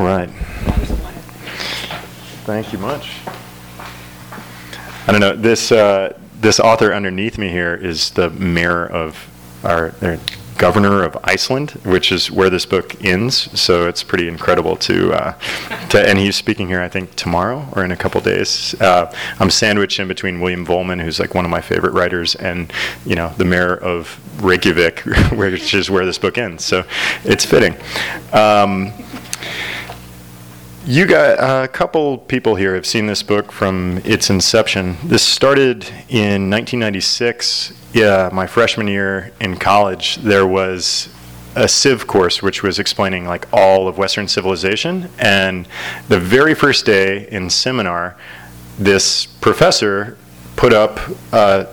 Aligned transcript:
All 0.00 0.06
right. 0.06 0.30
Thank 2.46 2.72
you 2.72 2.78
much. 2.78 3.18
I 5.06 5.12
don't 5.12 5.20
know 5.20 5.36
this 5.36 5.70
uh, 5.70 6.18
this 6.40 6.58
author 6.58 6.94
underneath 6.94 7.36
me 7.36 7.50
here 7.50 7.74
is 7.74 8.08
the 8.12 8.30
mayor 8.30 8.86
of 8.86 9.28
our 9.62 9.92
governor 10.56 11.02
of 11.02 11.18
Iceland, 11.22 11.72
which 11.84 12.12
is 12.12 12.30
where 12.30 12.48
this 12.48 12.64
book 12.64 13.04
ends. 13.04 13.60
So 13.60 13.88
it's 13.88 14.02
pretty 14.02 14.26
incredible 14.26 14.74
to 14.76 15.12
uh, 15.12 15.32
to 15.90 16.00
and 16.00 16.18
he's 16.18 16.34
speaking 16.34 16.68
here 16.68 16.80
I 16.80 16.88
think 16.88 17.14
tomorrow 17.14 17.68
or 17.76 17.84
in 17.84 17.92
a 17.92 17.96
couple 17.96 18.22
days. 18.22 18.74
Uh, 18.80 19.14
I'm 19.38 19.50
sandwiched 19.50 20.00
in 20.00 20.08
between 20.08 20.40
William 20.40 20.64
Vollmann, 20.64 21.02
who's 21.02 21.20
like 21.20 21.34
one 21.34 21.44
of 21.44 21.50
my 21.50 21.60
favorite 21.60 21.92
writers, 21.92 22.36
and 22.36 22.72
you 23.04 23.16
know 23.16 23.34
the 23.36 23.44
mayor 23.44 23.76
of 23.76 24.18
Reykjavik, 24.42 25.00
which 25.32 25.74
is 25.74 25.90
where 25.90 26.06
this 26.06 26.16
book 26.16 26.38
ends. 26.38 26.64
So 26.64 26.84
it's 27.22 27.44
fitting. 27.44 27.76
Um, 28.32 28.94
you 30.86 31.06
got 31.06 31.38
uh, 31.38 31.64
a 31.64 31.68
couple 31.68 32.18
people 32.18 32.54
here 32.54 32.74
have 32.74 32.86
seen 32.86 33.06
this 33.06 33.22
book 33.22 33.52
from 33.52 34.00
its 34.04 34.30
inception. 34.30 34.96
This 35.04 35.22
started 35.22 35.84
in 36.08 36.48
1996. 36.50 37.72
Yeah, 37.92 38.30
my 38.32 38.46
freshman 38.46 38.88
year 38.88 39.32
in 39.40 39.56
college, 39.56 40.16
there 40.16 40.46
was 40.46 41.08
a 41.54 41.68
civ 41.68 42.06
course 42.06 42.42
which 42.42 42.62
was 42.62 42.78
explaining 42.78 43.26
like 43.26 43.46
all 43.52 43.88
of 43.88 43.98
Western 43.98 44.26
civilization. 44.26 45.10
And 45.18 45.68
the 46.08 46.18
very 46.18 46.54
first 46.54 46.86
day 46.86 47.28
in 47.28 47.50
seminar, 47.50 48.16
this 48.78 49.26
professor 49.26 50.16
put 50.56 50.72
up 50.72 50.98
a 51.32 51.68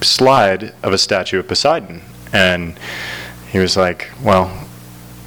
slide 0.00 0.74
of 0.82 0.92
a 0.92 0.98
statue 0.98 1.38
of 1.38 1.46
Poseidon, 1.46 2.02
and 2.32 2.78
he 3.50 3.58
was 3.58 3.76
like, 3.76 4.10
"Well, 4.22 4.48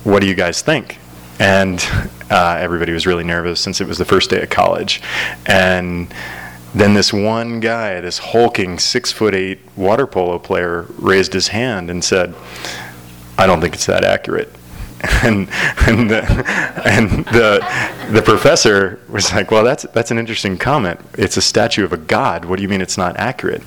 what 0.03 0.19
do 0.19 0.27
you 0.27 0.35
guys 0.35 0.61
think?" 0.61 0.97
And 1.39 1.83
uh, 2.29 2.57
everybody 2.59 2.91
was 2.91 3.07
really 3.07 3.23
nervous 3.23 3.59
since 3.61 3.81
it 3.81 3.87
was 3.87 3.97
the 3.97 4.05
first 4.05 4.29
day 4.29 4.41
of 4.41 4.49
college. 4.49 5.01
And 5.45 6.13
then 6.75 6.93
this 6.93 7.11
one 7.11 7.59
guy, 7.59 7.99
this 8.01 8.19
hulking 8.19 8.77
six 8.77 9.11
foot 9.11 9.33
eight 9.33 9.59
water 9.75 10.05
polo 10.05 10.37
player, 10.37 10.85
raised 10.97 11.33
his 11.33 11.47
hand 11.47 11.89
and 11.89 12.03
said, 12.03 12.35
"I 13.37 13.47
don't 13.47 13.61
think 13.61 13.73
it's 13.73 13.87
that 13.87 14.03
accurate." 14.03 14.53
And 15.23 15.49
and 15.87 16.09
the, 16.11 16.23
and 16.85 17.25
the 17.27 17.65
the 18.11 18.21
professor 18.21 18.99
was 19.07 19.31
like, 19.31 19.49
"Well, 19.49 19.63
that's 19.63 19.83
that's 19.93 20.11
an 20.11 20.19
interesting 20.19 20.57
comment. 20.57 20.99
It's 21.13 21.37
a 21.37 21.41
statue 21.41 21.85
of 21.85 21.93
a 21.93 21.97
god. 21.97 22.43
What 22.43 22.57
do 22.57 22.63
you 22.63 22.67
mean 22.69 22.81
it's 22.81 22.97
not 22.97 23.15
accurate?" 23.15 23.63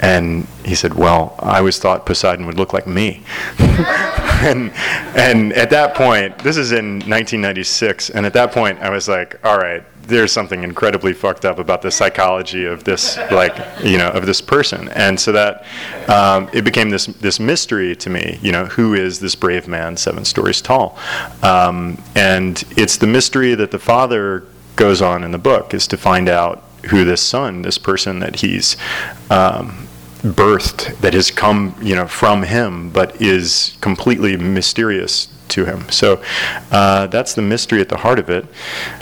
And 0.00 0.46
he 0.64 0.74
said, 0.74 0.94
"Well, 0.94 1.34
I 1.38 1.58
always 1.58 1.78
thought 1.78 2.04
Poseidon 2.04 2.46
would 2.46 2.58
look 2.58 2.72
like 2.72 2.86
me." 2.86 3.22
and 3.58 4.72
and 5.16 5.52
at 5.54 5.70
that 5.70 5.94
point, 5.94 6.38
this 6.40 6.56
is 6.56 6.72
in 6.72 7.00
1996, 7.00 8.10
and 8.10 8.26
at 8.26 8.32
that 8.34 8.52
point, 8.52 8.78
I 8.80 8.90
was 8.90 9.08
like, 9.08 9.38
"All 9.44 9.56
right, 9.56 9.82
there's 10.02 10.32
something 10.32 10.62
incredibly 10.62 11.12
fucked 11.12 11.44
up 11.44 11.58
about 11.58 11.82
the 11.82 11.90
psychology 11.90 12.64
of 12.66 12.84
this, 12.84 13.16
like, 13.30 13.56
you 13.82 13.96
know, 13.96 14.08
of 14.08 14.26
this 14.26 14.40
person." 14.40 14.88
And 14.90 15.18
so 15.18 15.32
that 15.32 15.64
um, 16.08 16.50
it 16.52 16.62
became 16.62 16.90
this 16.90 17.06
this 17.06 17.40
mystery 17.40 17.96
to 17.96 18.10
me. 18.10 18.38
You 18.42 18.52
know, 18.52 18.66
who 18.66 18.94
is 18.94 19.20
this 19.20 19.34
brave 19.34 19.66
man, 19.66 19.96
seven 19.96 20.24
stories 20.24 20.60
tall? 20.60 20.98
Um, 21.42 22.02
and 22.14 22.62
it's 22.76 22.98
the 22.98 23.06
mystery 23.06 23.54
that 23.54 23.70
the 23.70 23.78
father 23.78 24.44
goes 24.76 25.00
on 25.00 25.24
in 25.24 25.30
the 25.30 25.38
book 25.38 25.72
is 25.72 25.86
to 25.88 25.96
find 25.96 26.28
out 26.28 26.62
who 26.90 27.04
this 27.04 27.22
son, 27.22 27.62
this 27.62 27.78
person 27.78 28.20
that 28.20 28.36
he's 28.36 28.76
um, 29.30 29.85
birthed, 30.32 30.98
that 31.00 31.14
has 31.14 31.30
come, 31.30 31.74
you 31.80 31.94
know, 31.94 32.06
from 32.06 32.42
him, 32.42 32.90
but 32.90 33.20
is 33.20 33.76
completely 33.80 34.36
mysterious 34.36 35.28
to 35.48 35.64
him. 35.64 35.88
So 35.90 36.22
uh, 36.70 37.06
that's 37.06 37.34
the 37.34 37.42
mystery 37.42 37.80
at 37.80 37.88
the 37.88 37.98
heart 37.98 38.18
of 38.18 38.28
it. 38.30 38.44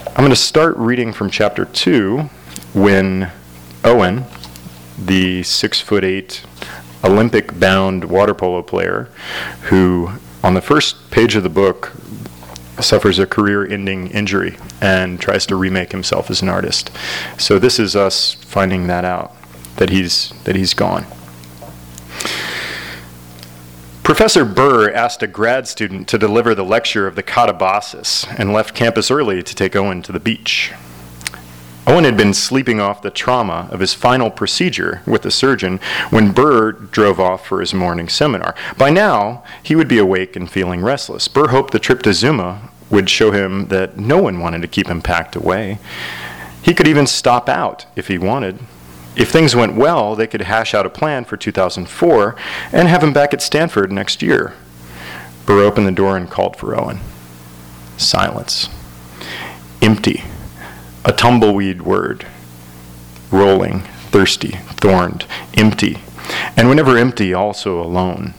I'm 0.06 0.16
going 0.16 0.30
to 0.30 0.36
start 0.36 0.76
reading 0.76 1.12
from 1.12 1.30
chapter 1.30 1.64
two, 1.64 2.30
when 2.72 3.30
Owen, 3.84 4.24
the 4.98 5.42
six 5.42 5.80
foot 5.80 6.04
eight 6.04 6.44
Olympic 7.02 7.58
bound 7.58 8.04
water 8.04 8.34
polo 8.34 8.62
player, 8.62 9.08
who 9.62 10.10
on 10.42 10.54
the 10.54 10.60
first 10.60 11.10
page 11.10 11.36
of 11.36 11.42
the 11.42 11.48
book 11.48 11.92
suffers 12.80 13.18
a 13.18 13.26
career 13.26 13.66
ending 13.66 14.08
injury 14.08 14.56
and 14.80 15.20
tries 15.20 15.46
to 15.46 15.56
remake 15.56 15.92
himself 15.92 16.30
as 16.30 16.42
an 16.42 16.48
artist. 16.48 16.90
So 17.38 17.58
this 17.58 17.78
is 17.78 17.94
us 17.94 18.34
finding 18.34 18.86
that 18.88 19.04
out 19.04 19.34
that 19.76 19.90
he's 19.90 20.32
that 20.44 20.56
he's 20.56 20.74
gone. 20.74 21.06
Professor 24.02 24.44
Burr 24.44 24.90
asked 24.90 25.22
a 25.22 25.26
grad 25.26 25.66
student 25.66 26.08
to 26.08 26.18
deliver 26.18 26.54
the 26.54 26.64
lecture 26.64 27.06
of 27.06 27.16
the 27.16 27.22
Catabasis 27.22 28.26
and 28.38 28.52
left 28.52 28.74
campus 28.74 29.10
early 29.10 29.42
to 29.42 29.54
take 29.54 29.74
Owen 29.74 30.02
to 30.02 30.12
the 30.12 30.20
beach. 30.20 30.72
Owen 31.86 32.04
had 32.04 32.16
been 32.16 32.34
sleeping 32.34 32.80
off 32.80 33.02
the 33.02 33.10
trauma 33.10 33.68
of 33.70 33.80
his 33.80 33.94
final 33.94 34.30
procedure 34.30 35.02
with 35.06 35.22
the 35.22 35.30
surgeon 35.30 35.80
when 36.10 36.32
Burr 36.32 36.72
drove 36.72 37.20
off 37.20 37.46
for 37.46 37.60
his 37.60 37.74
morning 37.74 38.08
seminar. 38.08 38.54
By 38.78 38.90
now, 38.90 39.42
he 39.62 39.74
would 39.74 39.88
be 39.88 39.98
awake 39.98 40.36
and 40.36 40.50
feeling 40.50 40.82
restless. 40.82 41.28
Burr 41.28 41.48
hoped 41.48 41.72
the 41.72 41.78
trip 41.78 42.02
to 42.02 42.14
Zuma 42.14 42.70
would 42.90 43.10
show 43.10 43.32
him 43.32 43.68
that 43.68 43.98
no 43.98 44.20
one 44.20 44.38
wanted 44.38 44.62
to 44.62 44.68
keep 44.68 44.86
him 44.86 45.02
packed 45.02 45.36
away. 45.36 45.78
He 46.62 46.74
could 46.74 46.88
even 46.88 47.06
stop 47.06 47.48
out 47.48 47.86
if 47.96 48.08
he 48.08 48.16
wanted. 48.16 48.60
If 49.16 49.30
things 49.30 49.54
went 49.54 49.76
well, 49.76 50.16
they 50.16 50.26
could 50.26 50.42
hash 50.42 50.74
out 50.74 50.86
a 50.86 50.90
plan 50.90 51.24
for 51.24 51.36
2004 51.36 52.34
and 52.72 52.88
have 52.88 53.02
him 53.02 53.12
back 53.12 53.32
at 53.32 53.42
Stanford 53.42 53.92
next 53.92 54.22
year. 54.22 54.54
Burr 55.46 55.62
opened 55.62 55.86
the 55.86 55.92
door 55.92 56.16
and 56.16 56.28
called 56.28 56.56
for 56.56 56.78
Owen. 56.78 57.00
Silence. 57.96 58.68
Empty. 59.80 60.24
A 61.04 61.12
tumbleweed 61.12 61.82
word. 61.82 62.26
Rolling, 63.30 63.80
thirsty, 64.10 64.58
thorned, 64.80 65.26
empty. 65.54 65.98
And 66.56 66.68
whenever 66.68 66.96
empty, 66.96 67.34
also 67.34 67.80
alone. 67.80 68.34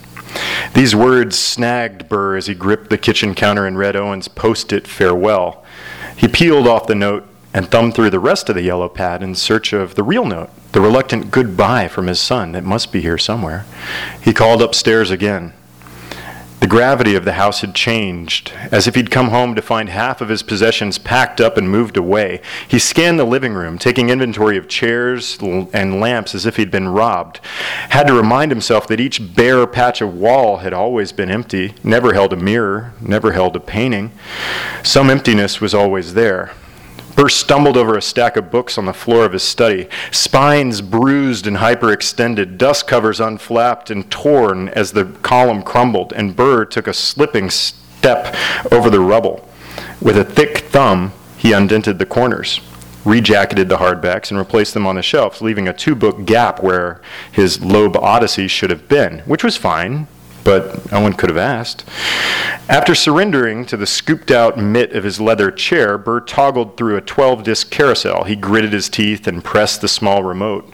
These 0.73 0.95
words 0.95 1.37
snagged 1.37 2.09
Burr 2.09 2.35
as 2.35 2.47
he 2.47 2.53
gripped 2.53 2.89
the 2.89 2.97
kitchen 2.97 3.33
counter 3.33 3.65
and 3.65 3.77
read 3.77 3.95
Owen's 3.95 4.27
post 4.27 4.73
it 4.73 4.87
farewell. 4.87 5.63
He 6.17 6.27
peeled 6.27 6.67
off 6.67 6.87
the 6.87 6.95
note 6.95 7.27
and 7.55 7.71
thumbed 7.71 7.95
through 7.95 8.09
the 8.09 8.19
rest 8.19 8.49
of 8.49 8.55
the 8.55 8.61
yellow 8.61 8.89
pad 8.89 9.23
in 9.23 9.33
search 9.33 9.71
of 9.71 9.95
the 9.95 10.03
real 10.03 10.25
note, 10.25 10.49
the 10.73 10.81
reluctant 10.81 11.31
goodbye 11.31 11.87
from 11.87 12.07
his 12.07 12.19
son 12.19 12.51
that 12.51 12.65
must 12.65 12.91
be 12.91 12.99
here 12.99 13.17
somewhere. 13.17 13.65
He 14.21 14.33
called 14.33 14.61
upstairs 14.61 15.09
again. 15.09 15.53
The 16.59 16.67
gravity 16.67 17.15
of 17.15 17.23
the 17.23 17.33
house 17.33 17.61
had 17.61 17.73
changed, 17.73 18.51
as 18.71 18.87
if 18.87 18.95
he'd 18.95 19.09
come 19.09 19.29
home 19.29 19.55
to 19.55 19.61
find 19.61 19.87
half 19.87 20.19
of 20.19 20.27
his 20.27 20.43
possessions 20.43 20.97
packed 20.97 21.39
up 21.39 21.55
and 21.55 21.69
moved 21.69 21.95
away. 21.95 22.41
He 22.67 22.77
scanned 22.77 23.17
the 23.17 23.23
living 23.23 23.53
room, 23.53 23.77
taking 23.77 24.09
inventory 24.09 24.57
of 24.57 24.67
chairs 24.67 25.37
and 25.41 26.01
lamps 26.01 26.35
as 26.35 26.45
if 26.45 26.57
he'd 26.57 26.71
been 26.71 26.89
robbed. 26.89 27.39
Had 27.89 28.07
to 28.07 28.13
remind 28.13 28.51
himself 28.51 28.85
that 28.87 28.99
each 28.99 29.33
bare 29.33 29.65
patch 29.65 30.01
of 30.01 30.13
wall 30.13 30.57
had 30.57 30.73
always 30.73 31.13
been 31.13 31.31
empty, 31.31 31.73
never 31.85 32.13
held 32.13 32.33
a 32.33 32.37
mirror, 32.37 32.91
never 32.99 33.31
held 33.31 33.55
a 33.55 33.61
painting. 33.61 34.11
Some 34.83 35.09
emptiness 35.09 35.61
was 35.61 35.73
always 35.73 36.15
there. 36.15 36.51
Burr 37.15 37.29
stumbled 37.29 37.77
over 37.77 37.97
a 37.97 38.01
stack 38.01 38.35
of 38.35 38.51
books 38.51 38.77
on 38.77 38.85
the 38.85 38.93
floor 38.93 39.25
of 39.25 39.31
his 39.31 39.43
study, 39.43 39.87
spines 40.11 40.81
bruised 40.81 41.47
and 41.47 41.57
hyperextended, 41.57 42.57
dust 42.57 42.87
covers 42.87 43.21
unflapped 43.21 43.89
and 43.89 44.11
torn 44.11 44.67
as 44.69 44.91
the 44.91 45.05
column 45.21 45.63
crumbled, 45.63 46.11
and 46.13 46.35
Burr 46.35 46.65
took 46.65 46.87
a 46.87 46.93
slipping 46.93 47.49
step 47.49 48.35
over 48.71 48.89
the 48.89 48.99
rubble. 48.99 49.47
With 50.01 50.17
a 50.17 50.25
thick 50.25 50.57
thumb, 50.57 51.13
he 51.37 51.53
undented 51.53 51.99
the 51.99 52.05
corners, 52.05 52.59
rejacketed 53.05 53.69
the 53.69 53.77
hardbacks, 53.77 54.29
and 54.29 54.37
replaced 54.37 54.73
them 54.73 54.85
on 54.85 54.95
the 54.95 55.01
shelves, 55.01 55.41
leaving 55.41 55.69
a 55.69 55.73
two 55.73 55.95
book 55.95 56.25
gap 56.25 56.61
where 56.61 57.01
his 57.31 57.63
Loeb 57.63 57.95
Odyssey 57.95 58.49
should 58.49 58.69
have 58.69 58.89
been, 58.89 59.19
which 59.19 59.43
was 59.43 59.55
fine, 59.55 60.07
but 60.45 60.89
no 60.91 61.01
one 61.01 61.11
could 61.11 61.29
have 61.29 61.37
asked. 61.37 61.83
After 62.69 62.95
surrendering 62.95 63.65
to 63.65 63.75
the 63.75 63.85
scooped 63.85 64.31
out 64.31 64.57
mitt 64.57 64.93
of 64.93 65.03
his 65.03 65.19
leather 65.19 65.51
chair, 65.51 65.97
Burr 65.97 66.21
toggled 66.21 66.77
through 66.77 66.95
a 66.95 67.01
12 67.01 67.43
disc 67.43 67.69
carousel. 67.69 68.23
He 68.23 68.37
gritted 68.37 68.71
his 68.71 68.87
teeth 68.87 69.27
and 69.27 69.43
pressed 69.43 69.81
the 69.81 69.89
small 69.89 70.23
remote. 70.23 70.71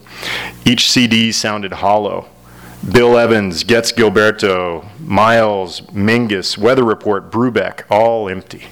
Each 0.63 0.91
CD 0.91 1.31
sounded 1.31 1.73
hollow. 1.73 2.27
Bill 2.91 3.17
Evans, 3.17 3.63
Getz 3.63 3.91
Gilberto, 3.91 4.87
Miles, 4.99 5.81
Mingus, 5.91 6.57
Weather 6.57 6.83
Report, 6.83 7.31
Brubeck, 7.31 7.83
all 7.89 8.27
empty. 8.27 8.65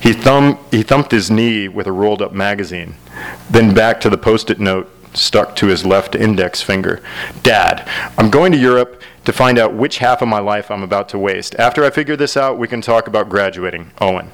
He, 0.00 0.12
thumb, 0.12 0.58
he 0.70 0.82
thumped 0.82 1.12
his 1.12 1.30
knee 1.30 1.68
with 1.68 1.86
a 1.86 1.92
rolled 1.92 2.22
up 2.22 2.32
magazine, 2.32 2.94
then 3.50 3.74
back 3.74 4.00
to 4.00 4.10
the 4.10 4.18
post 4.18 4.50
it 4.50 4.58
note 4.58 4.90
stuck 5.14 5.56
to 5.56 5.66
his 5.66 5.84
left 5.84 6.14
index 6.14 6.62
finger. 6.62 7.02
Dad, 7.42 7.88
I'm 8.16 8.30
going 8.30 8.52
to 8.52 8.58
Europe 8.58 9.02
to 9.28 9.32
find 9.34 9.58
out 9.58 9.74
which 9.74 9.98
half 9.98 10.22
of 10.22 10.28
my 10.28 10.38
life 10.38 10.70
I'm 10.70 10.82
about 10.82 11.10
to 11.10 11.18
waste. 11.18 11.54
After 11.56 11.84
I 11.84 11.90
figure 11.90 12.16
this 12.16 12.34
out, 12.34 12.56
we 12.56 12.66
can 12.66 12.80
talk 12.80 13.06
about 13.06 13.28
graduating. 13.28 13.90
Owen. 14.00 14.30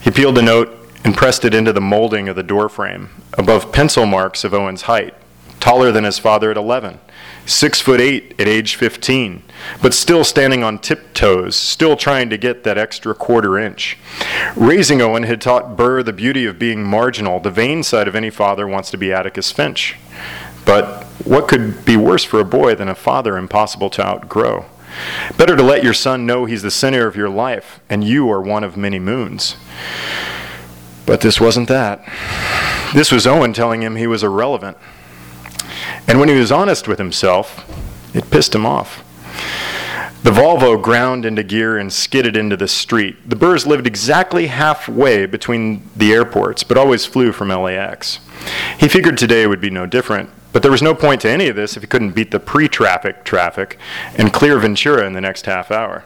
He 0.00 0.12
peeled 0.12 0.36
the 0.36 0.42
note 0.42 0.70
and 1.04 1.12
pressed 1.12 1.44
it 1.44 1.52
into 1.52 1.72
the 1.72 1.80
molding 1.80 2.28
of 2.28 2.36
the 2.36 2.44
door 2.44 2.68
frame, 2.68 3.08
above 3.32 3.72
pencil 3.72 4.06
marks 4.06 4.44
of 4.44 4.54
Owen's 4.54 4.82
height, 4.82 5.12
taller 5.58 5.90
than 5.90 6.04
his 6.04 6.20
father 6.20 6.52
at 6.52 6.56
11 6.56 7.00
six 7.46 7.80
foot 7.80 8.00
eight 8.00 8.34
at 8.40 8.48
age 8.48 8.74
15, 8.74 9.42
but 9.80 9.94
still 9.94 10.24
standing 10.24 10.62
on 10.62 10.78
tiptoes, 10.78 11.56
still 11.56 11.96
trying 11.96 12.28
to 12.28 12.36
get 12.36 12.64
that 12.64 12.76
extra 12.76 13.14
quarter 13.14 13.58
inch. 13.58 13.96
Raising 14.56 15.00
Owen 15.00 15.22
had 15.22 15.40
taught 15.40 15.76
Burr 15.76 16.02
the 16.02 16.12
beauty 16.12 16.44
of 16.44 16.58
being 16.58 16.82
marginal. 16.82 17.40
The 17.40 17.50
vain 17.50 17.82
side 17.82 18.08
of 18.08 18.16
any 18.16 18.30
father 18.30 18.66
wants 18.66 18.90
to 18.90 18.98
be 18.98 19.12
Atticus 19.12 19.52
Finch. 19.52 19.96
But 20.66 21.04
what 21.24 21.48
could 21.48 21.86
be 21.86 21.96
worse 21.96 22.24
for 22.24 22.38
a 22.38 22.44
boy 22.44 22.74
than 22.74 22.88
a 22.88 22.94
father 22.94 23.38
impossible 23.38 23.88
to 23.90 24.06
outgrow? 24.06 24.66
Better 25.38 25.56
to 25.56 25.62
let 25.62 25.82
your 25.82 25.94
son 25.94 26.26
know 26.26 26.44
he's 26.44 26.62
the 26.62 26.70
center 26.70 27.06
of 27.06 27.16
your 27.16 27.28
life 27.30 27.80
and 27.88 28.04
you 28.04 28.30
are 28.30 28.42
one 28.42 28.64
of 28.64 28.76
many 28.76 28.98
moons. 28.98 29.56
But 31.06 31.20
this 31.20 31.40
wasn't 31.40 31.68
that. 31.68 32.04
This 32.94 33.12
was 33.12 33.26
Owen 33.26 33.52
telling 33.52 33.82
him 33.82 33.96
he 33.96 34.06
was 34.06 34.22
irrelevant. 34.22 34.76
And 36.08 36.20
when 36.20 36.28
he 36.28 36.34
was 36.34 36.52
honest 36.52 36.88
with 36.88 36.98
himself, 36.98 37.64
it 38.14 38.30
pissed 38.30 38.54
him 38.54 38.66
off. 38.66 39.02
The 40.22 40.30
Volvo 40.32 40.80
ground 40.80 41.24
into 41.24 41.44
gear 41.44 41.78
and 41.78 41.92
skidded 41.92 42.36
into 42.36 42.56
the 42.56 42.66
street. 42.66 43.28
The 43.28 43.36
Burrs 43.36 43.66
lived 43.66 43.86
exactly 43.86 44.48
halfway 44.48 45.26
between 45.26 45.88
the 45.94 46.12
airports, 46.12 46.64
but 46.64 46.76
always 46.76 47.06
flew 47.06 47.30
from 47.30 47.50
LAX. 47.50 48.18
He 48.78 48.88
figured 48.88 49.18
today 49.18 49.46
would 49.46 49.60
be 49.60 49.70
no 49.70 49.86
different, 49.86 50.30
but 50.56 50.62
there 50.62 50.72
was 50.72 50.80
no 50.80 50.94
point 50.94 51.20
to 51.20 51.28
any 51.28 51.48
of 51.48 51.54
this 51.54 51.76
if 51.76 51.82
he 51.82 51.86
couldn't 51.86 52.12
beat 52.12 52.30
the 52.30 52.40
pre 52.40 52.66
traffic 52.66 53.24
traffic 53.24 53.76
and 54.14 54.32
clear 54.32 54.58
Ventura 54.58 55.06
in 55.06 55.12
the 55.12 55.20
next 55.20 55.44
half 55.44 55.70
hour. 55.70 56.02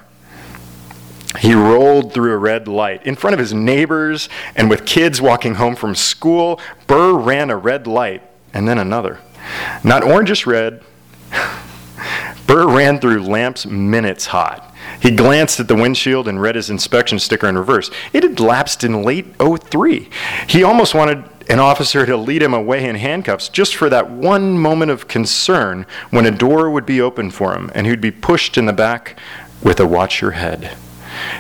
He 1.39 1.55
rolled 1.55 2.13
through 2.13 2.33
a 2.33 2.37
red 2.37 2.67
light. 2.67 3.07
In 3.07 3.15
front 3.15 3.35
of 3.35 3.39
his 3.39 3.55
neighbors 3.55 4.29
and 4.57 4.69
with 4.69 4.87
kids 4.87 5.21
walking 5.23 5.55
home 5.55 5.77
from 5.77 5.95
school, 5.95 6.59
Burr 6.89 7.13
ran 7.13 7.49
a 7.49 7.57
red 7.57 7.87
light 7.87 8.25
and 8.53 8.67
then 8.67 8.79
another. 8.79 9.21
Not 9.85 10.03
orangish 10.03 10.47
red. 10.47 10.83
Burr 12.49 12.67
ran 12.67 12.99
through 12.99 13.23
lamps 13.23 13.67
minutes 13.67 14.27
hot. 14.27 14.75
He 15.01 15.13
glanced 15.13 15.61
at 15.61 15.69
the 15.69 15.77
windshield 15.77 16.27
and 16.27 16.43
read 16.43 16.57
his 16.57 16.71
inspection 16.71 17.21
sticker 17.21 17.47
in 17.47 17.57
reverse. 17.57 17.89
It 18.13 18.25
had 18.25 18.41
lapsed 18.41 18.83
in 18.83 19.05
late 19.05 19.27
03. 19.39 20.09
He 20.49 20.65
almost 20.65 20.93
wanted 20.93 21.23
an 21.49 21.59
officer 21.59 22.07
to 22.07 22.17
lead 22.17 22.43
him 22.43 22.55
away 22.55 22.87
in 22.87 22.97
handcuffs 22.97 23.49
just 23.49 23.75
for 23.75 23.89
that 23.89 24.11
one 24.11 24.59
moment 24.59 24.91
of 24.91 25.09
concern 25.09 25.87
when 26.11 26.27
a 26.27 26.31
door 26.31 26.71
would 26.71 26.87
be 26.87 27.01
opened 27.01 27.35
for 27.35 27.55
him 27.55 27.71
and 27.75 27.87
he'd 27.87 28.01
be 28.01 28.11
pushed 28.11 28.59
in 28.59 28.67
the 28.67 28.73
back 28.73 29.19
with 29.63 29.81
a 29.81 29.87
watch 29.87 30.21
your 30.21 30.33
head. 30.33 30.77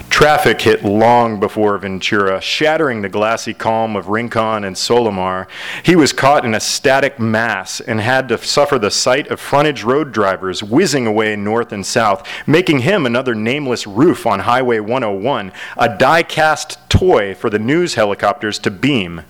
Traffic 0.09 0.61
hit 0.61 0.85
long 0.85 1.39
before 1.39 1.79
Ventura, 1.79 2.41
shattering 2.41 3.03
the 3.03 3.09
glassy 3.09 3.55
calm 3.55 3.97
of 3.97 4.09
Rincon 4.09 4.65
and 4.65 4.77
Solimar. 4.77 5.47
He 5.85 5.97
was 5.97 6.13
caught 6.13 6.45
in 6.45 6.55
a 6.55 6.61
static 6.61 7.19
mass 7.19 7.81
and 7.81 8.01
had 8.01 8.29
to 8.29 8.39
suffer 8.39 8.79
the 8.79 8.91
sight 8.91 9.29
of 9.29 9.41
frontage 9.41 9.85
road 9.85 10.13
drivers 10.13 10.63
whizzing 10.63 11.07
away 11.07 11.37
north 11.37 11.73
and 11.73 11.87
south, 11.87 12.27
making 12.47 12.81
him 12.81 13.07
another 13.07 13.35
nameless 13.35 13.87
roof 13.87 14.27
on 14.27 14.41
Highway 14.41 14.81
101, 14.81 15.53
a 15.79 15.97
die 15.97 16.25
cast 16.25 16.79
toy 16.91 17.35
for 17.35 17.49
the 17.49 17.59
news 17.59 17.95
helicopters 17.95 18.59
to 18.61 18.71
beam. 18.71 19.23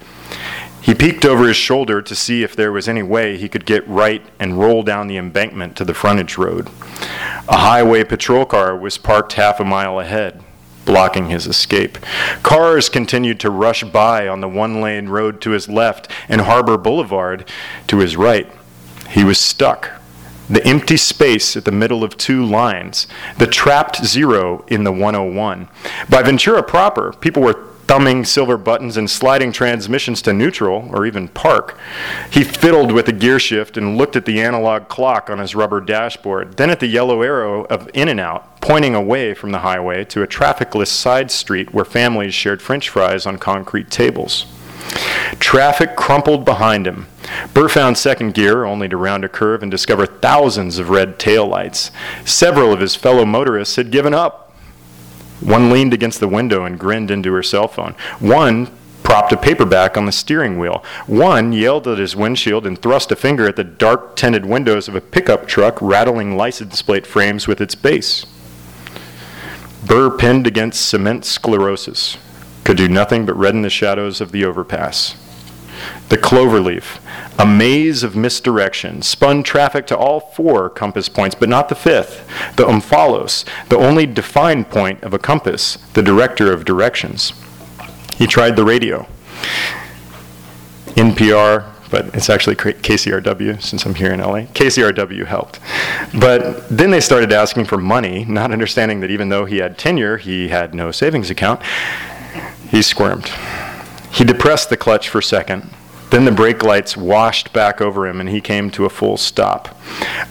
He 0.82 0.94
peeked 0.94 1.25
over 1.25 1.47
his 1.47 1.56
shoulder 1.56 2.00
to 2.00 2.15
see 2.15 2.43
if 2.43 2.56
there 2.56 2.73
was 2.73 2.88
any 2.88 3.03
way 3.03 3.37
he 3.37 3.49
could 3.49 3.67
get 3.67 3.87
right 3.87 4.23
and 4.38 4.59
roll 4.59 4.82
down 4.82 5.09
the 5.09 5.19
embankment 5.19 5.77
to 5.77 5.85
the 5.85 5.94
frontage 5.94 6.38
road. 6.38 6.69
A 7.49 7.59
highway 7.59 8.05
patrol 8.05 8.47
car 8.47 8.77
was 8.77 8.97
parked 8.97 9.35
half 9.35 9.61
a 9.61 9.65
mile 9.65 10.00
ahead, 10.00 10.43
blocking 10.87 11.29
his 11.29 11.47
escape. 11.47 11.99
Cars 12.43 12.88
continued 12.88 13.41
to 13.41 13.50
rush 13.50 13.85
by 13.85 14.27
on 14.27 14.41
the 14.41 14.49
one 14.49 14.81
lane 14.81 15.09
road 15.09 15.41
to 15.43 15.50
his 15.50 15.69
left 15.69 16.09
and 16.29 16.43
Harbor 16.43 16.79
Boulevard 16.79 17.47
to 17.88 17.99
his 17.99 18.17
right. 18.17 18.50
He 19.11 19.23
was 19.23 19.38
stuck. 19.38 20.00
The 20.49 20.67
empty 20.67 20.97
space 20.97 21.56
at 21.56 21.65
the 21.65 21.71
middle 21.71 22.03
of 22.03 22.17
two 22.17 22.44
lines, 22.44 23.06
the 23.38 23.47
trapped 23.47 24.05
zero 24.05 24.65
in 24.67 24.82
the 24.82 24.91
101. 24.91 25.69
By 26.09 26.23
Ventura 26.23 26.62
proper, 26.65 27.12
people 27.12 27.43
were 27.43 27.69
thumbing 27.91 28.25
silver 28.25 28.57
buttons 28.57 28.97
and 28.97 29.11
sliding 29.11 29.51
transmissions 29.51 30.23
to 30.23 30.33
neutral 30.33 30.89
or 30.93 31.05
even 31.05 31.27
park. 31.27 31.77
He 32.31 32.45
fiddled 32.45 32.93
with 32.93 33.07
the 33.07 33.13
gear 33.13 33.41
shift 33.41 33.77
and 33.77 33.99
looked 33.99 34.15
at 34.15 34.27
the 34.27 34.41
analog 34.41 34.87
clock 34.87 35.29
on 35.29 35.41
his 35.41 35.57
rubber 35.57 35.81
dashboard, 35.81 36.57
then 36.57 36.71
at 36.71 36.79
the 36.79 36.87
yellow 36.87 37.23
arrow 37.23 37.65
of 37.65 37.91
in 37.93 38.07
and 38.07 38.21
out, 38.21 38.61
pointing 38.61 38.95
away 38.95 39.35
from 39.35 39.51
the 39.51 39.59
highway 39.59 40.05
to 40.05 40.23
a 40.23 40.29
trafficless 40.29 40.89
side 40.89 41.33
street 41.33 41.75
where 41.75 41.85
families 41.85 42.32
shared 42.32 42.63
french 42.63 42.89
fries 42.89 43.27
on 43.27 43.39
concrete 43.39 43.91
tables. 43.91 44.47
Traffic 45.41 45.97
crumpled 45.97 46.44
behind 46.44 46.87
him. 46.87 47.09
Burr 47.55 47.69
found 47.69 47.99
second 47.99 48.35
gear 48.35 48.65
only 48.65 48.89
to 48.89 48.97
round 48.97 49.25
a 49.25 49.29
curve 49.29 49.65
and 49.65 49.70
discover 49.70 50.06
thousands 50.06 50.79
of 50.79 50.91
red 50.91 51.19
taillights. 51.19 51.91
Several 52.25 52.73
of 52.73 52.79
his 52.79 52.94
fellow 52.94 53.25
motorists 53.25 53.75
had 53.75 53.91
given 53.91 54.15
up 54.15 54.50
one 55.41 55.70
leaned 55.70 55.93
against 55.94 56.20
the 56.20 56.29
window 56.29 56.65
and 56.65 56.79
grinned 56.79 57.11
into 57.11 57.32
her 57.32 57.43
cell 57.43 57.69
phone. 57.69 57.94
One 58.19 58.70
propped 59.03 59.32
a 59.32 59.37
paperback 59.37 59.97
on 59.97 60.06
the 60.06 60.13
steering 60.13 60.59
wheel. 60.59 60.85
One 61.06 61.53
yelled 61.53 61.89
at 61.89 61.99
his 61.99 62.15
windshield 62.15 62.67
and 62.67 62.81
thrust 62.81 63.11
a 63.11 63.17
finger 63.17 63.49
at 63.49 63.56
the 63.56 63.65
dark 63.65 64.15
tinted 64.15 64.47
windows 64.47 64.87
of 64.87 64.94
a 64.94 65.01
pickup 65.01 65.49
truck 65.49 65.79
rattling 65.81 66.37
license 66.37 66.81
plate 66.82 67.06
frames 67.06 67.49
with 67.49 67.61
its 67.61 67.75
bass. 67.75 68.27
Burr 69.87 70.11
pinned 70.11 70.47
against 70.47 70.87
cement 70.87 71.25
sclerosis 71.25 72.19
could 72.65 72.77
do 72.77 72.89
nothing 72.89 73.27
but 73.27 73.37
redden 73.37 73.63
the 73.63 73.70
shadows 73.70 74.20
of 74.20 74.31
the 74.31 74.44
overpass. 74.44 75.17
The 76.08 76.19
cloverleaf, 76.19 77.01
a 77.39 77.46
maze 77.46 78.03
of 78.03 78.17
misdirection, 78.17 79.03
spun 79.03 79.43
traffic 79.43 79.87
to 79.89 79.96
all 79.96 80.20
four 80.20 80.69
compass 80.69 81.08
points, 81.08 81.34
but 81.34 81.49
not 81.49 81.69
the 81.69 81.75
fifth, 81.75 82.27
the 82.56 82.65
omphalos, 82.65 83.44
the 83.69 83.79
only 83.79 84.06
defined 84.06 84.70
point 84.70 85.03
of 85.03 85.15
a 85.15 85.19
compass, 85.19 85.79
the 85.94 86.03
director 86.03 86.53
of 86.53 86.65
directions. 86.65 87.32
He 88.17 88.27
tried 88.27 88.56
the 88.56 88.65
radio. 88.65 89.06
NPR, 90.96 91.72
but 91.91 92.15
it's 92.15 92.31
actually 92.31 92.56
KCRW 92.56 93.63
since 93.63 93.84
I'm 93.84 93.94
here 93.94 94.13
in 94.13 94.20
LA. 94.20 94.43
KCRW 94.43 95.27
helped. 95.27 95.60
But 96.19 96.69
then 96.69 96.91
they 96.91 97.01
started 97.01 97.32
asking 97.32 97.65
for 97.65 97.79
money, 97.79 98.25
not 98.27 98.53
understanding 98.53 99.01
that 99.01 99.10
even 99.10 99.29
though 99.29 99.44
he 99.44 99.58
had 99.58 99.79
tenure, 99.79 100.17
he 100.17 100.49
had 100.49 100.75
no 100.75 100.91
savings 100.93 101.31
account. 101.31 101.63
He 102.69 102.82
squirmed. 102.82 103.31
He 104.10 104.24
depressed 104.24 104.70
the 104.70 104.76
clutch 104.76 105.08
for 105.08 105.19
a 105.19 105.22
second, 105.22 105.70
then 106.10 106.24
the 106.24 106.32
brake 106.32 106.64
lights 106.64 106.96
washed 106.96 107.52
back 107.52 107.81
over 107.81 108.06
him 108.06 108.20
and 108.20 108.29
he 108.29 108.40
came 108.40 108.70
to 108.72 108.84
a 108.84 108.90
full 108.90 109.17
stop. 109.17 109.76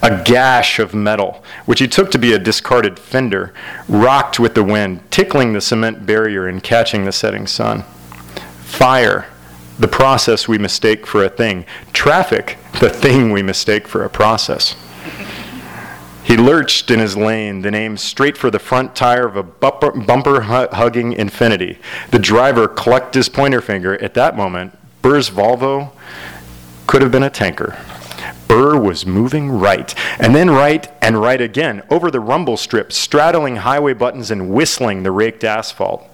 A 0.02 0.22
gash 0.22 0.78
of 0.78 0.94
metal, 0.94 1.42
which 1.64 1.80
he 1.80 1.88
took 1.88 2.10
to 2.10 2.18
be 2.18 2.34
a 2.34 2.38
discarded 2.38 2.98
fender, 2.98 3.54
rocked 3.88 4.38
with 4.38 4.54
the 4.54 4.62
wind, 4.62 5.10
tickling 5.10 5.54
the 5.54 5.60
cement 5.60 6.04
barrier 6.04 6.46
and 6.46 6.62
catching 6.62 7.04
the 7.04 7.12
setting 7.12 7.46
sun. 7.46 7.82
Fire, 8.62 9.26
the 9.78 9.88
process 9.88 10.46
we 10.46 10.58
mistake 10.58 11.06
for 11.06 11.24
a 11.24 11.30
thing. 11.30 11.64
Traffic, 11.94 12.58
the 12.80 12.90
thing 12.90 13.32
we 13.32 13.42
mistake 13.42 13.88
for 13.88 14.04
a 14.04 14.10
process. 14.10 14.76
He 16.30 16.36
lurched 16.36 16.92
in 16.92 17.00
his 17.00 17.16
lane, 17.16 17.62
then 17.62 17.74
aimed 17.74 17.98
straight 17.98 18.38
for 18.38 18.52
the 18.52 18.60
front 18.60 18.94
tire 18.94 19.26
of 19.26 19.34
a 19.34 19.42
bumper 19.42 20.40
hugging 20.42 21.12
Infiniti. 21.12 21.76
The 22.12 22.20
driver 22.20 22.68
clucked 22.68 23.14
his 23.14 23.28
pointer 23.28 23.60
finger. 23.60 24.00
At 24.00 24.14
that 24.14 24.36
moment, 24.36 24.78
Burr's 25.02 25.28
Volvo 25.28 25.90
could 26.86 27.02
have 27.02 27.10
been 27.10 27.24
a 27.24 27.30
tanker. 27.30 27.76
Burr 28.46 28.78
was 28.78 29.04
moving 29.04 29.50
right, 29.50 29.92
and 30.20 30.32
then 30.32 30.50
right 30.50 30.88
and 31.02 31.20
right 31.20 31.40
again, 31.40 31.82
over 31.90 32.12
the 32.12 32.20
rumble 32.20 32.56
strip, 32.56 32.92
straddling 32.92 33.56
highway 33.56 33.94
buttons 33.94 34.30
and 34.30 34.50
whistling 34.50 35.02
the 35.02 35.10
raked 35.10 35.42
asphalt. 35.42 36.08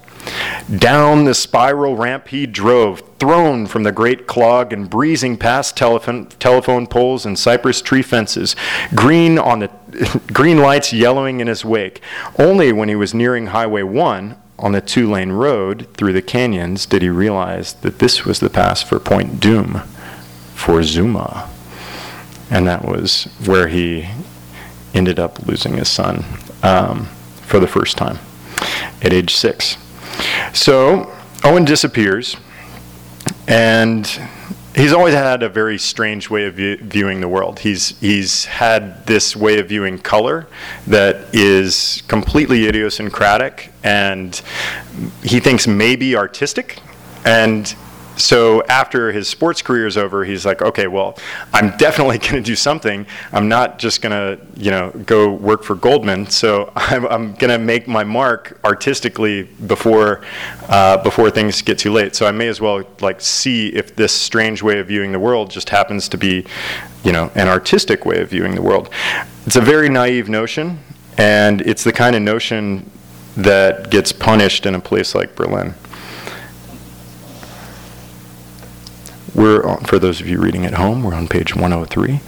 Down 0.75 1.23
the 1.23 1.33
spiral 1.33 1.95
ramp 1.95 2.27
he 2.27 2.45
drove, 2.45 3.01
thrown 3.19 3.67
from 3.67 3.83
the 3.83 3.91
great 3.91 4.27
clog 4.27 4.73
and 4.73 4.89
breezing 4.89 5.37
past 5.37 5.77
telephone, 5.77 6.27
telephone 6.39 6.87
poles 6.87 7.25
and 7.25 7.39
cypress 7.39 7.81
tree 7.81 8.01
fences, 8.01 8.55
green 8.93 9.39
on 9.39 9.59
the 9.59 9.71
green 10.33 10.57
lights 10.57 10.91
yellowing 10.91 11.39
in 11.39 11.47
his 11.47 11.63
wake. 11.63 12.01
Only 12.37 12.73
when 12.73 12.89
he 12.89 12.95
was 12.95 13.13
nearing 13.13 13.47
Highway 13.47 13.83
1 13.83 14.35
on 14.59 14.71
the 14.71 14.81
two-lane 14.81 15.31
road 15.31 15.87
through 15.93 16.13
the 16.13 16.21
canyons 16.21 16.85
did 16.85 17.01
he 17.01 17.09
realize 17.09 17.73
that 17.75 17.99
this 17.99 18.25
was 18.25 18.39
the 18.39 18.49
pass 18.49 18.81
for 18.81 18.99
Point 18.99 19.39
Dume 19.39 19.85
for 20.55 20.83
Zuma. 20.83 21.49
And 22.49 22.67
that 22.67 22.83
was 22.83 23.25
where 23.45 23.67
he 23.67 24.09
ended 24.93 25.19
up 25.19 25.45
losing 25.45 25.73
his 25.73 25.89
son 25.89 26.25
um, 26.63 27.05
for 27.41 27.59
the 27.59 27.67
first 27.67 27.97
time 27.97 28.19
at 29.01 29.13
age 29.13 29.35
six. 29.35 29.77
So 30.53 31.11
Owen 31.43 31.65
disappears, 31.65 32.35
and 33.47 34.07
he's 34.75 34.93
always 34.93 35.13
had 35.13 35.43
a 35.43 35.49
very 35.49 35.77
strange 35.77 36.29
way 36.29 36.45
of 36.45 36.55
view- 36.55 36.77
viewing 36.77 37.21
the 37.21 37.27
world. 37.27 37.59
He's 37.59 37.97
he's 37.99 38.45
had 38.45 39.05
this 39.07 39.35
way 39.35 39.59
of 39.59 39.67
viewing 39.67 39.99
color 39.99 40.47
that 40.87 41.33
is 41.33 42.03
completely 42.07 42.67
idiosyncratic, 42.67 43.71
and 43.83 44.39
he 45.23 45.39
thinks 45.39 45.67
maybe 45.67 46.15
artistic, 46.15 46.79
and 47.25 47.75
so 48.17 48.63
after 48.63 49.11
his 49.11 49.27
sports 49.27 49.61
career 49.61 49.87
is 49.87 49.95
over, 49.95 50.25
he's 50.25 50.45
like, 50.45 50.61
okay, 50.61 50.87
well, 50.87 51.17
I'm 51.53 51.77
definitely 51.77 52.17
going 52.17 52.33
to 52.33 52.41
do 52.41 52.55
something. 52.55 53.05
I'm 53.31 53.47
not 53.47 53.79
just 53.79 54.01
going 54.01 54.11
to, 54.11 54.43
you 54.55 54.71
know, 54.71 54.91
go 55.05 55.31
work 55.31 55.63
for 55.63 55.75
Goldman. 55.75 56.27
So 56.27 56.71
I'm, 56.75 57.05
I'm 57.07 57.33
going 57.35 57.51
to 57.51 57.59
make 57.59 57.87
my 57.87 58.03
mark 58.03 58.59
artistically 58.63 59.43
before 59.43 60.23
uh, 60.67 61.01
before 61.01 61.29
things 61.31 61.61
get 61.61 61.77
too 61.79 61.91
late. 61.91 62.15
So 62.15 62.25
I 62.25 62.31
may 62.31 62.47
as 62.47 62.59
well 62.59 62.83
like 63.01 63.21
see 63.21 63.69
if 63.69 63.95
this 63.95 64.13
strange 64.13 64.61
way 64.61 64.79
of 64.79 64.87
viewing 64.87 65.11
the 65.11 65.19
world 65.19 65.49
just 65.49 65.69
happens 65.69 66.09
to 66.09 66.17
be, 66.17 66.45
you 67.03 67.11
know, 67.11 67.31
an 67.35 67.47
artistic 67.47 68.05
way 68.05 68.21
of 68.21 68.29
viewing 68.29 68.55
the 68.55 68.61
world. 68.61 68.89
It's 69.45 69.55
a 69.55 69.61
very 69.61 69.89
naive 69.89 70.27
notion, 70.27 70.79
and 71.17 71.61
it's 71.61 71.83
the 71.83 71.93
kind 71.93 72.15
of 72.15 72.21
notion 72.21 72.89
that 73.37 73.91
gets 73.91 74.11
punished 74.11 74.65
in 74.65 74.75
a 74.75 74.79
place 74.79 75.13
like 75.13 75.35
Berlin. 75.35 75.73
We're 79.37 79.63
on, 79.63 79.83
for 79.83 79.99
those 79.99 80.19
of 80.19 80.27
you 80.27 80.41
reading 80.41 80.65
at 80.65 80.73
home, 80.73 81.03
we're 81.03 81.13
on 81.13 81.27
page 81.27 81.55
103. 81.55 82.19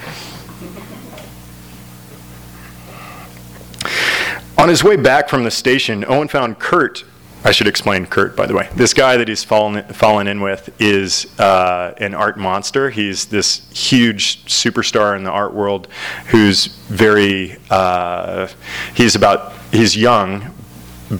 On 4.59 4.69
his 4.69 4.83
way 4.83 4.95
back 4.95 5.27
from 5.27 5.43
the 5.43 5.49
station, 5.49 6.05
Owen 6.07 6.27
found 6.27 6.59
Kurt. 6.59 7.03
I 7.43 7.51
should 7.51 7.67
explain 7.67 8.05
Kurt, 8.05 8.35
by 8.35 8.45
the 8.45 8.53
way. 8.53 8.69
This 8.75 8.93
guy 8.93 9.17
that 9.17 9.27
he's 9.27 9.43
fallen, 9.43 9.83
fallen 9.85 10.27
in 10.27 10.39
with 10.39 10.69
is 10.79 11.25
uh, 11.39 11.95
an 11.97 12.13
art 12.13 12.37
monster. 12.37 12.91
He's 12.91 13.25
this 13.25 13.67
huge 13.71 14.45
superstar 14.45 15.17
in 15.17 15.23
the 15.23 15.31
art 15.31 15.55
world 15.55 15.87
who's 16.27 16.67
very, 16.67 17.57
uh, 17.71 18.49
he's 18.93 19.15
about, 19.15 19.53
he's 19.71 19.97
young, 19.97 20.53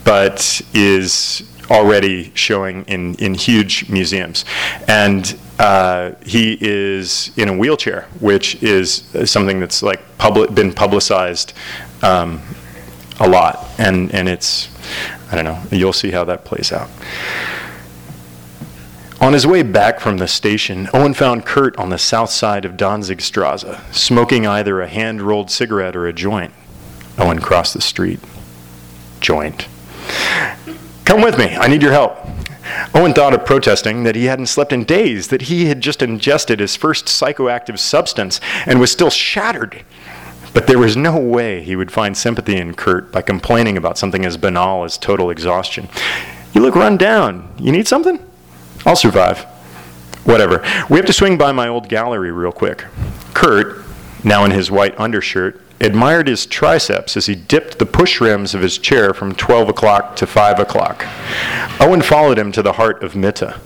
but 0.03 0.61
is 0.75 1.49
already 1.71 2.31
showing 2.35 2.83
in, 2.85 3.15
in 3.15 3.33
huge 3.33 3.89
museums. 3.89 4.45
And 4.87 5.35
uh, 5.59 6.13
he 6.25 6.57
is 6.61 7.31
in 7.37 7.49
a 7.49 7.53
wheelchair, 7.55 8.07
which 8.21 8.63
is 8.63 9.03
something 9.29 9.59
that's 9.59 9.83
like 9.83 9.99
public, 10.17 10.55
been 10.55 10.73
publicized 10.73 11.53
um, 12.01 12.41
a 13.19 13.27
lot. 13.27 13.67
And, 13.77 14.13
and 14.13 14.29
it's, 14.29 14.69
I 15.31 15.35
don't 15.35 15.43
know, 15.43 15.61
you'll 15.69 15.93
see 15.93 16.11
how 16.11 16.23
that 16.23 16.45
plays 16.45 16.71
out. 16.71 16.89
On 19.21 19.33
his 19.33 19.45
way 19.45 19.63
back 19.63 19.99
from 19.99 20.17
the 20.17 20.29
station, 20.29 20.87
Owen 20.93 21.13
found 21.13 21.45
Kurt 21.45 21.75
on 21.75 21.89
the 21.89 21.97
south 21.97 22.29
side 22.29 22.63
of 22.63 22.77
Danzigstrasse, 22.77 23.93
smoking 23.93 24.47
either 24.47 24.79
a 24.79 24.87
hand 24.87 25.21
rolled 25.21 25.51
cigarette 25.51 25.93
or 25.93 26.07
a 26.07 26.13
joint. 26.13 26.53
Owen 27.17 27.39
crossed 27.39 27.73
the 27.73 27.81
street. 27.81 28.21
Joint. 29.19 29.67
Come 31.03 31.21
with 31.21 31.37
me, 31.37 31.53
I 31.57 31.67
need 31.67 31.81
your 31.81 31.91
help. 31.91 32.17
Owen 32.93 33.13
thought 33.13 33.33
of 33.33 33.45
protesting 33.45 34.03
that 34.03 34.15
he 34.15 34.25
hadn't 34.25 34.47
slept 34.47 34.73
in 34.73 34.83
days, 34.83 35.27
that 35.29 35.43
he 35.43 35.65
had 35.65 35.81
just 35.81 36.01
ingested 36.01 36.59
his 36.59 36.75
first 36.75 37.05
psychoactive 37.05 37.79
substance 37.79 38.39
and 38.65 38.79
was 38.79 38.91
still 38.91 39.09
shattered. 39.09 39.83
But 40.53 40.67
there 40.67 40.79
was 40.79 40.97
no 40.97 41.17
way 41.17 41.63
he 41.63 41.75
would 41.75 41.91
find 41.91 42.17
sympathy 42.17 42.57
in 42.57 42.73
Kurt 42.73 43.11
by 43.11 43.21
complaining 43.21 43.77
about 43.77 43.97
something 43.97 44.25
as 44.25 44.37
banal 44.37 44.83
as 44.83 44.97
total 44.97 45.29
exhaustion. 45.29 45.87
You 46.53 46.61
look 46.61 46.75
run 46.75 46.97
down. 46.97 47.53
You 47.59 47.71
need 47.71 47.87
something? 47.87 48.19
I'll 48.85 48.95
survive. 48.95 49.43
Whatever. 50.23 50.59
We 50.89 50.97
have 50.97 51.05
to 51.05 51.13
swing 51.13 51.37
by 51.37 51.51
my 51.51 51.67
old 51.67 51.89
gallery 51.89 52.31
real 52.31 52.51
quick. 52.51 52.85
Kurt, 53.33 53.83
now 54.23 54.43
in 54.45 54.51
his 54.51 54.71
white 54.71 54.99
undershirt, 54.99 55.61
admired 55.81 56.27
his 56.27 56.45
triceps 56.45 57.15
as 57.15 57.25
he 57.25 57.35
dipped 57.35 57.79
the 57.79 57.85
push 57.85 58.19
rims 58.19 58.53
of 58.53 58.61
his 58.61 58.77
chair 58.77 59.13
from 59.13 59.33
12 59.35 59.69
o'clock 59.69 60.15
to 60.17 60.27
5 60.27 60.59
o'clock. 60.59 61.05
Owen 61.79 62.01
followed 62.01 62.37
him 62.37 62.51
to 62.51 62.61
the 62.61 62.73
heart 62.73 63.03
of 63.03 63.13
Mitte. 63.13 63.57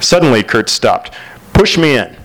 Suddenly, 0.00 0.42
Kurt 0.42 0.68
stopped. 0.68 1.14
Push 1.52 1.78
me 1.78 1.96
in. 1.96 2.16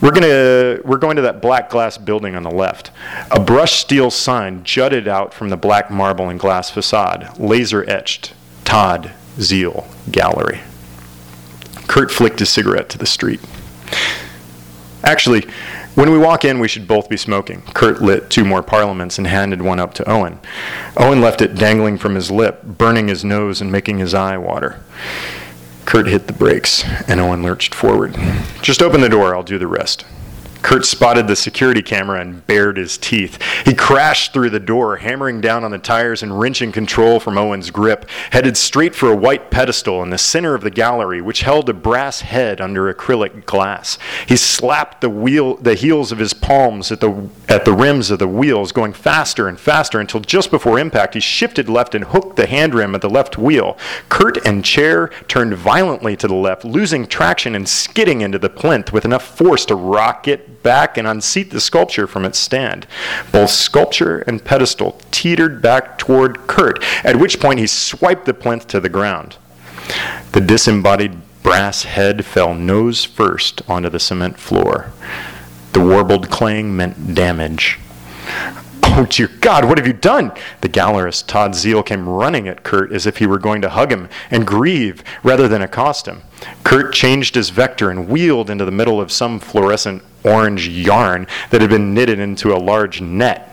We're, 0.00 0.12
gonna, 0.12 0.80
we're 0.84 0.98
going 0.98 1.16
to 1.16 1.22
that 1.22 1.42
black 1.42 1.68
glass 1.68 1.98
building 1.98 2.34
on 2.34 2.42
the 2.42 2.50
left. 2.50 2.90
A 3.30 3.38
brushed 3.38 3.80
steel 3.80 4.10
sign 4.10 4.64
jutted 4.64 5.06
out 5.06 5.34
from 5.34 5.50
the 5.50 5.56
black 5.56 5.90
marble 5.90 6.30
and 6.30 6.40
glass 6.40 6.70
facade, 6.70 7.38
laser 7.38 7.88
etched 7.88 8.32
Todd 8.64 9.12
Zeal 9.38 9.86
Gallery. 10.10 10.60
Kurt 11.86 12.10
flicked 12.10 12.38
his 12.38 12.48
cigarette 12.48 12.88
to 12.90 12.98
the 12.98 13.06
street. 13.06 13.40
Actually, 15.04 15.46
when 15.94 16.10
we 16.10 16.18
walk 16.18 16.44
in, 16.44 16.58
we 16.58 16.68
should 16.68 16.86
both 16.86 17.08
be 17.08 17.16
smoking. 17.16 17.62
Kurt 17.74 18.00
lit 18.00 18.30
two 18.30 18.44
more 18.44 18.62
parliaments 18.62 19.18
and 19.18 19.26
handed 19.26 19.62
one 19.62 19.80
up 19.80 19.94
to 19.94 20.08
Owen. 20.10 20.38
Owen 20.96 21.20
left 21.20 21.42
it 21.42 21.54
dangling 21.54 21.98
from 21.98 22.14
his 22.14 22.30
lip, 22.30 22.62
burning 22.62 23.08
his 23.08 23.24
nose 23.24 23.60
and 23.60 23.72
making 23.72 23.98
his 23.98 24.14
eye 24.14 24.38
water. 24.38 24.80
Kurt 25.84 26.06
hit 26.06 26.26
the 26.26 26.32
brakes, 26.32 26.84
and 27.08 27.18
Owen 27.18 27.42
lurched 27.42 27.74
forward. 27.74 28.16
Just 28.62 28.82
open 28.82 29.00
the 29.00 29.08
door, 29.08 29.34
I'll 29.34 29.42
do 29.42 29.58
the 29.58 29.66
rest. 29.66 30.04
Kurt 30.62 30.84
spotted 30.84 31.26
the 31.26 31.36
security 31.36 31.82
camera 31.82 32.20
and 32.20 32.46
bared 32.46 32.76
his 32.76 32.98
teeth. 32.98 33.42
He 33.64 33.74
crashed 33.74 34.32
through 34.32 34.50
the 34.50 34.60
door, 34.60 34.96
hammering 34.96 35.40
down 35.40 35.64
on 35.64 35.70
the 35.70 35.78
tires 35.78 36.22
and 36.22 36.38
wrenching 36.38 36.70
control 36.70 37.18
from 37.18 37.38
Owen's 37.38 37.70
grip, 37.70 38.08
headed 38.30 38.56
straight 38.56 38.94
for 38.94 39.10
a 39.10 39.16
white 39.16 39.50
pedestal 39.50 40.02
in 40.02 40.10
the 40.10 40.18
center 40.18 40.54
of 40.54 40.62
the 40.62 40.70
gallery, 40.70 41.20
which 41.20 41.42
held 41.42 41.68
a 41.68 41.74
brass 41.74 42.20
head 42.20 42.60
under 42.60 42.92
acrylic 42.92 43.46
glass. 43.46 43.98
He 44.26 44.36
slapped 44.36 45.00
the 45.00 45.10
wheel, 45.10 45.56
the 45.56 45.74
heels 45.74 46.12
of 46.12 46.18
his 46.18 46.32
palms 46.32 46.92
at 46.92 47.00
the 47.00 47.28
at 47.48 47.64
the 47.64 47.72
rims 47.72 48.10
of 48.10 48.18
the 48.18 48.28
wheels, 48.28 48.70
going 48.70 48.92
faster 48.92 49.48
and 49.48 49.58
faster 49.58 49.98
until 49.98 50.20
just 50.20 50.50
before 50.50 50.78
impact 50.78 51.14
he 51.14 51.20
shifted 51.20 51.68
left 51.68 51.94
and 51.94 52.04
hooked 52.04 52.36
the 52.36 52.46
hand 52.46 52.74
rim 52.74 52.94
at 52.94 53.00
the 53.00 53.10
left 53.10 53.38
wheel. 53.38 53.76
Kurt 54.08 54.46
and 54.46 54.64
chair 54.64 55.08
turned 55.26 55.54
violently 55.54 56.16
to 56.16 56.28
the 56.28 56.34
left, 56.34 56.64
losing 56.64 57.06
traction 57.06 57.54
and 57.54 57.68
skidding 57.68 58.20
into 58.20 58.38
the 58.38 58.50
plinth 58.50 58.92
with 58.92 59.04
enough 59.04 59.36
force 59.36 59.64
to 59.66 59.74
rock 59.74 60.28
it 60.28 60.49
back 60.62 60.96
and 60.96 61.06
unseat 61.06 61.50
the 61.50 61.60
sculpture 61.60 62.06
from 62.06 62.24
its 62.24 62.38
stand. 62.38 62.86
Both 63.32 63.50
sculpture 63.50 64.18
and 64.20 64.44
pedestal 64.44 65.00
teetered 65.10 65.62
back 65.62 65.98
toward 65.98 66.46
Kurt, 66.46 66.82
at 67.04 67.16
which 67.16 67.40
point 67.40 67.60
he 67.60 67.66
swiped 67.66 68.26
the 68.26 68.34
plinth 68.34 68.66
to 68.68 68.80
the 68.80 68.88
ground. 68.88 69.36
The 70.32 70.40
disembodied 70.40 71.20
brass 71.42 71.84
head 71.84 72.24
fell 72.24 72.54
nose 72.54 73.04
first 73.04 73.62
onto 73.68 73.88
the 73.88 73.98
cement 73.98 74.38
floor. 74.38 74.92
The 75.72 75.80
warbled 75.80 76.30
clang 76.30 76.76
meant 76.76 77.14
damage. 77.14 77.78
Oh, 78.82 79.06
dear 79.08 79.28
God, 79.40 79.66
what 79.66 79.78
have 79.78 79.86
you 79.86 79.92
done? 79.92 80.32
The 80.62 80.68
gallerist, 80.68 81.26
Todd 81.28 81.54
Zeal, 81.54 81.82
came 81.82 82.08
running 82.08 82.48
at 82.48 82.64
Kurt 82.64 82.92
as 82.92 83.06
if 83.06 83.18
he 83.18 83.26
were 83.26 83.38
going 83.38 83.62
to 83.62 83.70
hug 83.70 83.92
him 83.92 84.08
and 84.30 84.46
grieve 84.46 85.04
rather 85.22 85.46
than 85.46 85.62
accost 85.62 86.06
him. 86.06 86.22
Kurt 86.64 86.92
changed 86.94 87.34
his 87.34 87.50
vector 87.50 87.90
and 87.90 88.08
wheeled 88.08 88.50
into 88.50 88.64
the 88.64 88.70
middle 88.70 89.00
of 89.00 89.12
some 89.12 89.38
fluorescent 89.38 90.02
orange 90.24 90.68
yarn 90.68 91.26
that 91.50 91.60
had 91.60 91.70
been 91.70 91.94
knitted 91.94 92.18
into 92.18 92.54
a 92.54 92.58
large 92.58 93.00
net. 93.00 93.46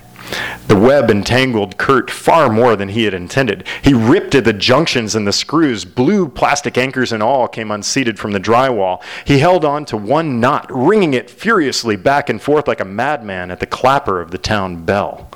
The 0.68 0.76
web 0.76 1.10
entangled 1.10 1.78
Kurt 1.78 2.12
far 2.12 2.50
more 2.50 2.76
than 2.76 2.90
he 2.90 3.06
had 3.06 3.14
intended. 3.14 3.66
He 3.82 3.94
ripped 3.94 4.36
at 4.36 4.44
the 4.44 4.52
junctions 4.52 5.16
and 5.16 5.26
the 5.26 5.32
screws. 5.32 5.86
Blue 5.86 6.28
plastic 6.28 6.78
anchors 6.78 7.14
and 7.14 7.24
all 7.24 7.48
came 7.48 7.72
unseated 7.72 8.20
from 8.20 8.34
the 8.34 8.40
drywall. 8.40 9.02
He 9.24 9.40
held 9.40 9.64
on 9.64 9.86
to 9.86 9.98
one 9.98 10.42
knot, 10.42 10.68
wringing 10.70 11.14
it 11.14 11.30
furiously 11.30 11.96
back 11.96 12.30
and 12.30 12.42
forth 12.42 12.68
like 12.68 12.82
a 12.82 12.86
madman 12.86 13.52
at 13.52 13.62
the 13.62 13.66
clapper 13.66 14.20
of 14.20 14.32
the 14.32 14.38
town 14.38 14.84
bell. 14.84 15.30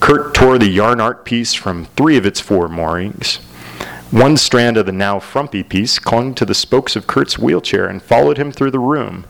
Kurt 0.00 0.34
tore 0.34 0.58
the 0.58 0.68
yarn 0.68 1.00
art 1.00 1.24
piece 1.24 1.52
from 1.52 1.84
three 1.96 2.16
of 2.16 2.24
its 2.24 2.40
four 2.40 2.68
moorings. 2.68 3.40
One 4.12 4.36
strand 4.36 4.76
of 4.76 4.86
the 4.86 4.92
now 4.92 5.18
frumpy 5.18 5.64
piece 5.64 5.98
clung 5.98 6.34
to 6.36 6.44
the 6.44 6.54
spokes 6.54 6.94
of 6.94 7.08
Kurt's 7.08 7.38
wheelchair 7.38 7.86
and 7.86 8.00
followed 8.00 8.38
him 8.38 8.52
through 8.52 8.70
the 8.70 8.78
room 8.78 9.26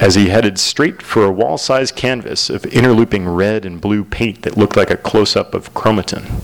as 0.00 0.14
he 0.14 0.30
headed 0.30 0.58
straight 0.58 1.02
for 1.02 1.24
a 1.24 1.30
wall 1.30 1.58
sized 1.58 1.94
canvas 1.94 2.48
of 2.48 2.64
interlooping 2.66 3.28
red 3.28 3.66
and 3.66 3.82
blue 3.82 4.02
paint 4.02 4.42
that 4.42 4.56
looked 4.56 4.78
like 4.78 4.90
a 4.90 4.96
close 4.96 5.36
up 5.36 5.52
of 5.52 5.74
chromatin. 5.74 6.40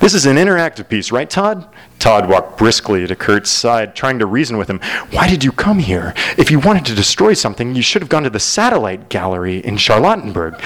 This 0.00 0.14
is 0.14 0.24
an 0.24 0.38
interactive 0.38 0.88
piece, 0.88 1.12
right, 1.12 1.28
Todd? 1.28 1.68
Todd 1.98 2.26
walked 2.26 2.56
briskly 2.56 3.06
to 3.06 3.14
Kurt's 3.14 3.50
side, 3.50 3.94
trying 3.94 4.18
to 4.18 4.24
reason 4.24 4.56
with 4.56 4.70
him. 4.70 4.80
Why 5.10 5.28
did 5.28 5.44
you 5.44 5.52
come 5.52 5.78
here? 5.78 6.14
If 6.38 6.50
you 6.50 6.58
wanted 6.58 6.86
to 6.86 6.94
destroy 6.94 7.34
something, 7.34 7.74
you 7.74 7.82
should 7.82 8.00
have 8.00 8.08
gone 8.08 8.22
to 8.22 8.30
the 8.30 8.40
satellite 8.40 9.10
gallery 9.10 9.58
in 9.58 9.76
Charlottenburg. 9.76 10.58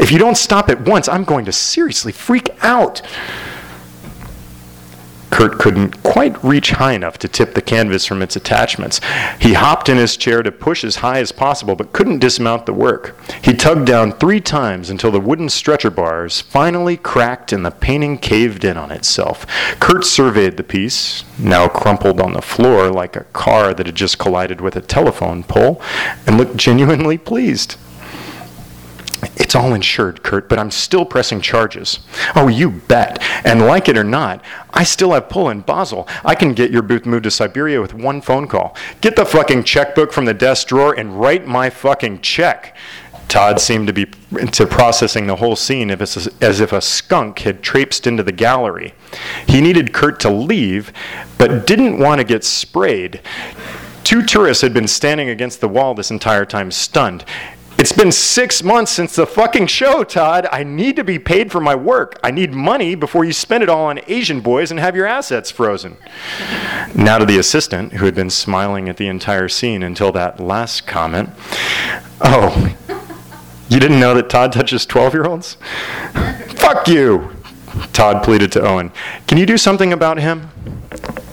If 0.00 0.10
you 0.10 0.18
don't 0.18 0.38
stop 0.38 0.70
at 0.70 0.80
once, 0.80 1.10
I'm 1.10 1.24
going 1.24 1.44
to 1.44 1.52
seriously 1.52 2.10
freak 2.10 2.48
out. 2.62 3.02
Kurt 5.30 5.58
couldn't 5.58 6.02
quite 6.02 6.42
reach 6.44 6.70
high 6.70 6.92
enough 6.92 7.18
to 7.18 7.28
tip 7.28 7.54
the 7.54 7.62
canvas 7.62 8.06
from 8.06 8.22
its 8.22 8.36
attachments. 8.36 9.00
He 9.40 9.54
hopped 9.54 9.88
in 9.88 9.96
his 9.96 10.16
chair 10.16 10.42
to 10.42 10.52
push 10.52 10.84
as 10.84 10.96
high 10.96 11.18
as 11.18 11.32
possible, 11.32 11.74
but 11.74 11.92
couldn't 11.92 12.20
dismount 12.20 12.66
the 12.66 12.72
work. 12.72 13.16
He 13.42 13.52
tugged 13.52 13.86
down 13.86 14.12
three 14.12 14.40
times 14.40 14.90
until 14.90 15.10
the 15.10 15.20
wooden 15.20 15.48
stretcher 15.48 15.90
bars 15.90 16.40
finally 16.40 16.96
cracked 16.96 17.52
and 17.52 17.64
the 17.64 17.70
painting 17.70 18.18
caved 18.18 18.64
in 18.64 18.76
on 18.76 18.90
itself. 18.90 19.46
Kurt 19.80 20.04
surveyed 20.04 20.56
the 20.56 20.62
piece, 20.62 21.24
now 21.38 21.68
crumpled 21.68 22.20
on 22.20 22.32
the 22.32 22.42
floor 22.42 22.90
like 22.90 23.16
a 23.16 23.24
car 23.24 23.74
that 23.74 23.86
had 23.86 23.94
just 23.94 24.18
collided 24.18 24.60
with 24.60 24.76
a 24.76 24.80
telephone 24.80 25.42
pole, 25.42 25.82
and 26.26 26.38
looked 26.38 26.56
genuinely 26.56 27.18
pleased. 27.18 27.76
It's 29.36 29.54
all 29.54 29.74
insured, 29.74 30.22
Kurt, 30.22 30.48
but 30.48 30.58
I'm 30.58 30.70
still 30.70 31.04
pressing 31.04 31.40
charges. 31.40 31.98
Oh, 32.36 32.48
you 32.48 32.70
bet. 32.70 33.20
And 33.44 33.62
like 33.62 33.88
it 33.88 33.98
or 33.98 34.04
not, 34.04 34.44
I 34.72 34.84
still 34.84 35.12
have 35.12 35.28
pull 35.28 35.48
in 35.48 35.62
Basel. 35.62 36.06
I 36.24 36.34
can 36.34 36.54
get 36.54 36.70
your 36.70 36.82
booth 36.82 37.04
moved 37.04 37.24
to 37.24 37.30
Siberia 37.30 37.80
with 37.80 37.94
one 37.94 38.20
phone 38.20 38.46
call. 38.46 38.76
Get 39.00 39.16
the 39.16 39.26
fucking 39.26 39.64
checkbook 39.64 40.12
from 40.12 40.24
the 40.24 40.34
desk 40.34 40.68
drawer 40.68 40.94
and 40.94 41.18
write 41.18 41.46
my 41.46 41.68
fucking 41.68 42.20
check. 42.20 42.76
Todd 43.28 43.60
seemed 43.60 43.86
to 43.88 43.92
be 43.92 44.06
to 44.52 44.66
processing 44.66 45.26
the 45.26 45.36
whole 45.36 45.56
scene 45.56 45.90
as, 45.90 46.28
as 46.40 46.60
if 46.60 46.72
a 46.72 46.80
skunk 46.80 47.40
had 47.40 47.62
traipsed 47.62 48.06
into 48.06 48.22
the 48.22 48.32
gallery. 48.32 48.94
He 49.48 49.60
needed 49.60 49.92
Kurt 49.92 50.20
to 50.20 50.30
leave, 50.30 50.92
but 51.38 51.66
didn't 51.66 51.98
want 51.98 52.20
to 52.20 52.24
get 52.24 52.44
sprayed. 52.44 53.20
Two 54.04 54.22
tourists 54.22 54.60
had 54.60 54.74
been 54.74 54.86
standing 54.86 55.30
against 55.30 55.60
the 55.60 55.68
wall 55.68 55.94
this 55.94 56.10
entire 56.10 56.44
time, 56.44 56.70
stunned. 56.70 57.24
It's 57.76 57.92
been 57.92 58.12
six 58.12 58.62
months 58.62 58.92
since 58.92 59.16
the 59.16 59.26
fucking 59.26 59.66
show, 59.66 60.04
Todd. 60.04 60.46
I 60.52 60.62
need 60.62 60.94
to 60.96 61.04
be 61.04 61.18
paid 61.18 61.50
for 61.50 61.60
my 61.60 61.74
work. 61.74 62.18
I 62.22 62.30
need 62.30 62.52
money 62.52 62.94
before 62.94 63.24
you 63.24 63.32
spend 63.32 63.62
it 63.64 63.68
all 63.68 63.86
on 63.86 64.00
Asian 64.06 64.40
boys 64.40 64.70
and 64.70 64.78
have 64.78 64.94
your 64.94 65.06
assets 65.06 65.50
frozen. 65.50 65.96
Now 66.94 67.18
to 67.18 67.26
the 67.26 67.38
assistant, 67.38 67.94
who 67.94 68.04
had 68.06 68.14
been 68.14 68.30
smiling 68.30 68.88
at 68.88 68.96
the 68.96 69.08
entire 69.08 69.48
scene 69.48 69.82
until 69.82 70.12
that 70.12 70.38
last 70.38 70.86
comment. 70.86 71.30
Oh, 72.20 72.76
you 73.68 73.80
didn't 73.80 74.00
know 74.00 74.14
that 74.14 74.30
Todd 74.30 74.52
touches 74.52 74.86
12 74.86 75.12
year 75.12 75.24
olds? 75.24 75.56
Fuck 76.54 76.86
you! 76.86 77.34
Todd 77.92 78.22
pleaded 78.22 78.52
to 78.52 78.62
Owen. 78.62 78.92
Can 79.26 79.36
you 79.36 79.46
do 79.46 79.58
something 79.58 79.92
about 79.92 80.18
him? 80.18 80.48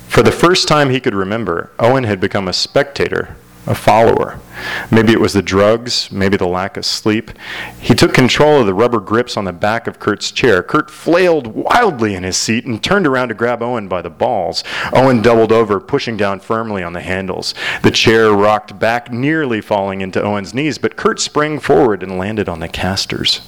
For 0.08 0.24
the 0.24 0.32
first 0.32 0.68
time 0.68 0.90
he 0.90 1.00
could 1.00 1.14
remember, 1.14 1.72
Owen 1.78 2.04
had 2.04 2.20
become 2.20 2.48
a 2.48 2.54
spectator 2.54 3.38
a 3.68 3.76
follower. 3.76 4.40
Maybe 4.92 5.12
it 5.12 5.20
was 5.20 5.34
the 5.34 5.42
drugs, 5.42 6.12
maybe 6.12 6.38
the 6.38 6.48
lack 6.48 6.78
of 6.78 6.86
sleep. 6.86 7.32
He 7.80 7.94
took 7.94 8.14
control 8.14 8.62
of 8.62 8.66
the 8.66 8.74
rubber 8.74 9.00
grips 9.00 9.38
on 9.38 9.46
the 9.46 9.54
back 9.54 9.88
of 9.88 10.00
Kurt's 10.00 10.32
chair. 10.32 10.64
Kurt 10.64 10.90
flailed 10.90 11.48
wildly 11.48 12.16
in 12.16 12.24
his 12.24 12.38
seat 12.38 12.66
and 12.66 12.84
turned 12.84 13.08
around 13.08 13.30
to 13.30 13.34
grab 13.34 13.62
Owen 13.62 13.88
by 13.88 14.02
the 14.02 14.10
balls. 14.10 14.64
Owen 14.94 15.22
doubled 15.22 15.52
over, 15.52 15.80
pushing 15.80 16.18
down 16.18 16.40
firmly 16.40 16.84
on 16.84 16.94
the 16.94 17.02
handles. 17.02 17.54
The 17.84 17.92
chair 17.92 18.32
rocked 18.32 18.78
back, 18.80 19.12
nearly 19.12 19.62
falling 19.62 20.02
into 20.02 20.22
Owen's 20.22 20.54
knees, 20.54 20.78
but 20.78 20.96
Kurt 20.96 21.20
sprang 21.20 21.60
forward 21.60 22.04
and 22.04 22.18
landed 22.18 22.50
on 22.50 22.60
the 22.60 22.68
casters. 22.68 23.42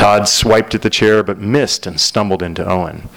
Todd 0.00 0.26
swiped 0.26 0.74
at 0.74 0.80
the 0.80 0.88
chair 0.88 1.22
but 1.22 1.42
missed 1.42 1.86
and 1.86 2.00
stumbled 2.00 2.42
into 2.42 2.66
Owen. 2.66 3.10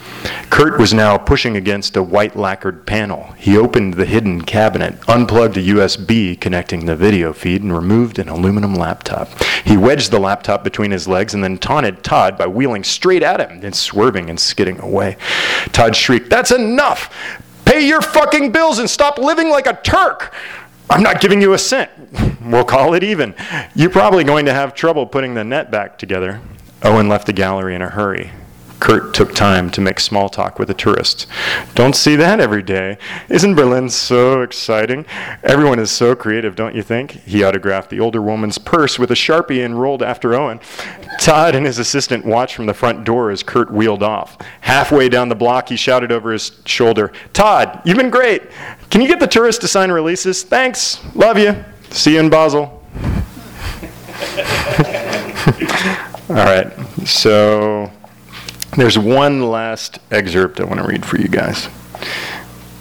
Kurt 0.50 0.78
was 0.78 0.94
now 0.94 1.18
pushing 1.18 1.56
against 1.56 1.96
a 1.96 2.04
white 2.04 2.36
lacquered 2.36 2.86
panel. 2.86 3.34
He 3.38 3.58
opened 3.58 3.94
the 3.94 4.06
hidden 4.06 4.42
cabinet, 4.42 4.96
unplugged 5.08 5.56
a 5.56 5.62
USB 5.62 6.38
connecting 6.38 6.86
the 6.86 6.98
video 6.98 7.32
feed, 7.32 7.64
and 7.64 7.74
removed 7.74 8.20
an 8.20 8.28
aluminum 8.28 8.76
laptop. 8.76 9.30
He 9.64 9.78
wedged 9.78 10.12
the 10.12 10.20
laptop 10.20 10.66
between 10.66 10.92
his 10.92 11.08
legs 11.08 11.34
and 11.34 11.42
then 11.42 11.58
taunted 11.58 12.04
Todd 12.04 12.38
by 12.38 12.48
wheeling 12.48 12.84
straight 12.84 13.24
at 13.24 13.40
him, 13.40 13.64
and 13.64 13.74
swerving 13.74 14.30
and 14.30 14.38
skidding 14.38 14.82
away. 14.82 15.16
Todd 15.72 15.96
shrieked, 15.96 16.30
That's 16.30 16.52
enough! 16.52 17.10
Pay 17.64 17.88
your 17.88 18.02
fucking 18.02 18.52
bills 18.52 18.80
and 18.80 18.90
stop 18.90 19.18
living 19.18 19.50
like 19.50 19.68
a 19.68 19.80
Turk! 19.84 20.34
I'm 20.90 21.02
not 21.02 21.22
giving 21.22 21.42
you 21.42 21.54
a 21.54 21.58
cent. 21.58 21.90
We'll 22.44 22.66
call 22.66 22.94
it 22.94 23.06
even. 23.06 23.36
You're 23.74 23.90
probably 23.90 24.26
going 24.26 24.48
to 24.48 24.54
have 24.54 24.76
trouble 24.76 25.06
putting 25.06 25.34
the 25.34 25.46
net 25.46 25.72
back 25.72 25.98
together. 25.98 26.42
Owen 26.84 27.08
left 27.08 27.28
the 27.28 27.34
gallery 27.34 27.76
in 27.76 27.82
a 27.82 27.90
hurry. 27.90 28.32
Kurt 28.84 29.14
took 29.14 29.34
time 29.34 29.70
to 29.72 29.80
make 29.80 29.98
small 29.98 30.28
talk 30.28 30.60
with 30.60 30.70
a 30.70 30.74
tourist. 30.74 31.26
Don't 31.74 31.96
see 31.96 32.18
that 32.18 32.42
every 32.42 32.62
day. 32.62 32.98
Isn't 33.30 33.56
Berlin 33.56 33.90
so 33.90 34.42
exciting? 34.42 35.06
Everyone 35.42 35.80
is 35.80 35.90
so 35.90 36.16
creative, 36.16 36.58
don't 36.58 36.76
you 36.76 36.84
think? 36.84 37.12
He 37.12 37.46
autographed 37.46 37.90
the 37.90 38.02
older 38.02 38.22
woman's 38.22 38.58
purse 38.58 39.00
with 39.00 39.10
a 39.10 39.14
sharpie 39.14 39.64
and 39.64 39.80
rolled 39.80 40.04
after 40.04 40.34
Owen. 40.34 40.60
Todd 41.18 41.56
and 41.56 41.66
his 41.66 41.80
assistant 41.80 42.26
watched 42.26 42.56
from 42.56 42.66
the 42.66 42.74
front 42.74 43.06
door 43.06 43.32
as 43.32 43.42
Kurt 43.42 43.72
wheeled 43.72 44.04
off. 44.04 44.38
Halfway 44.60 45.08
down 45.08 45.30
the 45.30 45.36
block, 45.36 45.70
he 45.70 45.78
shouted 45.78 46.12
over 46.12 46.34
his 46.34 46.52
shoulder, 46.66 47.14
Todd, 47.32 47.82
you've 47.86 47.96
been 47.96 48.10
great. 48.10 48.44
Can 48.90 49.00
you 49.00 49.08
get 49.08 49.22
the 49.22 49.28
tourists 49.28 49.62
to 49.62 49.70
sign 49.70 49.92
releases? 49.92 50.44
Thanks. 50.44 51.00
Love 51.16 51.40
you. 51.40 51.56
See 51.92 52.16
you 52.16 52.20
in 52.20 52.30
Basel. 52.30 52.84
All 56.34 56.40
right. 56.40 56.74
So 57.06 57.92
there's 58.76 58.98
one 58.98 59.52
last 59.52 60.00
excerpt 60.10 60.60
I 60.60 60.64
want 60.64 60.82
to 60.82 60.88
read 60.88 61.06
for 61.06 61.20
you 61.20 61.28
guys. 61.28 61.70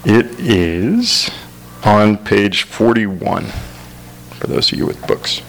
It 0.07 0.41
is 0.41 1.31
on 1.85 2.17
page 2.17 2.63
41 2.63 3.45
for 3.45 4.47
those 4.47 4.73
of 4.73 4.79
you 4.79 4.87
with 4.87 5.07
books. 5.07 5.43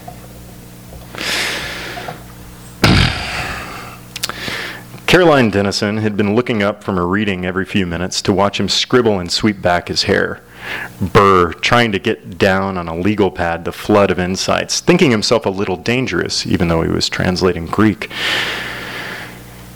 Caroline 5.08 5.50
Dennison 5.50 5.96
had 5.96 6.18
been 6.18 6.36
looking 6.36 6.62
up 6.62 6.84
from 6.84 6.98
her 6.98 7.08
reading 7.08 7.46
every 7.46 7.64
few 7.64 7.86
minutes 7.86 8.22
to 8.24 8.34
watch 8.34 8.60
him 8.60 8.68
scribble 8.68 9.18
and 9.18 9.32
sweep 9.32 9.62
back 9.62 9.88
his 9.88 10.04
hair. 10.04 10.42
Burr, 11.02 11.54
trying 11.54 11.92
to 11.92 12.00
get 12.00 12.38
down 12.38 12.78
on 12.78 12.88
a 12.88 12.96
legal 12.96 13.32
pad 13.32 13.66
the 13.66 13.72
flood 13.72 14.12
of 14.12 14.20
insights, 14.20 14.80
thinking 14.80 15.12
himself 15.12 15.46
a 15.46 15.50
little 15.50 15.78
dangerous, 15.78 16.46
even 16.46 16.68
though 16.68 16.82
he 16.82 16.90
was 16.90 17.10
translating 17.10 17.66
Greek. 17.66 18.10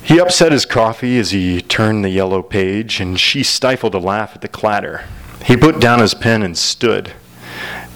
He 0.04 0.20
upset 0.20 0.54
his 0.54 0.66
coffee 0.66 1.18
as 1.18 1.32
he 1.32 1.62
turned 1.62 2.06
the 2.06 2.10
yellow 2.10 2.42
page, 2.42 3.02
and 3.02 3.20
she 3.20 3.44
stifled 3.44 3.94
a 3.94 4.00
laugh 4.00 4.36
at 4.36 4.42
the 4.42 4.48
clatter. 4.48 5.04
He 5.44 5.58
put 5.58 5.80
down 5.82 6.00
his 6.00 6.14
pen 6.14 6.44
and 6.44 6.58
stood. 6.58 7.12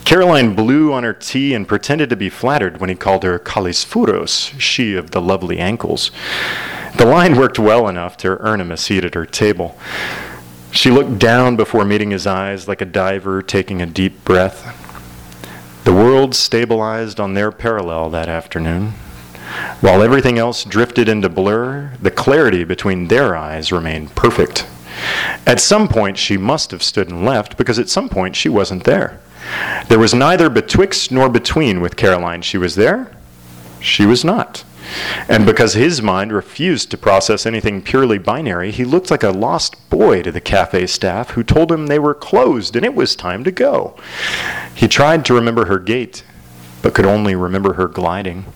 Caroline 0.04 0.54
blew 0.54 0.92
on 0.92 1.04
her 1.04 1.12
tea 1.12 1.54
and 1.54 1.66
pretended 1.66 2.10
to 2.10 2.16
be 2.16 2.28
flattered 2.28 2.80
when 2.80 2.90
he 2.90 2.96
called 2.96 3.22
her 3.22 3.38
Kalisfuros, 3.38 4.58
she 4.60 4.94
of 4.94 5.12
the 5.12 5.20
lovely 5.20 5.58
ankles. 5.58 6.10
The 6.96 7.06
line 7.06 7.36
worked 7.36 7.58
well 7.58 7.88
enough 7.88 8.16
to 8.18 8.36
earn 8.40 8.60
him 8.60 8.72
a 8.72 8.76
seat 8.76 9.04
at 9.04 9.14
her 9.14 9.24
table. 9.24 9.78
She 10.72 10.90
looked 10.90 11.18
down 11.18 11.56
before 11.56 11.84
meeting 11.84 12.10
his 12.10 12.26
eyes 12.26 12.66
like 12.66 12.80
a 12.80 12.86
diver 12.86 13.42
taking 13.42 13.82
a 13.82 13.86
deep 13.86 14.24
breath. 14.24 14.78
The 15.84 15.92
world 15.92 16.34
stabilized 16.34 17.20
on 17.20 17.34
their 17.34 17.52
parallel 17.52 18.08
that 18.10 18.28
afternoon. 18.30 18.94
While 19.82 20.02
everything 20.02 20.38
else 20.38 20.64
drifted 20.64 21.10
into 21.10 21.28
blur, 21.28 21.92
the 22.00 22.10
clarity 22.10 22.64
between 22.64 23.08
their 23.08 23.36
eyes 23.36 23.70
remained 23.70 24.14
perfect. 24.14 24.66
At 25.46 25.60
some 25.60 25.88
point, 25.88 26.16
she 26.16 26.38
must 26.38 26.70
have 26.70 26.82
stood 26.82 27.10
and 27.10 27.22
left 27.22 27.58
because 27.58 27.78
at 27.78 27.90
some 27.90 28.08
point 28.08 28.34
she 28.34 28.48
wasn't 28.48 28.84
there. 28.84 29.20
There 29.88 29.98
was 29.98 30.14
neither 30.14 30.48
betwixt 30.48 31.12
nor 31.12 31.28
between 31.28 31.82
with 31.82 31.96
Caroline. 31.96 32.40
She 32.40 32.56
was 32.56 32.76
there, 32.76 33.10
she 33.78 34.06
was 34.06 34.24
not. 34.24 34.64
And 35.28 35.46
because 35.46 35.74
his 35.74 36.02
mind 36.02 36.32
refused 36.32 36.90
to 36.90 36.98
process 36.98 37.46
anything 37.46 37.82
purely 37.82 38.18
binary, 38.18 38.70
he 38.70 38.84
looked 38.84 39.10
like 39.10 39.22
a 39.22 39.30
lost 39.30 39.88
boy 39.90 40.22
to 40.22 40.32
the 40.32 40.40
cafe 40.40 40.86
staff 40.86 41.30
who 41.30 41.42
told 41.42 41.70
him 41.70 41.86
they 41.86 41.98
were 41.98 42.14
closed 42.14 42.76
and 42.76 42.84
it 42.84 42.94
was 42.94 43.16
time 43.16 43.44
to 43.44 43.50
go. 43.50 43.96
He 44.74 44.88
tried 44.88 45.24
to 45.26 45.34
remember 45.34 45.66
her 45.66 45.78
gait, 45.78 46.24
but 46.82 46.94
could 46.94 47.06
only 47.06 47.34
remember 47.34 47.74
her 47.74 47.88
gliding. 47.88 48.46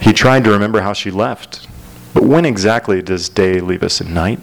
He 0.00 0.12
tried 0.12 0.44
to 0.44 0.50
remember 0.50 0.80
how 0.80 0.92
she 0.92 1.10
left, 1.10 1.66
but 2.14 2.24
when 2.24 2.44
exactly 2.44 3.02
does 3.02 3.28
day 3.28 3.60
leave 3.60 3.82
us 3.82 4.00
at 4.00 4.06
night? 4.06 4.40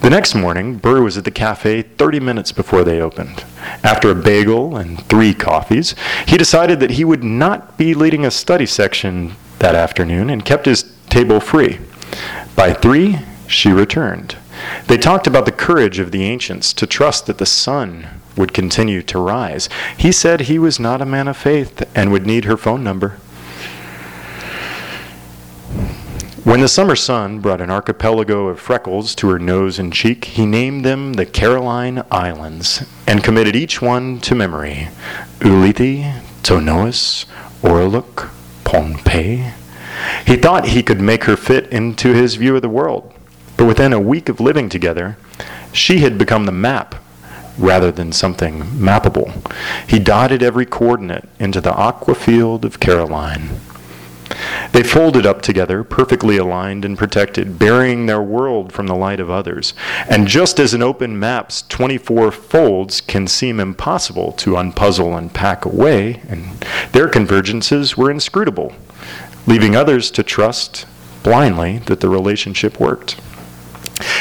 The 0.00 0.10
next 0.10 0.34
morning, 0.34 0.76
Burr 0.76 1.02
was 1.02 1.16
at 1.16 1.24
the 1.24 1.30
cafe 1.30 1.82
30 1.82 2.20
minutes 2.20 2.52
before 2.52 2.84
they 2.84 3.00
opened. 3.00 3.44
After 3.82 4.10
a 4.10 4.14
bagel 4.14 4.76
and 4.76 5.02
three 5.06 5.32
coffees, 5.32 5.94
he 6.26 6.36
decided 6.36 6.80
that 6.80 6.92
he 6.92 7.04
would 7.04 7.24
not 7.24 7.78
be 7.78 7.94
leading 7.94 8.24
a 8.24 8.30
study 8.30 8.66
section 8.66 9.36
that 9.58 9.74
afternoon 9.74 10.30
and 10.30 10.44
kept 10.44 10.66
his 10.66 10.94
table 11.08 11.40
free. 11.40 11.78
By 12.56 12.72
three, 12.72 13.18
she 13.46 13.70
returned. 13.70 14.36
They 14.86 14.96
talked 14.96 15.26
about 15.26 15.44
the 15.46 15.52
courage 15.52 15.98
of 15.98 16.10
the 16.10 16.24
ancients 16.24 16.72
to 16.74 16.86
trust 16.86 17.26
that 17.26 17.38
the 17.38 17.46
sun 17.46 18.08
would 18.36 18.52
continue 18.52 19.02
to 19.02 19.18
rise. 19.18 19.68
He 19.96 20.12
said 20.12 20.42
he 20.42 20.58
was 20.58 20.80
not 20.80 21.00
a 21.00 21.06
man 21.06 21.28
of 21.28 21.36
faith 21.36 21.88
and 21.94 22.10
would 22.10 22.26
need 22.26 22.44
her 22.44 22.56
phone 22.56 22.82
number. 22.82 23.18
When 26.44 26.60
the 26.60 26.68
summer 26.68 26.94
sun 26.94 27.40
brought 27.40 27.62
an 27.62 27.70
archipelago 27.70 28.48
of 28.48 28.60
freckles 28.60 29.14
to 29.14 29.30
her 29.30 29.38
nose 29.38 29.78
and 29.78 29.90
cheek, 29.90 30.26
he 30.26 30.44
named 30.44 30.84
them 30.84 31.14
the 31.14 31.24
Caroline 31.24 32.04
Islands 32.10 32.84
and 33.06 33.24
committed 33.24 33.56
each 33.56 33.80
one 33.80 34.20
to 34.20 34.34
memory 34.34 34.88
Ulithi, 35.40 36.20
Tonois, 36.42 37.24
Oroluk, 37.62 38.28
Pohnpei. 38.64 39.52
He 40.26 40.36
thought 40.36 40.68
he 40.68 40.82
could 40.82 41.00
make 41.00 41.24
her 41.24 41.36
fit 41.36 41.66
into 41.68 42.12
his 42.14 42.34
view 42.34 42.56
of 42.56 42.62
the 42.62 42.68
world, 42.68 43.12
but 43.56 43.66
within 43.66 43.92
a 43.92 44.00
week 44.00 44.28
of 44.28 44.40
living 44.40 44.68
together, 44.68 45.16
she 45.72 45.98
had 45.98 46.18
become 46.18 46.46
the 46.46 46.52
map 46.52 46.96
rather 47.58 47.92
than 47.92 48.12
something 48.12 48.62
mappable. 48.62 49.32
He 49.88 49.98
dotted 49.98 50.42
every 50.42 50.66
coordinate 50.66 51.28
into 51.38 51.60
the 51.60 51.74
aqua 51.74 52.14
field 52.14 52.64
of 52.64 52.80
Caroline. 52.80 53.60
They 54.72 54.82
folded 54.82 55.26
up 55.26 55.42
together, 55.42 55.84
perfectly 55.84 56.36
aligned 56.36 56.84
and 56.84 56.98
protected, 56.98 57.58
burying 57.58 58.06
their 58.06 58.22
world 58.22 58.72
from 58.72 58.86
the 58.86 58.96
light 58.96 59.20
of 59.20 59.30
others. 59.30 59.74
And 60.08 60.26
just 60.26 60.58
as 60.58 60.74
an 60.74 60.82
open 60.82 61.18
map's 61.18 61.62
24 61.62 62.32
folds 62.32 63.00
can 63.00 63.28
seem 63.28 63.60
impossible 63.60 64.32
to 64.32 64.56
unpuzzle 64.56 65.16
and 65.16 65.32
pack 65.32 65.64
away, 65.64 66.22
and 66.28 66.63
their 66.94 67.08
convergences 67.08 67.96
were 67.96 68.08
inscrutable, 68.08 68.72
leaving 69.48 69.74
others 69.74 70.12
to 70.12 70.22
trust 70.22 70.86
blindly 71.24 71.78
that 71.78 72.00
the 72.00 72.08
relationship 72.08 72.78
worked. 72.78 73.20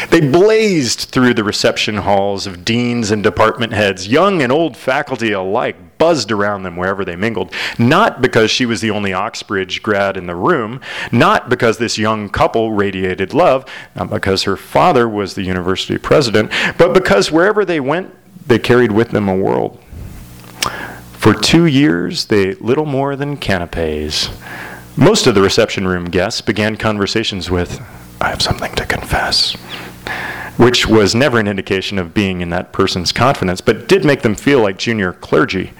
They 0.09 0.19
blazed 0.19 1.01
through 1.01 1.35
the 1.35 1.43
reception 1.43 1.97
halls 1.97 2.47
of 2.47 2.65
deans 2.65 3.11
and 3.11 3.21
department 3.23 3.73
heads. 3.73 4.07
Young 4.07 4.41
and 4.41 4.51
old 4.51 4.75
faculty 4.75 5.31
alike 5.31 5.75
buzzed 5.99 6.31
around 6.31 6.63
them 6.63 6.75
wherever 6.75 7.05
they 7.05 7.15
mingled. 7.15 7.53
Not 7.77 8.21
because 8.23 8.49
she 8.49 8.65
was 8.65 8.81
the 8.81 8.89
only 8.89 9.13
Oxbridge 9.13 9.83
grad 9.83 10.17
in 10.17 10.25
the 10.25 10.35
room, 10.35 10.81
not 11.11 11.49
because 11.49 11.77
this 11.77 11.99
young 11.99 12.27
couple 12.27 12.71
radiated 12.71 13.35
love, 13.35 13.65
not 13.95 14.09
because 14.09 14.43
her 14.43 14.57
father 14.57 15.07
was 15.07 15.35
the 15.35 15.43
university 15.43 15.99
president, 15.99 16.51
but 16.79 16.93
because 16.93 17.31
wherever 17.31 17.65
they 17.65 17.79
went, 17.79 18.13
they 18.47 18.57
carried 18.57 18.91
with 18.91 19.11
them 19.11 19.29
a 19.29 19.35
world. 19.35 19.82
For 21.23 21.33
two 21.33 21.67
years, 21.67 22.25
they 22.25 22.49
ate 22.49 22.61
little 22.61 22.85
more 22.85 23.15
than 23.15 23.37
canapes. 23.37 24.27
Most 24.97 25.25
of 25.25 25.35
the 25.35 25.41
reception 25.41 25.87
room 25.87 26.09
guests 26.09 26.41
began 26.41 26.75
conversations 26.75 27.49
with, 27.49 27.79
I 28.19 28.27
have 28.27 28.41
something 28.41 28.75
to 28.75 28.85
confess. 28.85 29.53
Which 30.57 30.85
was 30.85 31.15
never 31.15 31.39
an 31.39 31.47
indication 31.47 31.97
of 31.97 32.13
being 32.13 32.41
in 32.41 32.49
that 32.49 32.73
person's 32.73 33.13
confidence, 33.13 33.61
but 33.61 33.87
did 33.87 34.03
make 34.03 34.21
them 34.21 34.35
feel 34.35 34.61
like 34.61 34.77
junior 34.77 35.13
clergy. 35.13 35.71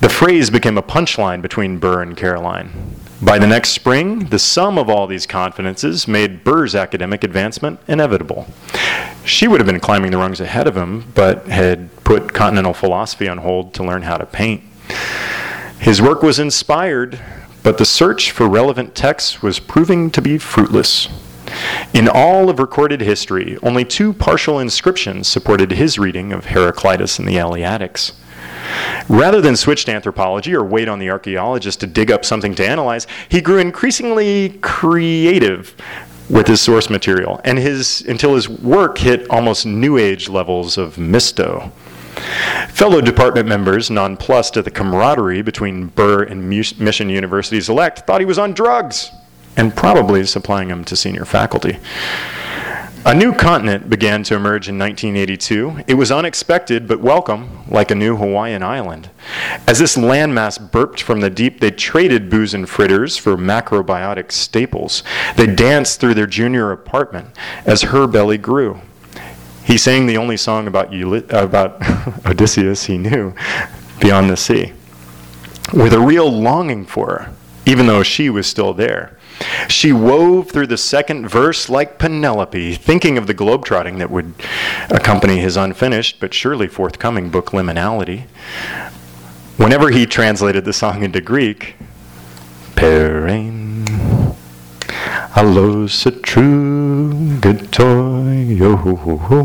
The 0.00 0.08
phrase 0.08 0.48
became 0.48 0.78
a 0.78 0.82
punchline 0.82 1.42
between 1.42 1.76
Burr 1.76 2.00
and 2.00 2.16
Caroline. 2.16 2.96
By 3.24 3.38
the 3.38 3.46
next 3.46 3.70
spring, 3.70 4.26
the 4.26 4.38
sum 4.38 4.76
of 4.76 4.90
all 4.90 5.06
these 5.06 5.24
confidences 5.24 6.06
made 6.06 6.44
Burr's 6.44 6.74
academic 6.74 7.24
advancement 7.24 7.80
inevitable. 7.88 8.46
She 9.24 9.48
would 9.48 9.60
have 9.60 9.66
been 9.66 9.80
climbing 9.80 10.10
the 10.10 10.18
rungs 10.18 10.40
ahead 10.40 10.66
of 10.66 10.76
him, 10.76 11.10
but 11.14 11.46
had 11.46 11.88
put 12.04 12.34
continental 12.34 12.74
philosophy 12.74 13.26
on 13.26 13.38
hold 13.38 13.72
to 13.74 13.82
learn 13.82 14.02
how 14.02 14.18
to 14.18 14.26
paint. 14.26 14.62
His 15.78 16.02
work 16.02 16.22
was 16.22 16.38
inspired, 16.38 17.18
but 17.62 17.78
the 17.78 17.86
search 17.86 18.30
for 18.30 18.46
relevant 18.46 18.94
texts 18.94 19.40
was 19.40 19.58
proving 19.58 20.10
to 20.10 20.20
be 20.20 20.36
fruitless. 20.36 21.08
In 21.94 22.08
all 22.08 22.50
of 22.50 22.58
recorded 22.58 23.00
history, 23.00 23.56
only 23.62 23.86
two 23.86 24.12
partial 24.12 24.58
inscriptions 24.58 25.28
supported 25.28 25.70
his 25.70 25.98
reading 25.98 26.30
of 26.34 26.46
Heraclitus 26.46 27.18
and 27.18 27.26
the 27.26 27.36
Eleatics. 27.36 28.12
Rather 29.08 29.40
than 29.40 29.56
switch 29.56 29.84
to 29.84 29.92
anthropology 29.92 30.54
or 30.54 30.64
wait 30.64 30.88
on 30.88 30.98
the 30.98 31.10
archaeologist 31.10 31.80
to 31.80 31.86
dig 31.86 32.10
up 32.10 32.24
something 32.24 32.54
to 32.54 32.66
analyze, 32.66 33.06
he 33.28 33.40
grew 33.40 33.58
increasingly 33.58 34.58
creative 34.62 35.74
with 36.30 36.46
his 36.46 36.60
source 36.60 36.88
material, 36.88 37.40
and 37.44 37.58
his, 37.58 38.00
until 38.02 38.34
his 38.34 38.48
work 38.48 38.96
hit 38.96 39.28
almost 39.28 39.66
new 39.66 39.98
age 39.98 40.28
levels 40.28 40.78
of 40.78 40.96
misto. 40.96 41.70
Fellow 42.68 43.00
department 43.00 43.48
members, 43.48 43.90
nonplussed 43.90 44.56
at 44.56 44.64
the 44.64 44.70
camaraderie 44.70 45.42
between 45.42 45.88
Burr 45.88 46.22
and 46.22 46.48
Mission 46.48 47.08
University's 47.08 47.68
elect, 47.68 48.00
thought 48.06 48.20
he 48.20 48.24
was 48.24 48.38
on 48.38 48.52
drugs 48.52 49.10
and 49.56 49.74
probably 49.74 50.24
supplying 50.24 50.68
them 50.68 50.84
to 50.84 50.96
senior 50.96 51.24
faculty. 51.24 51.78
A 53.06 53.14
new 53.14 53.34
continent 53.34 53.90
began 53.90 54.22
to 54.22 54.34
emerge 54.34 54.66
in 54.66 54.78
1982. 54.78 55.84
It 55.86 55.92
was 55.92 56.10
unexpected 56.10 56.88
but 56.88 57.00
welcome, 57.00 57.62
like 57.68 57.90
a 57.90 57.94
new 57.94 58.16
Hawaiian 58.16 58.62
island. 58.62 59.10
As 59.66 59.78
this 59.78 59.98
landmass 59.98 60.58
burped 60.70 61.02
from 61.02 61.20
the 61.20 61.28
deep, 61.28 61.60
they 61.60 61.70
traded 61.70 62.30
booze 62.30 62.54
and 62.54 62.66
fritters 62.66 63.18
for 63.18 63.36
macrobiotic 63.36 64.32
staples. 64.32 65.02
They 65.36 65.46
danced 65.46 66.00
through 66.00 66.14
their 66.14 66.26
junior 66.26 66.72
apartment 66.72 67.36
as 67.66 67.82
her 67.82 68.06
belly 68.06 68.38
grew. 68.38 68.80
He 69.66 69.76
sang 69.76 70.06
the 70.06 70.16
only 70.16 70.38
song 70.38 70.66
about, 70.66 70.94
about 71.30 71.82
Odysseus 72.26 72.86
he 72.86 72.96
knew, 72.96 73.34
Beyond 74.00 74.30
the 74.30 74.36
Sea, 74.38 74.72
with 75.74 75.92
a 75.92 76.00
real 76.00 76.32
longing 76.32 76.86
for 76.86 77.06
her, 77.08 77.34
even 77.66 77.86
though 77.86 78.02
she 78.02 78.30
was 78.30 78.46
still 78.46 78.72
there. 78.72 79.18
She 79.68 79.92
wove 79.92 80.50
through 80.50 80.68
the 80.68 80.78
second 80.78 81.28
verse 81.28 81.68
like 81.68 81.98
Penelope, 81.98 82.74
thinking 82.74 83.18
of 83.18 83.26
the 83.26 83.34
globetrotting 83.34 83.98
that 83.98 84.10
would 84.10 84.34
accompany 84.90 85.38
his 85.38 85.56
unfinished 85.56 86.20
but 86.20 86.34
surely 86.34 86.68
forthcoming 86.68 87.30
book 87.30 87.50
Liminality. 87.50 88.24
Whenever 89.56 89.90
he 89.90 90.06
translated 90.06 90.64
the 90.64 90.72
song 90.72 91.02
into 91.02 91.20
Greek, 91.20 91.76
Perein, 92.74 93.84
Allos 95.36 96.06
a 96.06 96.10
true 96.10 97.38
good 97.40 97.72
toy, 97.72 98.44
yo 98.48 98.76
ho 98.76 98.96
ho 98.96 99.16
ho, 99.16 99.42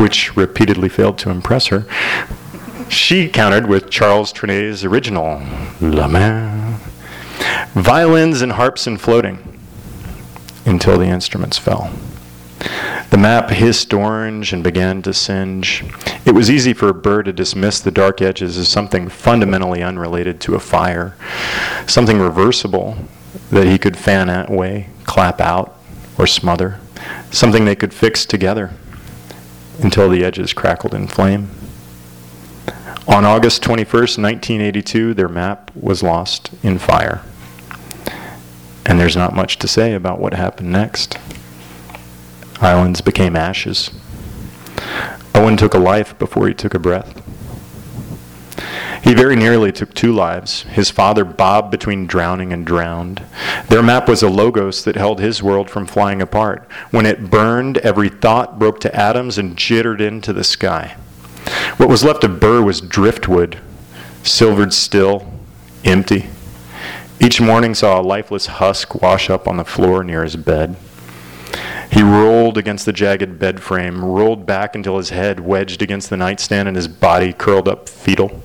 which 0.00 0.36
repeatedly 0.36 0.88
failed 0.88 1.18
to 1.18 1.30
impress 1.30 1.66
her, 1.66 1.86
she 2.88 3.28
countered 3.28 3.66
with 3.66 3.90
Charles 3.90 4.32
Trenet's 4.32 4.84
original 4.84 5.42
La 5.80 6.08
Mer 6.08 6.59
violins 7.68 8.42
and 8.42 8.52
harps 8.52 8.86
and 8.86 9.00
floating 9.00 9.58
until 10.64 10.98
the 10.98 11.06
instruments 11.06 11.58
fell. 11.58 11.90
The 13.10 13.18
map 13.18 13.50
hissed 13.50 13.92
orange 13.92 14.52
and 14.52 14.62
began 14.62 15.02
to 15.02 15.14
singe. 15.14 15.82
It 16.24 16.32
was 16.32 16.50
easy 16.50 16.72
for 16.72 16.92
Burr 16.92 17.22
to 17.24 17.32
dismiss 17.32 17.80
the 17.80 17.90
dark 17.90 18.20
edges 18.20 18.56
as 18.56 18.68
something 18.68 19.08
fundamentally 19.08 19.82
unrelated 19.82 20.40
to 20.42 20.54
a 20.54 20.60
fire, 20.60 21.16
something 21.86 22.20
reversible 22.20 22.96
that 23.50 23.66
he 23.66 23.78
could 23.78 23.96
fan 23.96 24.28
away, 24.28 24.88
clap 25.04 25.40
out, 25.40 25.76
or 26.18 26.26
smother, 26.26 26.78
something 27.30 27.64
they 27.64 27.74
could 27.74 27.94
fix 27.94 28.26
together 28.26 28.70
until 29.82 30.08
the 30.08 30.24
edges 30.24 30.52
crackled 30.52 30.94
in 30.94 31.08
flame. 31.08 31.50
On 33.08 33.24
August 33.24 33.62
21st, 33.62 34.18
1982, 34.18 35.14
their 35.14 35.28
map 35.28 35.70
was 35.74 36.02
lost 36.02 36.50
in 36.62 36.78
fire. 36.78 37.22
And 38.86 38.98
there's 38.98 39.16
not 39.16 39.34
much 39.34 39.58
to 39.58 39.68
say 39.68 39.94
about 39.94 40.20
what 40.20 40.34
happened 40.34 40.72
next. 40.72 41.16
Islands 42.60 43.00
became 43.00 43.36
ashes. 43.36 43.90
Owen 45.34 45.56
took 45.56 45.74
a 45.74 45.78
life 45.78 46.18
before 46.18 46.48
he 46.48 46.54
took 46.54 46.74
a 46.74 46.78
breath. 46.78 47.22
He 49.02 49.14
very 49.14 49.34
nearly 49.34 49.72
took 49.72 49.94
two 49.94 50.12
lives. 50.12 50.62
His 50.62 50.90
father 50.90 51.24
bobbed 51.24 51.70
between 51.70 52.06
drowning 52.06 52.52
and 52.52 52.66
drowned. 52.66 53.22
Their 53.68 53.82
map 53.82 54.08
was 54.08 54.22
a 54.22 54.28
logos 54.28 54.84
that 54.84 54.96
held 54.96 55.20
his 55.20 55.42
world 55.42 55.70
from 55.70 55.86
flying 55.86 56.20
apart. 56.20 56.68
When 56.90 57.06
it 57.06 57.30
burned, 57.30 57.78
every 57.78 58.10
thought 58.10 58.58
broke 58.58 58.78
to 58.80 58.94
atoms 58.94 59.38
and 59.38 59.56
jittered 59.56 60.02
into 60.02 60.34
the 60.34 60.44
sky. 60.44 60.96
What 61.78 61.88
was 61.88 62.04
left 62.04 62.24
of 62.24 62.40
Burr 62.40 62.60
was 62.60 62.82
driftwood, 62.82 63.58
silvered 64.22 64.74
still, 64.74 65.32
empty. 65.84 66.28
Each 67.22 67.38
morning 67.38 67.74
saw 67.74 68.00
a 68.00 68.02
lifeless 68.02 68.46
husk 68.46 69.02
wash 69.02 69.28
up 69.28 69.46
on 69.46 69.58
the 69.58 69.64
floor 69.64 70.02
near 70.02 70.22
his 70.22 70.36
bed. 70.36 70.74
He 71.92 72.02
rolled 72.02 72.56
against 72.56 72.86
the 72.86 72.94
jagged 72.94 73.38
bed 73.38 73.60
frame, 73.60 74.02
rolled 74.02 74.46
back 74.46 74.74
until 74.74 74.96
his 74.96 75.10
head 75.10 75.38
wedged 75.38 75.82
against 75.82 76.08
the 76.08 76.16
nightstand 76.16 76.66
and 76.66 76.76
his 76.76 76.88
body 76.88 77.34
curled 77.34 77.68
up 77.68 77.90
fetal. 77.90 78.40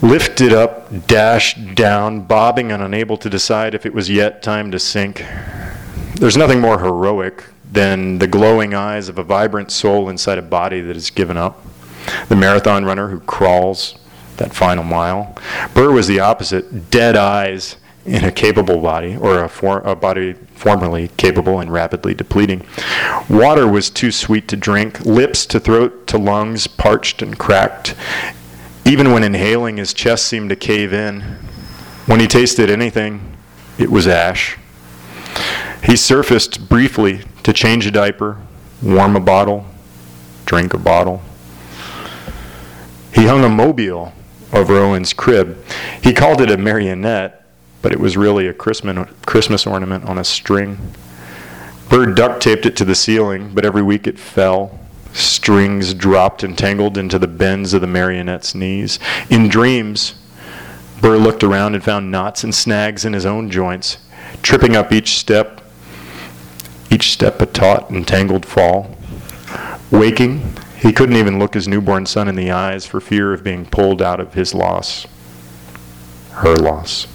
Lifted 0.00 0.54
up, 0.54 1.06
dashed 1.06 1.74
down, 1.74 2.22
bobbing 2.22 2.72
and 2.72 2.82
unable 2.82 3.18
to 3.18 3.28
decide 3.28 3.74
if 3.74 3.84
it 3.84 3.92
was 3.92 4.08
yet 4.08 4.42
time 4.42 4.70
to 4.70 4.78
sink. 4.78 5.26
There's 6.14 6.38
nothing 6.38 6.60
more 6.60 6.78
heroic 6.78 7.44
than 7.70 8.18
the 8.18 8.26
glowing 8.26 8.72
eyes 8.72 9.10
of 9.10 9.18
a 9.18 9.22
vibrant 9.22 9.70
soul 9.70 10.08
inside 10.08 10.38
a 10.38 10.42
body 10.42 10.80
that 10.80 10.96
has 10.96 11.10
given 11.10 11.36
up. 11.36 11.62
The 12.28 12.36
marathon 12.36 12.86
runner 12.86 13.08
who 13.08 13.20
crawls 13.20 13.98
that 14.42 14.54
final 14.54 14.84
mile. 14.84 15.34
Burr 15.72 15.92
was 15.92 16.08
the 16.08 16.20
opposite 16.20 16.90
dead 16.90 17.16
eyes 17.16 17.76
in 18.04 18.24
a 18.24 18.32
capable 18.32 18.80
body, 18.80 19.16
or 19.16 19.44
a, 19.44 19.48
for, 19.48 19.78
a 19.80 19.94
body 19.94 20.32
formerly 20.54 21.08
capable 21.16 21.60
and 21.60 21.72
rapidly 21.72 22.14
depleting. 22.14 22.66
Water 23.30 23.68
was 23.68 23.88
too 23.88 24.10
sweet 24.10 24.48
to 24.48 24.56
drink, 24.56 25.00
lips 25.06 25.46
to 25.46 25.60
throat 25.60 26.08
to 26.08 26.18
lungs 26.18 26.66
parched 26.66 27.22
and 27.22 27.38
cracked. 27.38 27.94
Even 28.84 29.12
when 29.12 29.22
inhaling, 29.22 29.76
his 29.76 29.94
chest 29.94 30.26
seemed 30.26 30.50
to 30.50 30.56
cave 30.56 30.92
in. 30.92 31.20
When 32.06 32.18
he 32.18 32.26
tasted 32.26 32.68
anything, 32.68 33.36
it 33.78 33.90
was 33.90 34.08
ash. 34.08 34.58
He 35.84 35.96
surfaced 35.96 36.68
briefly 36.68 37.20
to 37.44 37.52
change 37.52 37.86
a 37.86 37.92
diaper, 37.92 38.38
warm 38.82 39.14
a 39.14 39.20
bottle, 39.20 39.64
drink 40.46 40.74
a 40.74 40.78
bottle. 40.78 41.22
He 43.14 43.26
hung 43.26 43.44
a 43.44 43.48
mobile 43.48 44.12
over 44.52 44.76
Owen's 44.76 45.12
crib. 45.12 45.56
He 46.02 46.12
called 46.12 46.40
it 46.40 46.50
a 46.50 46.56
marionette, 46.56 47.44
but 47.80 47.92
it 47.92 48.00
was 48.00 48.16
really 48.16 48.46
a 48.46 48.52
Christmas, 48.52 49.66
ornament 49.66 50.04
on 50.04 50.18
a 50.18 50.24
string. 50.24 50.78
Burr 51.88 52.14
duct 52.14 52.42
taped 52.42 52.66
it 52.66 52.76
to 52.76 52.84
the 52.84 52.94
ceiling, 52.94 53.52
but 53.54 53.64
every 53.64 53.82
week 53.82 54.06
it 54.06 54.18
fell. 54.18 54.78
Strings 55.12 55.92
dropped 55.92 56.42
and 56.42 56.56
tangled 56.56 56.96
into 56.96 57.18
the 57.18 57.26
bends 57.26 57.74
of 57.74 57.80
the 57.80 57.86
marionette's 57.86 58.54
knees. 58.54 58.98
In 59.28 59.48
dreams, 59.48 60.14
Burr 61.00 61.18
looked 61.18 61.42
around 61.42 61.74
and 61.74 61.82
found 61.82 62.10
knots 62.10 62.44
and 62.44 62.54
snags 62.54 63.04
in 63.04 63.12
his 63.12 63.26
own 63.26 63.50
joints, 63.50 63.98
tripping 64.42 64.76
up 64.76 64.92
each 64.92 65.18
step, 65.18 65.60
each 66.90 67.10
step 67.10 67.42
a 67.42 67.46
taut 67.46 67.90
and 67.90 68.06
tangled 68.06 68.46
fall. 68.46 68.96
Waking, 69.90 70.54
he 70.82 70.92
couldn't 70.92 71.16
even 71.16 71.38
look 71.38 71.54
his 71.54 71.68
newborn 71.68 72.04
son 72.06 72.28
in 72.28 72.34
the 72.34 72.50
eyes 72.50 72.84
for 72.84 73.00
fear 73.00 73.32
of 73.32 73.44
being 73.44 73.64
pulled 73.64 74.02
out 74.02 74.18
of 74.18 74.34
his 74.34 74.52
loss, 74.52 75.06
her 76.32 76.56
loss. 76.56 77.06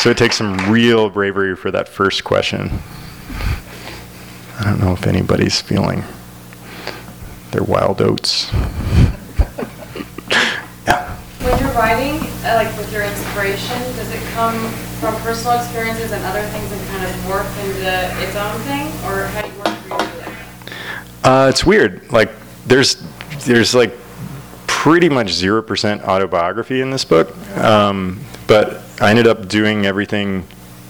So 0.00 0.08
it 0.08 0.16
takes 0.16 0.36
some 0.36 0.56
real 0.70 1.10
bravery 1.10 1.54
for 1.54 1.70
that 1.70 1.88
first 1.88 2.24
question. 2.24 2.70
I 4.58 4.64
don't 4.64 4.80
know 4.80 4.92
if 4.92 5.06
anybody's 5.06 5.60
feeling 5.60 6.04
their 7.50 7.62
wild 7.62 8.00
oats. 8.00 8.50
yeah. 10.86 11.16
When 11.40 11.58
you're 11.58 11.72
writing, 11.72 12.19
like 12.54 12.74
with 12.76 12.92
your 12.92 13.02
inspiration, 13.02 13.78
does 13.96 14.10
it 14.10 14.22
come 14.32 14.56
from 15.00 15.14
personal 15.22 15.58
experiences 15.58 16.12
and 16.12 16.24
other 16.24 16.42
things 16.48 16.70
and 16.72 16.80
kind 16.88 17.04
of 17.04 17.10
morph 17.26 17.50
into 17.64 18.22
its 18.22 18.36
own 18.36 18.60
thing, 18.62 18.86
or 19.06 19.26
how 19.26 19.42
do 19.42 19.48
you 19.48 19.58
work 19.58 19.90
like? 19.90 20.34
Uh, 21.22 21.46
it's 21.50 21.64
weird. 21.64 22.10
Like 22.12 22.30
there's 22.66 23.02
there's 23.44 23.74
like 23.74 23.96
pretty 24.66 25.08
much 25.08 25.30
zero 25.30 25.62
percent 25.62 26.02
autobiography 26.02 26.80
in 26.80 26.90
this 26.90 27.04
book, 27.04 27.36
um, 27.58 28.20
but 28.46 28.82
I 29.00 29.10
ended 29.10 29.26
up 29.26 29.48
doing 29.48 29.86
everything. 29.86 30.46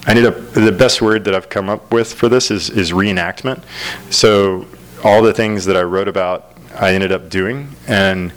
I 0.06 0.10
ended 0.10 0.26
up 0.26 0.52
the 0.52 0.72
best 0.72 1.02
word 1.02 1.24
that 1.24 1.34
I've 1.34 1.48
come 1.48 1.68
up 1.68 1.92
with 1.92 2.12
for 2.14 2.28
this 2.28 2.50
is 2.50 2.70
is 2.70 2.92
reenactment. 2.92 3.62
So 4.10 4.66
all 5.04 5.22
the 5.22 5.32
things 5.32 5.64
that 5.64 5.76
I 5.76 5.82
wrote 5.82 6.08
about, 6.08 6.56
I 6.74 6.94
ended 6.94 7.12
up 7.12 7.28
doing, 7.28 7.74
and 7.86 8.32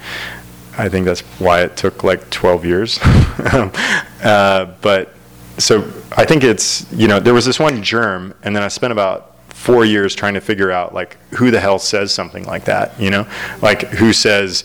I 0.77 0.89
think 0.89 1.05
that's 1.05 1.21
why 1.39 1.61
it 1.61 1.77
took 1.77 2.03
like 2.03 2.29
12 2.29 2.65
years. 2.65 2.99
uh, 3.01 4.73
but 4.81 5.13
so 5.57 5.81
I 6.17 6.25
think 6.25 6.43
it's 6.43 6.91
you 6.91 7.07
know 7.07 7.19
there 7.19 7.33
was 7.33 7.45
this 7.45 7.59
one 7.59 7.83
germ, 7.83 8.33
and 8.43 8.55
then 8.55 8.63
I 8.63 8.67
spent 8.67 8.91
about 8.91 9.35
four 9.49 9.85
years 9.85 10.15
trying 10.15 10.33
to 10.33 10.41
figure 10.41 10.71
out 10.71 10.93
like 10.93 11.17
who 11.35 11.51
the 11.51 11.59
hell 11.59 11.79
says 11.79 12.11
something 12.11 12.43
like 12.45 12.65
that, 12.65 12.99
you 12.99 13.09
know, 13.09 13.27
like 13.61 13.83
who 13.89 14.13
says. 14.13 14.63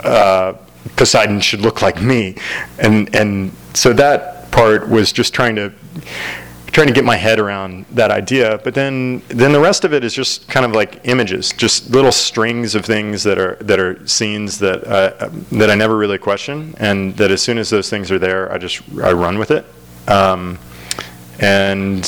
Uh, 0.00 0.54
Poseidon 0.96 1.40
should 1.40 1.62
look 1.62 1.80
like 1.80 2.02
me, 2.02 2.36
and 2.78 3.14
and 3.16 3.52
so 3.72 3.94
that 3.94 4.50
part 4.50 4.86
was 4.86 5.12
just 5.12 5.32
trying 5.32 5.56
to 5.56 5.72
trying 6.74 6.88
to 6.88 6.92
get 6.92 7.04
my 7.04 7.14
head 7.14 7.38
around 7.38 7.86
that 7.92 8.10
idea. 8.10 8.60
But 8.64 8.74
then 8.74 9.22
then 9.28 9.52
the 9.52 9.60
rest 9.60 9.84
of 9.84 9.94
it 9.94 10.02
is 10.02 10.12
just 10.12 10.48
kind 10.48 10.66
of 10.66 10.72
like 10.72 11.00
images, 11.04 11.52
just 11.52 11.90
little 11.90 12.12
strings 12.12 12.74
of 12.74 12.84
things 12.84 13.22
that 13.22 13.38
are 13.38 13.54
that 13.60 13.78
are 13.78 14.06
scenes 14.06 14.58
that 14.58 14.84
uh, 14.84 15.30
that 15.52 15.70
I 15.70 15.76
never 15.76 15.96
really 15.96 16.18
question, 16.18 16.74
and 16.78 17.16
that 17.16 17.30
as 17.30 17.40
soon 17.40 17.58
as 17.58 17.70
those 17.70 17.88
things 17.88 18.10
are 18.10 18.18
there, 18.18 18.52
I 18.52 18.58
just 18.58 18.82
I 19.02 19.12
run 19.12 19.38
with 19.38 19.52
it. 19.52 19.64
Um, 20.08 20.58
and 21.38 22.02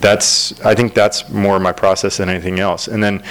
that's 0.00 0.58
I 0.64 0.74
think 0.74 0.94
that's 0.94 1.28
more 1.28 1.58
my 1.58 1.72
process 1.72 2.18
than 2.18 2.28
anything 2.28 2.60
else. 2.60 2.86
And 2.86 3.02
then 3.02 3.24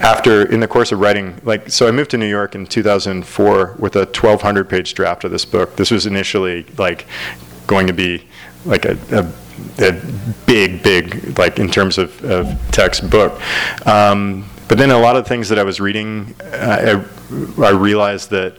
after 0.00 0.44
in 0.52 0.60
the 0.60 0.68
course 0.68 0.90
of 0.90 0.98
writing 0.98 1.40
like 1.44 1.70
so 1.70 1.86
i 1.86 1.90
moved 1.92 2.10
to 2.10 2.18
new 2.18 2.28
york 2.28 2.56
in 2.56 2.66
2004 2.66 3.76
with 3.78 3.94
a 3.94 4.00
1200 4.00 4.68
page 4.68 4.92
draft 4.92 5.22
of 5.22 5.30
this 5.30 5.44
book 5.44 5.76
this 5.76 5.92
was 5.92 6.04
initially 6.04 6.64
like 6.76 7.06
going 7.68 7.86
to 7.86 7.92
be 7.92 8.26
like 8.64 8.84
a, 8.84 8.96
a, 9.10 9.86
a 9.86 9.92
big, 10.46 10.82
big, 10.82 11.38
like 11.38 11.58
in 11.58 11.70
terms 11.70 11.98
of, 11.98 12.22
of 12.24 12.58
textbook. 12.70 13.40
Um, 13.86 14.48
but 14.68 14.78
then 14.78 14.90
a 14.90 14.98
lot 14.98 15.16
of 15.16 15.26
things 15.26 15.48
that 15.50 15.58
I 15.58 15.62
was 15.62 15.80
reading, 15.80 16.34
uh, 16.40 17.04
I, 17.60 17.62
I 17.64 17.70
realized 17.70 18.30
that 18.30 18.58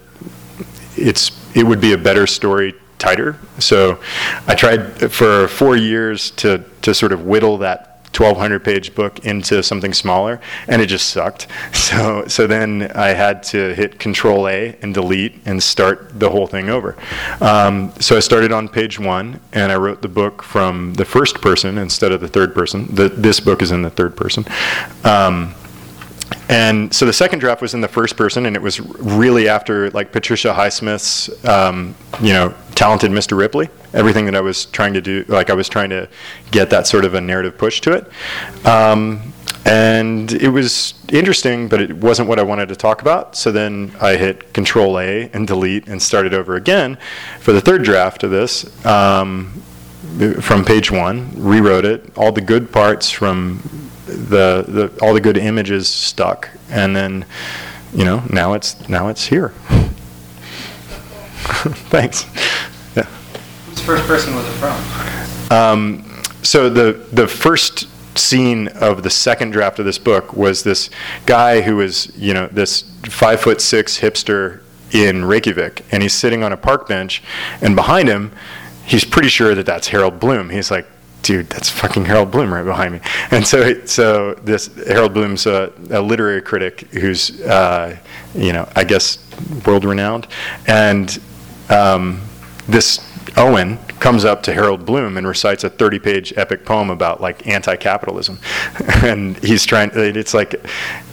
it's 0.98 1.32
it 1.56 1.64
would 1.64 1.82
be 1.82 1.94
a 1.94 1.98
better 1.98 2.28
story 2.28 2.74
tighter. 3.00 3.38
So 3.60 4.00
I 4.48 4.56
tried 4.56 5.12
for 5.12 5.48
four 5.48 5.76
years 5.76 6.32
to 6.32 6.64
to 6.82 6.94
sort 6.94 7.12
of 7.12 7.26
whittle 7.26 7.58
that 7.60 7.95
1200 8.18 8.64
page 8.64 8.96
book 8.96 9.26
into 9.26 9.62
something 9.62 9.94
smaller 9.94 10.40
and 10.68 10.82
it 10.82 10.88
just 10.88 11.10
sucked. 11.10 11.48
So 11.86 12.26
so 12.28 12.48
then 12.48 12.92
i 12.96 13.10
had 13.10 13.44
to 13.44 13.76
hit 13.76 14.00
control 14.00 14.48
a 14.48 14.76
and 14.82 14.92
delete 14.94 15.36
and 15.46 15.62
start 15.62 16.20
the 16.20 16.30
whole 16.30 16.48
thing 16.48 16.70
over. 16.70 16.96
Um, 17.42 17.94
so 18.00 18.18
i 18.18 18.20
started 18.20 18.52
on 18.52 18.68
page 18.68 19.00
one 19.00 19.40
and 19.54 19.72
i 19.72 19.76
wrote 19.76 20.02
the 20.02 20.08
book 20.08 20.42
from 20.42 20.96
the 20.96 21.06
first 21.06 21.42
person 21.42 21.78
instead 21.78 22.12
of 22.12 22.22
the 22.22 22.28
third 22.28 22.56
person. 22.56 22.88
The, 22.94 23.10
this 23.10 23.40
book 23.40 23.62
is 23.62 23.72
in 23.72 23.84
the 23.84 23.92
third 23.92 24.18
person. 24.18 24.46
Um, 25.04 25.54
and 26.50 26.94
so 26.94 27.06
the 27.06 27.14
second 27.14 27.40
draft 27.40 27.62
was 27.62 27.74
in 27.74 27.82
the 27.82 27.88
first 27.88 28.16
person, 28.18 28.46
and 28.46 28.56
it 28.56 28.62
was 28.62 28.80
really 28.80 29.48
after 29.48 29.90
like 29.92 30.12
Patricia 30.12 30.54
Highsmith's, 30.54 31.44
um, 31.46 31.96
you 32.22 32.34
know, 32.34 32.54
talented 32.76 33.12
Mr. 33.12 33.38
Ripley. 33.38 33.70
Everything 33.94 34.26
that 34.26 34.36
I 34.36 34.42
was 34.42 34.66
trying 34.66 34.94
to 34.94 35.02
do, 35.02 35.26
like 35.28 35.50
I 35.50 35.54
was 35.54 35.70
trying 35.70 35.90
to 35.90 36.08
get 36.52 36.70
that 36.70 36.88
sort 36.88 37.06
of 37.06 37.14
a 37.14 37.22
narrative 37.22 37.58
push 37.58 37.82
to 37.82 37.94
it. 37.94 38.68
Um, 38.68 39.34
and 39.66 40.32
it 40.34 40.50
was 40.50 40.94
interesting, 41.12 41.68
but 41.68 41.82
it 41.82 41.96
wasn't 41.96 42.30
what 42.30 42.38
I 42.38 42.44
wanted 42.44 42.70
to 42.70 42.76
talk 42.76 43.02
about. 43.02 43.36
So 43.36 43.52
then 43.52 43.92
I 44.00 44.16
hit 44.16 44.54
Control 44.54 45.00
A 45.00 45.30
and 45.34 45.48
delete 45.48 45.88
and 45.88 46.00
started 46.00 46.36
over 46.36 46.56
again 46.56 46.98
for 47.40 47.52
the 47.52 47.62
third 47.62 47.84
draft 47.84 48.24
of 48.24 48.30
this 48.30 48.86
um, 48.86 49.64
from 50.40 50.64
page 50.64 50.92
one, 50.92 51.32
rewrote 51.36 51.86
it, 51.86 52.16
all 52.16 52.32
the 52.32 52.42
good 52.42 52.72
parts 52.72 53.10
from 53.10 53.60
the, 54.06 54.66
the 54.68 55.00
all 55.02 55.14
the 55.14 55.22
good 55.22 55.38
images 55.38 55.88
stuck, 55.88 56.50
and 56.70 56.96
then 56.96 57.26
you 57.94 58.06
know 58.06 58.24
now 58.30 58.54
it's 58.54 58.88
now 58.88 59.08
it's 59.08 59.26
here. 59.26 59.50
Thanks. 61.90 62.26
Yeah. 62.96 63.04
Whose 63.68 63.82
first 63.82 64.06
person 64.06 64.36
was 64.36 64.48
it 64.48 64.52
from? 64.52 65.58
Um, 65.58 66.24
so 66.44 66.70
the 66.70 66.94
the 67.12 67.28
first 67.28 67.88
scene 68.18 68.68
of 68.70 69.04
the 69.04 69.10
second 69.10 69.52
draft 69.52 69.80
of 69.80 69.86
this 69.86 69.98
book 69.98 70.34
was 70.34 70.64
this 70.64 70.90
guy 71.26 71.62
who 71.62 71.76
was 71.78 72.16
you 72.16 72.34
know 72.34 72.48
this 72.48 72.84
five 73.10 73.42
foot 73.42 73.62
six 73.62 74.00
hipster 74.00 74.62
in 74.92 75.26
Reykjavik, 75.26 75.84
and 75.92 76.02
he's 76.02 76.14
sitting 76.14 76.44
on 76.44 76.52
a 76.52 76.58
park 76.58 76.88
bench, 76.88 77.22
and 77.62 77.76
behind 77.76 78.08
him, 78.08 78.32
he's 78.86 79.04
pretty 79.04 79.30
sure 79.30 79.54
that 79.56 79.66
that's 79.66 79.90
Harold 79.90 80.20
Bloom. 80.20 80.50
He's 80.50 80.72
like, 80.72 80.88
dude, 81.22 81.50
that's 81.50 81.70
fucking 81.70 82.06
Harold 82.06 82.32
Bloom 82.32 82.54
right 82.54 82.64
behind 82.64 82.94
me. 82.94 83.00
And 83.32 83.46
so, 83.46 83.84
so 83.86 84.36
this 84.36 84.68
Harold 84.88 85.14
Bloom's 85.14 85.46
a, 85.46 85.74
a 85.90 86.02
literary 86.02 86.42
critic 86.42 86.82
who's, 86.92 87.42
uh, 87.42 87.98
you 88.34 88.54
know, 88.54 88.70
I 88.76 88.84
guess 88.84 89.20
world 89.66 89.86
renowned. 89.86 90.28
And 90.68 91.20
um, 91.70 92.22
this 92.68 93.12
Owen 93.38 93.78
comes 94.00 94.24
up 94.24 94.44
to 94.44 94.54
Harold 94.54 94.86
Bloom 94.86 95.18
and 95.18 95.28
recites 95.28 95.64
a 95.64 95.70
30 95.70 96.00
page 96.00 96.34
epic 96.38 96.66
poem 96.66 96.90
about 96.90 97.22
like 97.22 97.48
anti 97.48 97.76
capitalism. 97.76 98.40
and 99.04 99.38
he's 99.40 99.66
trying, 99.66 99.92
it's 99.94 100.34
like 100.34 100.52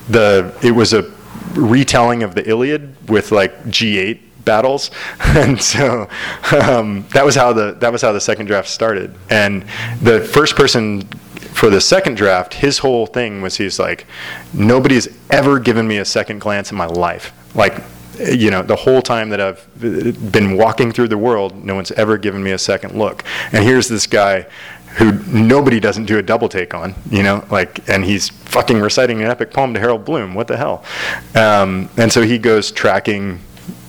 the, 0.08 0.54
it 0.62 0.72
was 0.72 0.92
a 0.92 1.10
retelling 1.54 2.22
of 2.22 2.34
the 2.34 2.48
Iliad 2.48 3.08
with 3.08 3.32
like 3.32 3.64
G8 3.64 4.20
battles, 4.44 4.90
and 5.20 5.60
so 5.60 6.08
um, 6.52 7.06
that 7.12 7.24
was 7.24 7.34
how 7.34 7.52
the 7.52 7.72
that 7.80 7.92
was 7.92 8.02
how 8.02 8.12
the 8.12 8.20
second 8.20 8.46
draft 8.46 8.68
started. 8.68 9.14
And 9.30 9.64
the 10.02 10.20
first 10.20 10.56
person 10.56 11.02
for 11.52 11.70
the 11.70 11.80
second 11.80 12.16
draft, 12.16 12.54
his 12.54 12.78
whole 12.78 13.06
thing 13.06 13.42
was 13.42 13.56
he's 13.56 13.78
like, 13.78 14.06
nobody's 14.52 15.08
ever 15.30 15.58
given 15.58 15.86
me 15.86 15.98
a 15.98 16.04
second 16.04 16.40
glance 16.40 16.70
in 16.70 16.76
my 16.76 16.86
life. 16.86 17.32
Like, 17.54 17.82
you 18.18 18.50
know, 18.50 18.62
the 18.62 18.76
whole 18.76 19.02
time 19.02 19.30
that 19.30 19.40
I've 19.40 19.68
been 20.32 20.56
walking 20.56 20.92
through 20.92 21.08
the 21.08 21.18
world, 21.18 21.64
no 21.64 21.74
one's 21.74 21.92
ever 21.92 22.18
given 22.18 22.42
me 22.42 22.52
a 22.52 22.58
second 22.58 22.98
look. 22.98 23.24
And 23.52 23.64
here's 23.64 23.88
this 23.88 24.06
guy 24.06 24.46
who 24.96 25.12
nobody 25.26 25.80
doesn't 25.80 26.04
do 26.04 26.18
a 26.18 26.22
double 26.22 26.48
take 26.48 26.74
on, 26.74 26.94
you 27.10 27.22
know, 27.22 27.44
like, 27.50 27.88
and 27.88 28.04
he's 28.04 28.28
fucking 28.28 28.78
reciting 28.78 29.22
an 29.22 29.30
epic 29.30 29.50
poem 29.50 29.72
to 29.74 29.80
Harold 29.80 30.04
Bloom. 30.04 30.34
What 30.34 30.48
the 30.48 30.56
hell? 30.56 30.84
Um, 31.34 31.88
and 31.96 32.12
so 32.12 32.22
he 32.22 32.38
goes 32.38 32.70
tracking, 32.70 33.40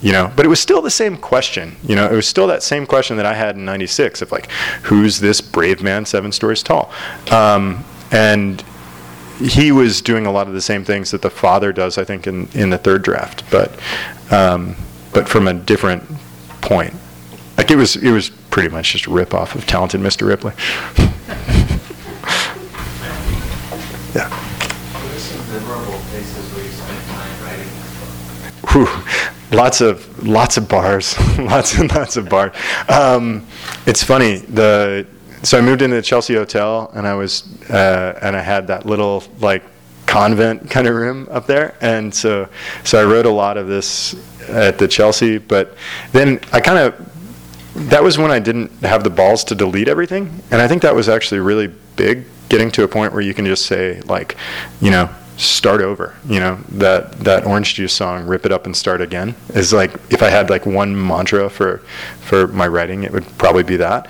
you 0.01 0.11
know, 0.11 0.31
but 0.35 0.45
it 0.45 0.49
was 0.49 0.59
still 0.59 0.81
the 0.81 0.91
same 0.91 1.17
question, 1.17 1.75
you 1.83 1.95
know, 1.95 2.05
it 2.05 2.15
was 2.15 2.27
still 2.27 2.47
that 2.47 2.63
same 2.63 2.85
question 2.85 3.17
that 3.17 3.25
I 3.25 3.33
had 3.33 3.55
in 3.55 3.65
'96 3.65 4.21
of 4.21 4.31
like, 4.31 4.49
who's 4.83 5.19
this 5.19 5.41
brave 5.41 5.81
man 5.81 6.05
seven 6.05 6.31
stories 6.31 6.63
tall? 6.63 6.91
Um, 7.31 7.83
and 8.11 8.63
he 9.39 9.71
was 9.71 10.01
doing 10.01 10.25
a 10.25 10.31
lot 10.31 10.47
of 10.47 10.53
the 10.53 10.61
same 10.61 10.85
things 10.85 11.11
that 11.11 11.21
the 11.21 11.29
father 11.29 11.73
does, 11.73 11.97
I 11.97 12.03
think, 12.03 12.27
in, 12.27 12.47
in 12.53 12.69
the 12.69 12.77
third 12.77 13.01
draft, 13.01 13.43
but 13.49 13.77
um, 14.31 14.75
but 15.13 15.27
from 15.27 15.47
a 15.47 15.53
different 15.53 16.03
point. 16.61 16.93
Like 17.57 17.69
it 17.69 17.75
was, 17.75 17.95
it 17.95 18.11
was 18.11 18.29
pretty 18.29 18.69
much 18.69 18.93
just 18.93 19.05
a 19.05 19.11
rip 19.11 19.33
off 19.33 19.53
of 19.55 19.67
Talented 19.67 20.01
Mr. 20.01 20.27
Ripley. 20.27 20.53
yeah. 24.15 24.29
What 24.29 25.03
are 25.03 25.19
some 25.19 25.47
memorable 25.51 25.99
places 26.09 26.53
where 26.53 26.63
you 26.63 26.71
spent 26.71 27.05
time 27.07 27.43
writing 27.43 27.65
this 27.65 27.93
book? 27.99 28.62
Whew. 28.73 28.87
Lots 29.51 29.81
of 29.81 30.27
lots 30.27 30.57
of 30.57 30.67
bars, 30.67 31.15
lots 31.37 31.77
and 31.77 31.93
lots 31.93 32.17
of 32.17 32.27
bars. 32.27 32.55
Um, 32.89 33.45
it's 33.85 34.03
funny. 34.03 34.37
The 34.37 35.05
so 35.43 35.59
I 35.59 35.61
moved 35.61 35.83
into 35.83 35.95
the 35.95 36.01
Chelsea 36.01 36.33
Hotel, 36.33 36.91
and 36.95 37.05
I 37.05 37.13
was 37.13 37.43
uh, 37.69 38.17
and 38.23 38.35
I 38.35 38.41
had 38.41 38.65
that 38.67 38.87
little 38.87 39.23
like 39.39 39.61
convent 40.07 40.71
kind 40.71 40.87
of 40.87 40.95
room 40.95 41.27
up 41.29 41.45
there, 41.45 41.77
and 41.81 42.11
so 42.11 42.49
so 42.83 42.99
I 42.99 43.03
wrote 43.03 43.27
a 43.27 43.31
lot 43.31 43.57
of 43.57 43.67
this 43.67 44.15
at 44.49 44.79
the 44.79 44.87
Chelsea. 44.87 45.37
But 45.37 45.77
then 46.11 46.39
I 46.51 46.59
kind 46.59 46.79
of 46.79 47.89
that 47.89 48.01
was 48.01 48.17
when 48.17 48.31
I 48.31 48.39
didn't 48.39 48.71
have 48.81 49.03
the 49.03 49.11
balls 49.11 49.43
to 49.45 49.55
delete 49.55 49.87
everything, 49.87 50.41
and 50.49 50.59
I 50.59 50.67
think 50.67 50.81
that 50.81 50.95
was 50.95 51.09
actually 51.09 51.41
really 51.41 51.67
big. 51.95 52.25
Getting 52.49 52.71
to 52.71 52.83
a 52.83 52.87
point 52.87 53.13
where 53.13 53.21
you 53.21 53.33
can 53.35 53.45
just 53.45 53.67
say 53.67 54.01
like, 54.01 54.35
you 54.81 54.91
know, 54.91 55.09
start 55.37 55.81
over. 55.81 56.15
You 56.27 56.39
know, 56.39 56.59
that 56.73 57.11
that 57.19 57.45
Orange 57.45 57.75
Juice 57.75 57.93
song, 57.93 58.25
"Rip 58.27 58.45
It 58.45 58.51
Up 58.51 58.65
and 58.65 58.75
Start 58.75 59.01
Again," 59.01 59.35
is 59.49 59.73
like 59.73 59.93
if 60.09 60.21
I 60.21 60.29
had 60.29 60.49
like 60.49 60.65
one 60.65 60.95
mantra 61.07 61.49
for 61.49 61.79
for 62.21 62.47
my 62.47 62.67
writing, 62.67 63.03
it 63.03 63.11
would 63.11 63.25
probably 63.37 63.63
be 63.63 63.77
that. 63.77 64.07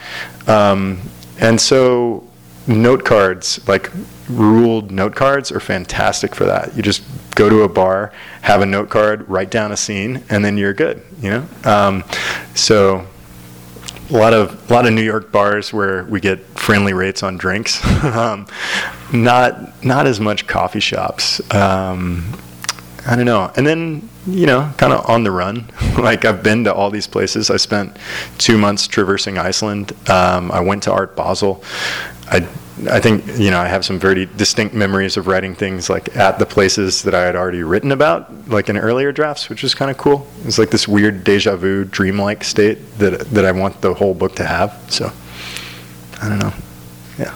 Um, 0.47 1.01
and 1.39 1.59
so, 1.59 2.23
note 2.67 3.05
cards, 3.05 3.65
like 3.67 3.91
ruled 4.29 4.91
note 4.91 5.15
cards, 5.15 5.51
are 5.51 5.59
fantastic 5.59 6.35
for 6.35 6.45
that. 6.45 6.75
You 6.75 6.83
just 6.83 7.03
go 7.35 7.49
to 7.49 7.63
a 7.63 7.69
bar, 7.69 8.11
have 8.41 8.61
a 8.61 8.65
note 8.65 8.89
card, 8.89 9.27
write 9.29 9.49
down 9.49 9.71
a 9.71 9.77
scene, 9.77 10.23
and 10.29 10.43
then 10.43 10.57
you're 10.57 10.73
good. 10.73 11.01
You 11.21 11.29
know, 11.29 11.47
um, 11.63 12.03
so 12.55 13.07
a 14.09 14.13
lot 14.13 14.33
of 14.33 14.69
a 14.69 14.73
lot 14.73 14.85
of 14.85 14.93
New 14.93 15.03
York 15.03 15.31
bars 15.31 15.71
where 15.73 16.03
we 16.05 16.19
get 16.19 16.39
friendly 16.57 16.93
rates 16.93 17.23
on 17.23 17.37
drinks. 17.37 17.83
um, 18.03 18.47
not 19.11 19.83
not 19.83 20.07
as 20.07 20.19
much 20.19 20.47
coffee 20.47 20.79
shops. 20.79 21.39
Um, 21.53 22.37
I 23.05 23.15
don't 23.15 23.25
know. 23.25 23.51
And 23.55 23.65
then 23.65 24.09
you 24.25 24.45
know, 24.45 24.71
kind 24.77 24.93
of 24.93 25.09
on 25.09 25.23
the 25.23 25.31
run. 25.31 25.69
like 25.97 26.25
I've 26.25 26.43
been 26.43 26.63
to 26.65 26.73
all 26.73 26.89
these 26.89 27.07
places. 27.07 27.49
I 27.49 27.57
spent 27.57 27.97
two 28.37 28.57
months 28.57 28.87
traversing 28.87 29.37
Iceland. 29.37 29.91
Um, 30.09 30.51
I 30.51 30.61
went 30.61 30.83
to 30.83 30.91
Art 30.91 31.15
Basel. 31.15 31.63
I 32.27 32.47
I 32.89 32.99
think 32.99 33.37
you 33.37 33.51
know 33.51 33.59
I 33.59 33.67
have 33.67 33.85
some 33.85 33.99
very 33.99 34.25
distinct 34.25 34.73
memories 34.73 35.15
of 35.15 35.27
writing 35.27 35.53
things 35.53 35.91
like 35.91 36.15
at 36.17 36.39
the 36.39 36.45
places 36.45 37.03
that 37.03 37.13
I 37.13 37.21
had 37.21 37.35
already 37.35 37.61
written 37.61 37.91
about, 37.91 38.49
like 38.49 38.67
in 38.67 38.77
earlier 38.77 39.11
drafts, 39.11 39.47
which 39.47 39.63
is 39.63 39.75
kind 39.75 39.91
of 39.91 39.97
cool. 39.97 40.27
It's 40.45 40.57
like 40.57 40.71
this 40.71 40.87
weird 40.87 41.23
deja 41.23 41.55
vu, 41.55 41.85
dreamlike 41.85 42.43
state 42.43 42.97
that 42.97 43.19
that 43.29 43.45
I 43.45 43.51
want 43.51 43.81
the 43.81 43.93
whole 43.93 44.15
book 44.15 44.35
to 44.35 44.45
have. 44.45 44.83
So 44.89 45.11
I 46.19 46.29
don't 46.29 46.39
know. 46.39 46.53
Yeah. 47.19 47.35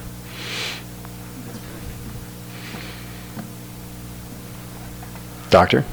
Doctor. 5.50 5.84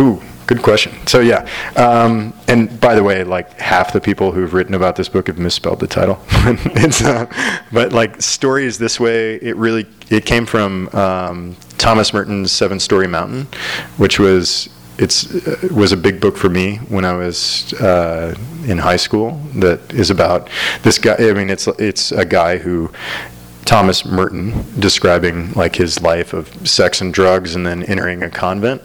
Ooh, 0.00 0.20
good 0.50 0.62
question. 0.64 0.92
So 1.06 1.20
yeah, 1.20 1.48
um, 1.76 2.34
and 2.48 2.80
by 2.80 2.96
the 2.96 3.04
way, 3.04 3.22
like 3.22 3.52
half 3.60 3.92
the 3.92 4.00
people 4.00 4.32
who've 4.32 4.52
written 4.52 4.74
about 4.74 4.96
this 4.96 5.08
book 5.08 5.28
have 5.28 5.38
misspelled 5.38 5.78
the 5.78 5.86
title. 5.86 6.18
uh, 7.04 7.26
but 7.72 7.92
like 7.92 8.20
stories 8.20 8.76
this 8.76 8.98
way, 8.98 9.36
it 9.36 9.54
really 9.54 9.86
it 10.10 10.26
came 10.26 10.46
from 10.46 10.88
um, 10.88 11.56
Thomas 11.78 12.12
Merton's 12.12 12.50
Seven 12.50 12.80
Storey 12.80 13.06
Mountain, 13.06 13.46
which 13.96 14.18
was 14.18 14.68
it's 14.98 15.32
uh, 15.46 15.68
was 15.72 15.92
a 15.92 15.96
big 15.96 16.20
book 16.20 16.36
for 16.36 16.48
me 16.48 16.78
when 16.88 17.04
I 17.04 17.12
was 17.12 17.72
uh, 17.74 18.34
in 18.66 18.78
high 18.78 18.96
school. 18.96 19.40
That 19.54 19.92
is 19.92 20.10
about 20.10 20.50
this 20.82 20.98
guy. 20.98 21.14
I 21.16 21.32
mean, 21.32 21.48
it's 21.48 21.68
it's 21.78 22.10
a 22.10 22.24
guy 22.24 22.58
who 22.58 22.90
Thomas 23.66 24.04
Merton 24.04 24.64
describing 24.80 25.52
like 25.52 25.76
his 25.76 26.02
life 26.02 26.32
of 26.32 26.68
sex 26.68 27.00
and 27.00 27.14
drugs 27.14 27.54
and 27.54 27.64
then 27.64 27.84
entering 27.84 28.24
a 28.24 28.30
convent. 28.30 28.82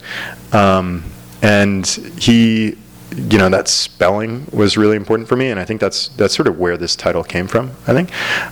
Um, 0.54 1.06
and 1.46 1.86
he, 2.18 2.76
you 3.16 3.38
know, 3.38 3.50
that 3.50 3.68
spelling 3.68 4.48
was 4.52 4.78
really 4.78 4.96
important 4.96 5.30
for 5.30 5.36
me, 5.36 5.50
and 5.52 5.60
I 5.60 5.66
think 5.66 5.80
that's 5.80 6.08
that's 6.10 6.36
sort 6.36 6.48
of 6.48 6.60
where 6.60 6.76
this 6.76 6.96
title 6.96 7.24
came 7.24 7.48
from. 7.48 7.72
I 7.88 7.94
think. 7.94 8.10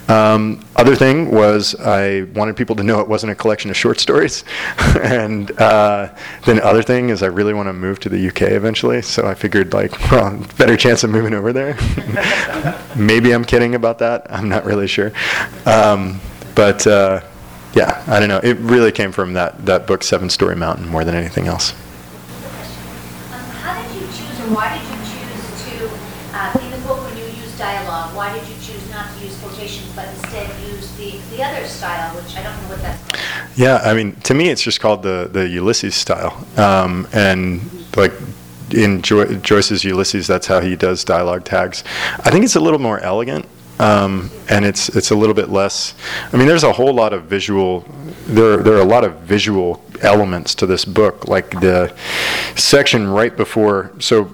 Um, 0.09 0.63
other 0.75 0.95
thing 0.95 1.31
was 1.31 1.75
I 1.75 2.23
wanted 2.35 2.55
people 2.55 2.75
to 2.75 2.83
know 2.83 2.99
it 2.99 3.07
wasn't 3.07 3.31
a 3.31 3.35
collection 3.35 3.69
of 3.71 3.77
short 3.77 3.99
stories, 3.99 4.43
and 5.01 5.51
uh, 5.59 6.13
then 6.45 6.61
other 6.61 6.83
thing 6.83 7.09
is 7.09 7.23
I 7.23 7.27
really 7.27 7.53
want 7.53 7.67
to 7.67 7.73
move 7.73 7.99
to 8.01 8.09
the 8.09 8.27
UK 8.27 8.43
eventually, 8.43 9.01
so 9.01 9.25
I 9.25 9.33
figured 9.33 9.73
like, 9.73 9.91
well, 10.11 10.37
better 10.57 10.77
chance 10.77 11.03
of 11.03 11.09
moving 11.09 11.33
over 11.33 11.51
there. 11.51 11.75
Maybe 12.95 13.31
I'm 13.31 13.43
kidding 13.43 13.75
about 13.75 13.99
that. 13.99 14.27
I'm 14.29 14.47
not 14.49 14.65
really 14.65 14.87
sure, 14.87 15.11
um, 15.65 16.21
but. 16.55 16.85
Uh, 16.85 17.21
yeah, 17.75 18.03
I 18.07 18.19
don't 18.19 18.29
know. 18.29 18.39
It 18.43 18.57
really 18.57 18.91
came 18.91 19.11
from 19.11 19.33
that, 19.33 19.65
that 19.65 19.87
book, 19.87 20.03
Seven 20.03 20.29
Storey 20.29 20.55
Mountain, 20.55 20.87
more 20.87 21.03
than 21.03 21.15
anything 21.15 21.47
else. 21.47 21.73
Um, 23.31 23.39
how 23.65 23.81
did 23.81 23.95
you 23.95 24.01
choose, 24.07 24.39
or 24.41 24.53
why 24.53 24.77
did 24.77 24.85
you 24.85 24.97
choose 25.09 25.45
to, 25.65 25.89
uh, 26.37 26.59
in 26.61 26.69
the 26.69 26.77
book 26.87 27.01
when 27.01 27.17
you 27.17 27.25
use 27.25 27.57
dialogue, 27.57 28.15
why 28.15 28.37
did 28.37 28.47
you 28.47 28.55
choose 28.61 28.87
not 28.91 29.11
to 29.15 29.25
use 29.25 29.37
quotations, 29.39 29.91
but 29.95 30.07
instead 30.09 30.47
use 30.69 30.91
the, 30.97 31.17
the 31.35 31.43
other 31.43 31.65
style, 31.83 32.15
which 32.15 32.35
I 32.37 32.43
don't 32.43 32.55
know 32.61 32.69
what 32.69 32.81
that's 32.81 33.01
called? 33.11 33.57
Yeah, 33.57 33.81
I 33.83 33.93
mean, 33.93 34.15
to 34.21 34.33
me, 34.33 34.49
it's 34.49 34.61
just 34.61 34.79
called 34.79 35.03
the 35.03 35.29
the 35.31 35.47
Ulysses 35.49 35.95
style, 35.95 36.45
um, 36.57 37.07
and 37.11 37.61
like 37.97 38.13
in 38.71 39.01
jo- 39.01 39.35
Joyce's 39.35 39.83
Ulysses, 39.83 40.25
that's 40.25 40.47
how 40.47 40.61
he 40.61 40.75
does 40.75 41.03
dialogue 41.03 41.43
tags. 41.43 41.83
I 42.19 42.31
think 42.31 42.45
it's 42.45 42.55
a 42.55 42.59
little 42.59 42.79
more 42.79 42.99
elegant. 42.99 43.45
Um, 43.79 44.29
and 44.49 44.65
it's 44.65 44.87
it's 44.89 45.09
a 45.11 45.15
little 45.15 45.33
bit 45.33 45.49
less. 45.49 45.95
I 46.31 46.37
mean, 46.37 46.47
there's 46.47 46.63
a 46.63 46.71
whole 46.71 46.93
lot 46.93 47.11
of 47.11 47.23
visual. 47.23 47.81
There 48.27 48.57
there 48.57 48.75
are 48.75 48.81
a 48.81 48.91
lot 48.95 49.03
of 49.03 49.13
visual 49.21 49.83
elements 50.01 50.55
to 50.55 50.65
this 50.67 50.85
book, 50.85 51.27
like 51.27 51.49
the 51.59 51.91
section 52.55 53.07
right 53.07 53.35
before. 53.35 53.91
So, 53.99 54.31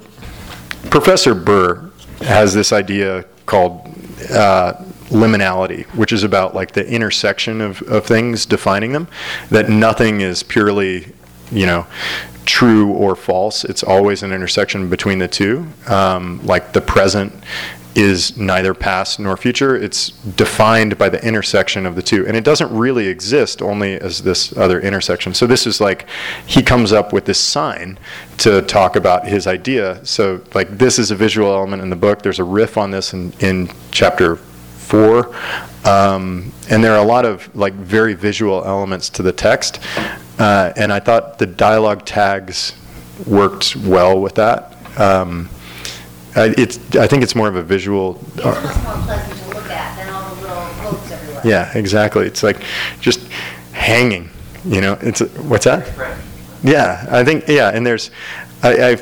Professor 0.92 1.34
Burr 1.34 1.90
has 2.22 2.54
this 2.54 2.74
idea 2.74 3.24
called 3.46 3.88
uh, 4.30 4.74
liminality, 5.10 5.86
which 5.96 6.12
is 6.12 6.24
about 6.24 6.56
like 6.56 6.72
the 6.72 6.88
intersection 6.88 7.62
of, 7.62 7.82
of 7.84 8.06
things, 8.06 8.46
defining 8.46 8.94
them. 8.94 9.08
That 9.50 9.70
nothing 9.70 10.22
is 10.22 10.44
purely, 10.44 11.14
you 11.52 11.66
know, 11.66 11.88
true 12.46 12.92
or 12.94 13.16
false. 13.16 13.64
It's 13.64 13.84
always 13.84 14.24
an 14.24 14.32
intersection 14.32 14.90
between 14.90 15.20
the 15.20 15.28
two. 15.28 15.68
Um, 15.88 16.46
like 16.46 16.74
the 16.74 16.82
present 16.82 17.34
is 17.96 18.38
neither 18.38 18.74
past 18.74 19.20
nor 19.20 19.36
future. 19.36 19.76
It's 19.76 20.10
defined 20.10 20.98
by 20.98 21.10
the 21.10 21.24
intersection 21.26 21.86
of 21.86 21.96
the 21.96 22.02
two. 22.02 22.26
And 22.28 22.38
it 22.38 22.44
doesn't 22.44 22.76
really 22.76 23.08
exist 23.08 23.62
only 23.62 24.00
as 24.00 24.22
this 24.22 24.56
other 24.56 24.80
intersection. 24.80 25.34
So 25.34 25.48
this 25.48 25.66
is 25.68 25.82
like 25.82 26.08
he 26.46 26.62
comes 26.62 26.94
up 26.94 27.12
with 27.14 27.26
this 27.26 27.40
sign 27.40 27.98
to 28.40 28.62
talk 28.62 28.96
about 28.96 29.28
his 29.28 29.48
idea. 29.48 30.04
So 30.06 30.42
like 30.54 30.78
this 30.78 31.00
is 31.00 31.12
a 31.12 31.16
visual 31.16 31.52
element 31.52 31.82
in 31.82 31.90
the 31.90 31.96
book. 31.96 32.22
There's 32.22 32.40
a 32.40 32.44
riff 32.44 32.78
on 32.78 32.92
this 32.92 33.14
in, 33.14 33.34
in 33.40 33.70
chapter 33.92 34.40
four. 34.90 35.36
Um, 35.86 36.52
and 36.70 36.84
there 36.84 36.94
are 36.94 37.04
a 37.04 37.08
lot 37.08 37.26
of 37.26 37.56
like 37.56 37.74
very 37.74 38.16
visual 38.16 38.66
elements 38.66 39.10
to 39.12 39.24
the 39.24 39.32
text. 39.32 39.80
Uh, 40.40 40.74
and 40.76 40.92
I 40.92 41.00
thought 41.00 41.38
the 41.38 41.46
dialogue 41.46 42.06
tags 42.06 42.74
worked 43.26 43.76
well 43.76 44.20
with 44.20 44.36
that. 44.36 44.76
Um, 45.00 45.50
I, 46.36 46.54
it's, 46.58 46.78
I 46.96 47.08
think 47.08 47.24
it's 47.24 47.36
more 47.36 47.48
of 47.48 47.56
a 47.56 47.64
visual. 47.64 48.20
It's 48.36 48.44
much 48.44 48.84
more 48.84 48.96
pleasant 49.04 49.40
to 49.42 49.48
look 49.50 49.70
at 49.70 49.96
than 49.98 50.10
all 50.14 50.36
the 50.36 50.42
little 50.42 50.58
quotes 50.82 51.12
everywhere. 51.12 51.42
Yeah, 51.46 51.78
exactly. 51.78 52.26
It's 52.26 52.44
like 52.44 52.62
just 53.00 53.20
hanging. 53.72 54.30
You 54.66 54.82
know, 54.82 54.98
it's 55.02 55.22
what's 55.22 55.66
that? 55.66 55.88
Yeah, 56.64 57.06
I 57.10 57.24
think 57.24 57.48
yeah, 57.48 57.70
and 57.70 57.86
there's. 57.86 58.12
I, 58.62 58.98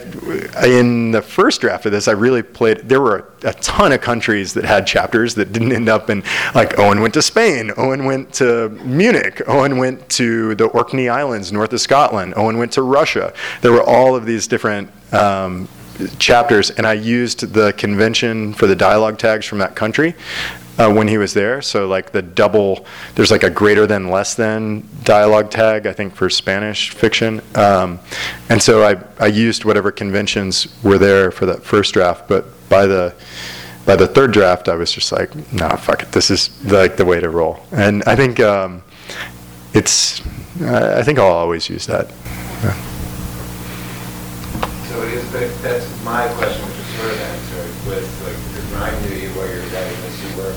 I, 0.56 0.68
in 0.68 1.12
the 1.12 1.22
first 1.22 1.62
draft 1.62 1.86
of 1.88 1.92
this, 1.92 2.08
I 2.08 2.12
really 2.12 2.44
played. 2.44 2.88
There 2.88 3.02
were 3.02 3.32
a, 3.44 3.50
a, 3.50 3.54
ton 3.54 3.92
of 3.92 4.02
countries 4.02 4.54
that 4.54 4.66
had 4.66 4.86
chapters 4.86 5.34
that 5.36 5.52
didn't 5.52 5.72
end 5.72 5.90
up 5.90 6.12
in. 6.12 6.24
Like 6.54 6.78
Owen 6.78 7.02
went 7.02 7.16
to 7.16 7.24
Spain. 7.24 7.72
Owen 7.76 8.06
went 8.06 8.34
to 8.36 8.70
Munich. 8.70 9.42
Owen 9.48 9.78
went 9.78 10.08
to 10.10 10.54
the 10.56 10.66
Orkney 10.66 11.10
Islands, 11.10 11.52
north 11.52 11.74
of 11.74 11.82
Scotland. 11.82 12.36
Owen 12.38 12.60
went 12.60 12.72
to 12.74 12.84
Russia. 12.84 13.34
There 13.62 13.72
were 13.72 13.84
all 13.84 14.16
of 14.16 14.26
these 14.26 14.48
different 14.48 14.92
um, 15.12 15.68
chapters, 16.20 16.70
and 16.70 16.86
I 16.86 16.94
used 16.94 17.54
the 17.54 17.74
convention 17.74 18.54
for 18.54 18.68
the 18.68 18.76
dialogue 18.76 19.18
tags 19.18 19.48
from 19.48 19.58
that 19.58 19.76
country 19.76 20.14
uh, 20.78 20.92
when 20.92 21.08
he 21.08 21.18
was 21.18 21.34
there. 21.34 21.62
So 21.62 21.88
like 21.88 22.12
the 22.12 22.22
double, 22.22 22.86
there's 23.16 23.32
like 23.32 23.44
a 23.44 23.50
greater 23.50 23.88
than 23.88 24.10
less 24.10 24.36
than 24.36 24.88
dialogue 25.04 25.50
tag, 25.50 25.88
I 25.88 25.94
think 25.94 26.16
for 26.16 26.30
Spanish 26.30 26.92
fiction. 26.92 27.42
Um, 27.56 28.00
and 28.50 28.62
so 28.62 28.84
I, 28.84 28.98
I 29.20 29.28
used 29.28 29.66
whatever 29.66 29.92
conventions 29.92 30.68
were 30.84 30.98
there 30.98 31.32
for 31.32 31.46
that 31.48 31.64
first 31.64 31.94
draft, 31.94 32.28
but 32.28 32.46
by 32.70 32.86
the 32.86 33.14
by 33.86 33.96
the 33.96 34.06
third 34.06 34.34
draft, 34.34 34.68
I 34.68 34.76
was 34.76 34.92
just 34.92 35.14
like, 35.14 35.34
nah, 35.54 35.78
fuck 35.78 36.04
it, 36.04 36.12
this 36.12 36.30
is 36.30 36.50
like 36.66 36.98
the 36.98 37.06
way 37.06 37.22
to 37.22 37.30
roll. 37.30 37.66
And 37.72 38.04
I 38.04 38.18
think 38.18 38.42
um, 38.42 38.84
it's, 39.74 40.20
I 40.60 41.04
think 41.04 41.20
I'll 41.20 41.32
always 41.32 41.70
use 41.70 41.86
that. 41.88 42.10
Yeah. 42.10 42.76
So 44.92 45.02
it 45.04 45.14
is, 45.14 45.32
that's 45.62 45.88
my 46.04 46.28
question, 46.36 46.66
which 46.68 46.76
is 46.76 46.88
sort 47.00 47.12
of 47.14 47.20
answered 47.32 47.72
with, 47.88 48.04
like, 48.28 48.36
because 48.52 48.68
when 48.76 48.82
I 48.84 48.92
you 49.16 49.30
while 49.40 49.48
you 49.48 49.56
were 49.56 49.72
writing 49.72 50.02
this, 50.04 50.20
you 50.20 50.36
were, 50.36 50.52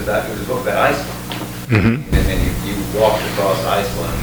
it 0.00 0.08
it 0.08 0.08
was 0.08 0.08
about, 0.08 0.24
it 0.26 0.32
was 0.32 0.42
a 0.42 0.46
book 0.48 0.62
about 0.62 0.90
Iceland. 0.90 1.20
Mhm. 1.68 1.94
And 2.12 2.24
then 2.26 2.38
you, 2.44 2.50
you 2.66 2.74
walked 2.98 3.22
across 3.32 3.58
Iceland, 3.64 4.18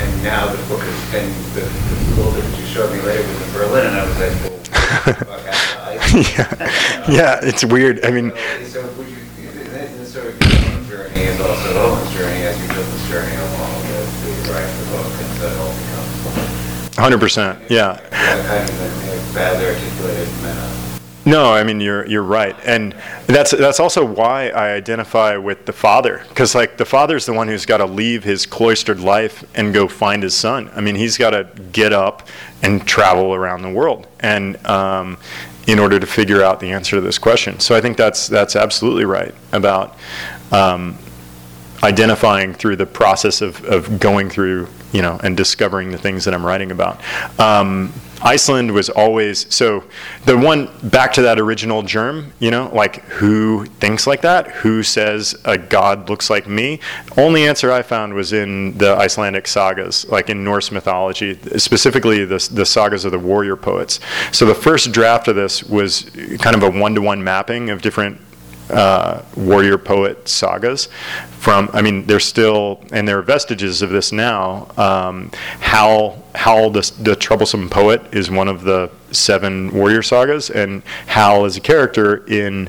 and 0.00 0.22
now 0.22 0.46
the 0.48 0.58
book 0.66 0.82
is, 0.82 1.14
and 1.14 1.28
the, 1.54 1.60
the 1.60 2.16
little 2.16 2.32
bit 2.32 2.42
that 2.44 2.58
you 2.58 2.66
showed 2.66 2.90
me 2.92 3.00
later 3.02 3.22
was 3.26 3.42
in 3.42 3.52
Berlin, 3.52 3.86
and 3.86 3.96
I 3.96 4.04
was 4.06 4.18
like, 4.18 4.32
well, 4.42 4.50
what 4.50 4.64
the 4.64 5.24
fuck 5.24 5.44
happened 5.44 6.24
to 6.24 6.42
Iceland? 6.42 7.08
yeah, 7.08 7.40
yeah, 7.40 7.40
it's 7.48 7.64
weird. 7.64 8.04
I 8.04 8.10
mean, 8.10 8.32
So 8.66 8.82
would 8.82 9.06
you, 9.08 9.16
this 9.38 10.12
sort 10.12 10.26
of 10.26 10.40
journey 10.88 11.22
is 11.30 11.40
also 11.40 11.68
Owen's 11.78 12.10
journey 12.16 12.42
as 12.48 12.56
you 12.60 12.66
took 12.68 12.86
this 12.86 13.08
journey 13.08 13.36
along 13.36 13.76
with 13.92 14.10
the 14.24 14.52
writing 14.52 14.76
the 14.80 14.86
book, 14.90 15.10
and 15.20 15.30
so 15.38 15.46
it 15.46 15.58
all 15.60 15.74
becomes. 15.76 16.10
100%, 16.96 17.70
yeah. 17.70 18.00
Yeah, 18.10 18.46
kind 18.46 18.68
of 18.68 18.76
a 18.80 19.34
badly 19.34 19.66
articulated. 19.66 20.28
No, 21.26 21.52
I 21.52 21.64
mean 21.64 21.80
you're 21.80 22.06
you're 22.06 22.22
right, 22.22 22.56
and 22.64 22.94
that's 23.26 23.50
that's 23.50 23.78
also 23.78 24.04
why 24.04 24.48
I 24.48 24.72
identify 24.72 25.36
with 25.36 25.66
the 25.66 25.72
father, 25.72 26.24
because 26.28 26.54
like 26.54 26.78
the 26.78 26.86
father's 26.86 27.26
the 27.26 27.34
one 27.34 27.46
who's 27.46 27.66
got 27.66 27.78
to 27.78 27.84
leave 27.84 28.24
his 28.24 28.46
cloistered 28.46 29.00
life 29.00 29.44
and 29.54 29.74
go 29.74 29.86
find 29.86 30.22
his 30.22 30.34
son. 30.34 30.70
I 30.74 30.80
mean 30.80 30.94
he's 30.94 31.18
got 31.18 31.30
to 31.30 31.48
get 31.72 31.92
up 31.92 32.26
and 32.62 32.86
travel 32.86 33.34
around 33.34 33.62
the 33.62 33.70
world, 33.70 34.06
and 34.20 34.64
um, 34.66 35.18
in 35.66 35.78
order 35.78 36.00
to 36.00 36.06
figure 36.06 36.42
out 36.42 36.58
the 36.58 36.72
answer 36.72 36.96
to 36.96 37.02
this 37.02 37.18
question. 37.18 37.60
So 37.60 37.76
I 37.76 37.80
think 37.80 37.96
that's 37.96 38.26
that's 38.26 38.56
absolutely 38.56 39.04
right 39.04 39.34
about 39.52 39.98
um, 40.52 40.96
identifying 41.82 42.54
through 42.54 42.76
the 42.76 42.86
process 42.86 43.40
of, 43.40 43.64
of 43.64 44.00
going 44.00 44.30
through, 44.30 44.68
you 44.92 45.02
know, 45.02 45.18
and 45.22 45.36
discovering 45.36 45.90
the 45.90 45.98
things 45.98 46.24
that 46.24 46.34
I'm 46.34 46.44
writing 46.44 46.70
about. 46.70 47.00
Um, 47.38 47.92
Iceland 48.22 48.72
was 48.72 48.90
always 48.90 49.52
so 49.52 49.84
the 50.26 50.36
one 50.36 50.68
back 50.82 51.14
to 51.14 51.22
that 51.22 51.40
original 51.40 51.82
germ, 51.82 52.32
you 52.38 52.50
know, 52.50 52.70
like 52.74 53.02
who 53.04 53.64
thinks 53.64 54.06
like 54.06 54.20
that? 54.22 54.48
Who 54.48 54.82
says 54.82 55.34
a 55.46 55.56
god 55.56 56.10
looks 56.10 56.28
like 56.28 56.46
me? 56.46 56.80
Only 57.16 57.46
answer 57.46 57.72
I 57.72 57.80
found 57.82 58.12
was 58.12 58.32
in 58.32 58.76
the 58.76 58.94
Icelandic 58.94 59.46
sagas, 59.46 60.06
like 60.08 60.28
in 60.28 60.44
Norse 60.44 60.70
mythology, 60.70 61.38
specifically 61.58 62.24
the, 62.26 62.46
the 62.52 62.66
sagas 62.66 63.06
of 63.06 63.12
the 63.12 63.18
warrior 63.18 63.56
poets. 63.56 64.00
So 64.32 64.44
the 64.44 64.54
first 64.54 64.92
draft 64.92 65.28
of 65.28 65.36
this 65.36 65.64
was 65.64 66.10
kind 66.40 66.54
of 66.54 66.62
a 66.62 66.70
one 66.70 66.94
to 66.96 67.00
one 67.00 67.24
mapping 67.24 67.70
of 67.70 67.80
different 67.80 68.20
uh, 68.70 69.24
warrior 69.36 69.78
poet 69.78 70.28
sagas 70.28 70.88
from 71.38 71.68
i 71.72 71.82
mean 71.82 72.06
there's 72.06 72.24
still 72.24 72.82
and 72.92 73.06
there 73.06 73.18
are 73.18 73.22
vestiges 73.22 73.82
of 73.82 73.90
this 73.90 74.12
now 74.12 74.68
um, 74.76 75.30
hal 75.60 76.22
hal 76.34 76.70
the, 76.70 76.92
the 77.00 77.16
troublesome 77.16 77.68
poet 77.68 78.02
is 78.12 78.30
one 78.30 78.48
of 78.48 78.62
the 78.62 78.90
seven 79.10 79.72
warrior 79.72 80.02
sagas 80.02 80.50
and 80.50 80.82
hal 81.06 81.44
is 81.44 81.56
a 81.56 81.60
character 81.60 82.24
in 82.26 82.68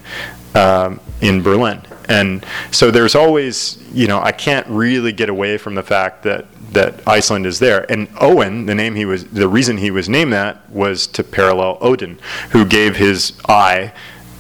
um, 0.55 0.99
in 1.21 1.41
berlin 1.41 1.81
and 2.09 2.45
so 2.71 2.91
there's 2.91 3.15
always 3.15 3.77
you 3.93 4.07
know 4.07 4.21
i 4.21 4.31
can't 4.31 4.67
really 4.67 5.11
get 5.11 5.29
away 5.29 5.57
from 5.57 5.75
the 5.75 5.83
fact 5.83 6.23
that 6.23 6.45
that 6.71 7.05
Iceland 7.07 7.45
is 7.45 7.59
there. 7.59 7.89
And 7.91 8.07
Owen, 8.19 8.65
the 8.65 8.75
name 8.75 8.95
he 8.95 9.05
was, 9.05 9.25
the 9.25 9.47
reason 9.47 9.77
he 9.77 9.91
was 9.91 10.07
named 10.07 10.33
that 10.33 10.69
was 10.69 11.05
to 11.07 11.23
parallel 11.23 11.77
Odin, 11.81 12.17
who 12.51 12.65
gave 12.65 12.95
his 12.95 13.33
eye 13.47 13.93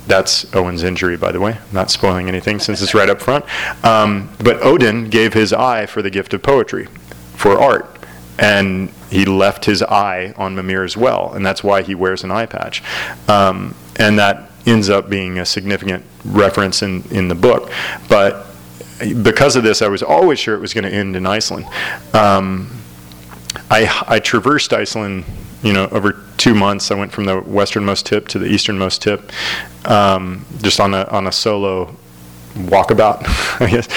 that's 0.07 0.53
Owen's 0.55 0.83
injury, 0.83 1.17
by 1.17 1.31
the 1.31 1.39
way. 1.39 1.53
I'm 1.53 1.73
not 1.73 1.91
spoiling 1.91 2.27
anything 2.27 2.59
since 2.59 2.81
it's 2.81 2.93
right 2.93 3.09
up 3.09 3.21
front. 3.21 3.45
Um, 3.85 4.29
but 4.43 4.61
Odin 4.63 5.09
gave 5.09 5.33
his 5.33 5.53
eye 5.53 5.85
for 5.85 6.01
the 6.01 6.09
gift 6.09 6.33
of 6.33 6.41
poetry, 6.43 6.87
for 7.35 7.59
art. 7.59 7.97
And 8.39 8.89
he 9.09 9.25
left 9.25 9.65
his 9.65 9.83
eye 9.83 10.33
on 10.37 10.55
Mimir 10.55 10.83
as 10.83 10.97
well, 10.97 11.33
and 11.33 11.45
that's 11.45 11.63
why 11.63 11.83
he 11.83 11.93
wears 11.93 12.23
an 12.23 12.31
eye 12.31 12.45
patch. 12.47 12.81
Um, 13.27 13.75
and 13.97 14.17
that 14.17 14.49
ends 14.65 14.89
up 14.89 15.09
being 15.09 15.39
a 15.39 15.45
significant 15.45 16.05
reference 16.25 16.81
in, 16.81 17.03
in 17.11 17.27
the 17.27 17.35
book. 17.35 17.71
But 18.09 18.47
because 19.21 19.55
of 19.55 19.63
this, 19.63 19.81
I 19.81 19.87
was 19.87 20.01
always 20.03 20.39
sure 20.39 20.55
it 20.55 20.59
was 20.61 20.73
going 20.73 20.83
to 20.83 20.93
end 20.93 21.15
in 21.15 21.25
Iceland. 21.25 21.65
Um, 22.13 22.69
I, 23.69 24.03
I 24.07 24.19
traversed 24.19 24.73
Iceland, 24.73 25.25
you 25.63 25.73
know, 25.73 25.87
over 25.89 26.23
two 26.37 26.53
months. 26.53 26.91
I 26.91 26.95
went 26.95 27.11
from 27.11 27.25
the 27.25 27.39
westernmost 27.41 28.05
tip 28.05 28.27
to 28.29 28.39
the 28.39 28.47
easternmost 28.47 29.01
tip, 29.01 29.31
um, 29.85 30.45
just 30.61 30.79
on 30.79 30.93
a 30.93 31.03
on 31.05 31.27
a 31.27 31.31
solo 31.31 31.95
walkabout, 32.55 33.23
I 33.61 33.69
guess. 33.69 33.87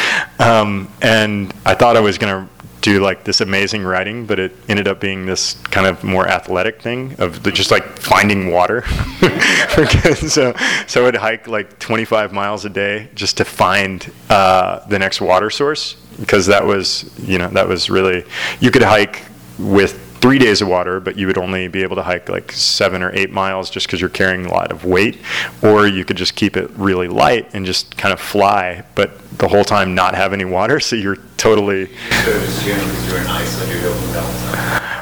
Um, 0.41 0.91
and 1.03 1.53
I 1.65 1.75
thought 1.75 1.97
I 1.97 2.01
was 2.01 2.19
to 2.19 2.49
do 2.85 3.01
like 3.01 3.25
this 3.25 3.41
amazing 3.41 3.83
writing, 3.83 4.27
but 4.27 4.39
it 4.39 4.53
ended 4.69 4.87
up 4.87 5.01
being 5.01 5.25
this 5.25 5.55
kind 5.71 5.87
of 5.87 6.05
more 6.05 6.29
athletic 6.29 6.83
thing 6.83 7.15
of 7.19 7.43
the, 7.43 7.51
just 7.51 7.71
like 7.71 7.99
finding 7.99 8.51
water. 8.51 8.85
so, 10.29 10.55
so 10.87 11.07
I'd 11.07 11.17
hike 11.17 11.49
like 11.49 11.79
25 11.79 12.35
miles 12.35 12.67
a 12.67 12.69
day 12.69 13.09
just 13.15 13.39
to 13.39 13.45
find 13.47 14.13
uh, 14.29 14.87
the 14.87 14.99
next 14.99 15.23
water 15.23 15.49
source 15.49 15.95
because 16.21 16.45
that 16.47 16.67
was, 16.67 17.11
you 17.19 17.39
know, 17.39 17.49
that 17.49 17.67
was 17.67 17.89
really 17.89 18.23
you 18.61 18.71
could 18.71 18.83
hike 18.83 19.25
with 19.59 20.04
three 20.25 20.39
days 20.39 20.63
of 20.63 20.69
water, 20.69 21.01
but 21.01 21.19
you 21.19 21.27
would 21.27 21.37
only 21.37 21.69
be 21.69 21.83
able 21.83 21.97
to 21.97 22.03
hike 22.03 22.31
like 22.31 22.51
seven 22.51 23.03
or 23.03 23.15
eight 23.15 23.31
miles 23.31 23.69
just 23.69 23.87
because 23.87 24.01
you're 24.01 24.09
carrying 24.09 24.47
a 24.47 24.51
lot 24.51 24.73
of 24.73 24.83
weight, 24.83 25.19
or 25.63 25.87
you 25.87 26.03
could 26.03 26.17
just 26.17 26.35
keep 26.35 26.57
it 26.57 26.71
really 26.77 27.09
light 27.09 27.53
and 27.53 27.67
just 27.67 27.95
kind 27.99 28.11
of 28.11 28.19
fly, 28.19 28.83
but 28.95 29.19
the 29.37 29.47
whole 29.47 29.65
time 29.65 29.95
not 29.95 30.15
have 30.15 30.33
any 30.33 30.47
water, 30.47 30.81
so 30.81 30.97
you're 30.97 31.19
totally. 31.37 31.91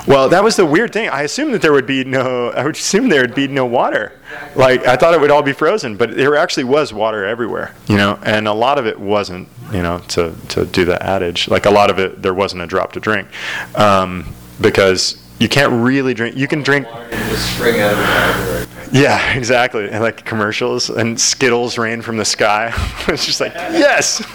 Well, 0.08 0.28
that 0.30 0.42
was 0.42 0.56
the 0.56 0.66
weird 0.66 0.92
thing. 0.92 1.08
I 1.08 1.22
assumed 1.22 1.54
that 1.54 1.62
there 1.62 1.72
would 1.72 1.86
be 1.86 2.02
no. 2.02 2.50
I 2.50 2.64
would 2.64 2.74
assume 2.74 3.08
there 3.08 3.20
would 3.20 3.36
be 3.36 3.46
no 3.46 3.64
water. 3.64 4.18
Like 4.56 4.84
I 4.88 4.96
thought 4.96 5.14
it 5.14 5.20
would 5.20 5.30
all 5.30 5.44
be 5.44 5.52
frozen, 5.52 5.96
but 5.96 6.16
there 6.16 6.34
actually 6.34 6.64
was 6.64 6.92
water 6.92 7.24
everywhere. 7.24 7.76
You 7.86 7.96
know, 7.96 8.18
and 8.24 8.48
a 8.48 8.52
lot 8.52 8.76
of 8.76 8.88
it 8.88 8.98
wasn't. 8.98 9.46
You 9.72 9.82
know, 9.82 10.00
to 10.08 10.34
to 10.48 10.66
do 10.66 10.84
the 10.84 11.00
adage, 11.00 11.46
like 11.46 11.64
a 11.64 11.70
lot 11.70 11.90
of 11.90 12.00
it, 12.00 12.22
there 12.22 12.34
wasn't 12.34 12.62
a 12.62 12.66
drop 12.66 12.90
to 12.94 13.00
drink. 13.00 13.28
Um, 13.76 14.34
because 14.62 15.16
you 15.38 15.48
can't 15.48 15.72
really 15.72 16.14
drink. 16.14 16.36
You 16.36 16.48
can 16.48 16.62
drink. 16.62 16.86
Water 16.86 17.08
can 17.10 17.30
just 17.30 17.56
spring 17.56 17.80
out 17.80 17.92
of 17.92 17.98
the 17.98 18.04
ground. 18.04 18.68
Yeah, 18.92 19.32
exactly. 19.36 19.90
And 19.90 20.02
like 20.02 20.24
commercials 20.24 20.90
and 20.90 21.20
Skittles 21.20 21.78
rain 21.78 22.02
from 22.02 22.16
the 22.16 22.24
sky. 22.24 22.72
it's 23.08 23.26
just 23.26 23.40
like 23.40 23.54
yes. 23.54 24.22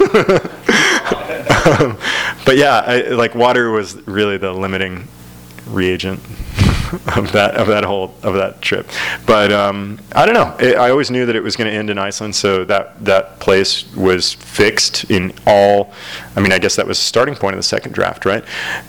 um, 1.80 1.96
but 2.44 2.56
yeah, 2.56 2.82
I, 2.86 3.00
like 3.10 3.34
water 3.34 3.70
was 3.70 3.96
really 4.06 4.36
the 4.36 4.52
limiting 4.52 5.08
reagent 5.68 6.20
of 7.16 7.32
that 7.32 7.54
of 7.54 7.68
that 7.68 7.84
whole 7.84 8.14
of 8.22 8.34
that 8.34 8.60
trip. 8.60 8.88
But 9.26 9.52
um, 9.52 9.98
I 10.14 10.26
don't 10.26 10.34
know. 10.34 10.56
It, 10.58 10.76
I 10.76 10.90
always 10.90 11.10
knew 11.10 11.26
that 11.26 11.36
it 11.36 11.42
was 11.42 11.56
going 11.56 11.70
to 11.70 11.76
end 11.76 11.90
in 11.90 11.98
Iceland, 11.98 12.34
so 12.34 12.64
that 12.64 13.04
that 13.04 13.40
place 13.40 13.94
was 13.94 14.32
fixed 14.34 15.10
in 15.10 15.32
all. 15.46 15.92
I 16.36 16.40
mean, 16.40 16.52
I 16.52 16.58
guess 16.58 16.76
that 16.76 16.86
was 16.86 16.98
the 16.98 17.04
starting 17.04 17.34
point 17.34 17.54
of 17.54 17.58
the 17.58 17.64
second 17.64 17.92
draft, 17.92 18.24
right? 18.24 18.44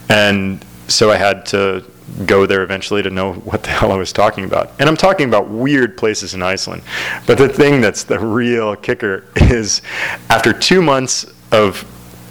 And 0.10 0.64
so 0.90 1.12
I 1.12 1.18
had 1.18 1.46
to 1.48 1.86
go 2.26 2.46
there 2.46 2.64
eventually 2.64 3.02
to 3.04 3.10
know 3.10 3.34
what 3.34 3.64
the 3.64 3.70
hell 3.70 3.92
I 3.92 3.98
was 3.98 4.12
talking 4.12 4.46
about. 4.46 4.72
And 4.80 4.90
I'm 4.90 4.98
talking 4.98 5.28
about 5.28 5.50
weird 5.50 5.98
places 5.98 6.34
in 6.34 6.42
Iceland. 6.42 6.84
But 7.26 7.38
the 7.38 7.50
thing 7.50 7.82
that's 7.82 8.04
the 8.04 8.20
real 8.20 8.76
kicker 8.76 9.26
is 9.36 9.82
after 10.30 10.54
two 10.54 10.82
months 10.82 11.32
of, 11.52 11.86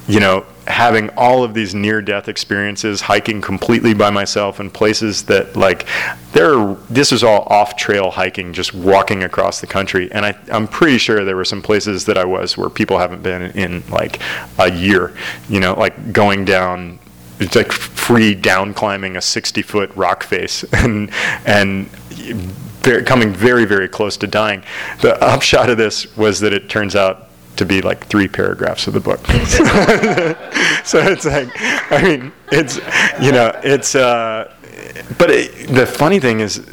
you 0.07 0.21
know, 0.21 0.45
having 0.67 1.09
all 1.17 1.43
of 1.43 1.55
these 1.55 1.75
near 1.75 2.03
death 2.03 2.29
experiences, 2.29 3.01
hiking 3.01 3.41
completely 3.41 3.95
by 3.95 4.11
myself 4.11 4.61
in 4.61 4.71
places 4.71 5.23
that 5.25 5.57
like 5.57 5.87
there 6.33 6.75
this 6.91 7.11
was 7.11 7.25
all 7.25 7.43
off 7.45 7.77
trail 7.77 8.11
hiking, 8.11 8.53
just 8.53 8.75
walking 8.75 9.25
across 9.25 9.61
the 9.61 9.67
country. 9.67 10.13
And 10.13 10.27
I, 10.27 10.37
I'm 10.53 10.69
pretty 10.69 10.99
sure 10.99 11.25
there 11.25 11.37
were 11.37 11.45
some 11.45 11.63
places 11.63 12.05
that 12.05 12.19
I 12.19 12.25
was 12.25 12.59
where 12.59 12.69
people 12.69 12.99
haven't 12.99 13.23
been 13.23 13.43
in 13.53 13.83
like 13.89 14.21
a 14.59 14.71
year, 14.71 15.17
you 15.49 15.59
know, 15.59 15.73
like 15.73 16.13
going 16.13 16.45
down 16.45 16.99
it's 17.41 17.57
like 17.57 17.73
free 17.73 18.35
down 18.35 18.75
climbing 18.75 19.17
a 19.17 19.21
60 19.21 19.63
foot 19.63 19.91
rock 19.95 20.23
face 20.23 20.65
and 20.73 21.11
and 21.47 21.89
very, 22.83 23.03
coming 23.03 23.33
very 23.33 23.65
very 23.65 23.89
close 23.89 24.17
to 24.17 24.27
dying 24.27 24.63
the 25.03 25.23
upshot 25.23 25.71
of 25.71 25.77
this 25.77 26.17
was 26.17 26.41
that 26.41 26.53
it 26.53 26.69
turns 26.69 26.97
out 26.97 27.25
to 27.57 27.65
be 27.65 27.83
like 27.83 28.07
three 28.07 28.29
paragraphs 28.29 28.87
of 28.87 28.95
the 28.95 29.01
book 29.01 29.19
so 30.85 30.99
it's 31.01 31.25
like 31.27 31.49
i 31.91 32.01
mean 32.03 32.33
it's 32.53 32.77
you 33.21 33.33
know 33.33 33.51
it's 33.65 33.95
uh 33.95 34.53
but 35.19 35.31
it, 35.31 35.69
the 35.69 35.87
funny 35.87 36.21
thing 36.21 36.41
is 36.41 36.65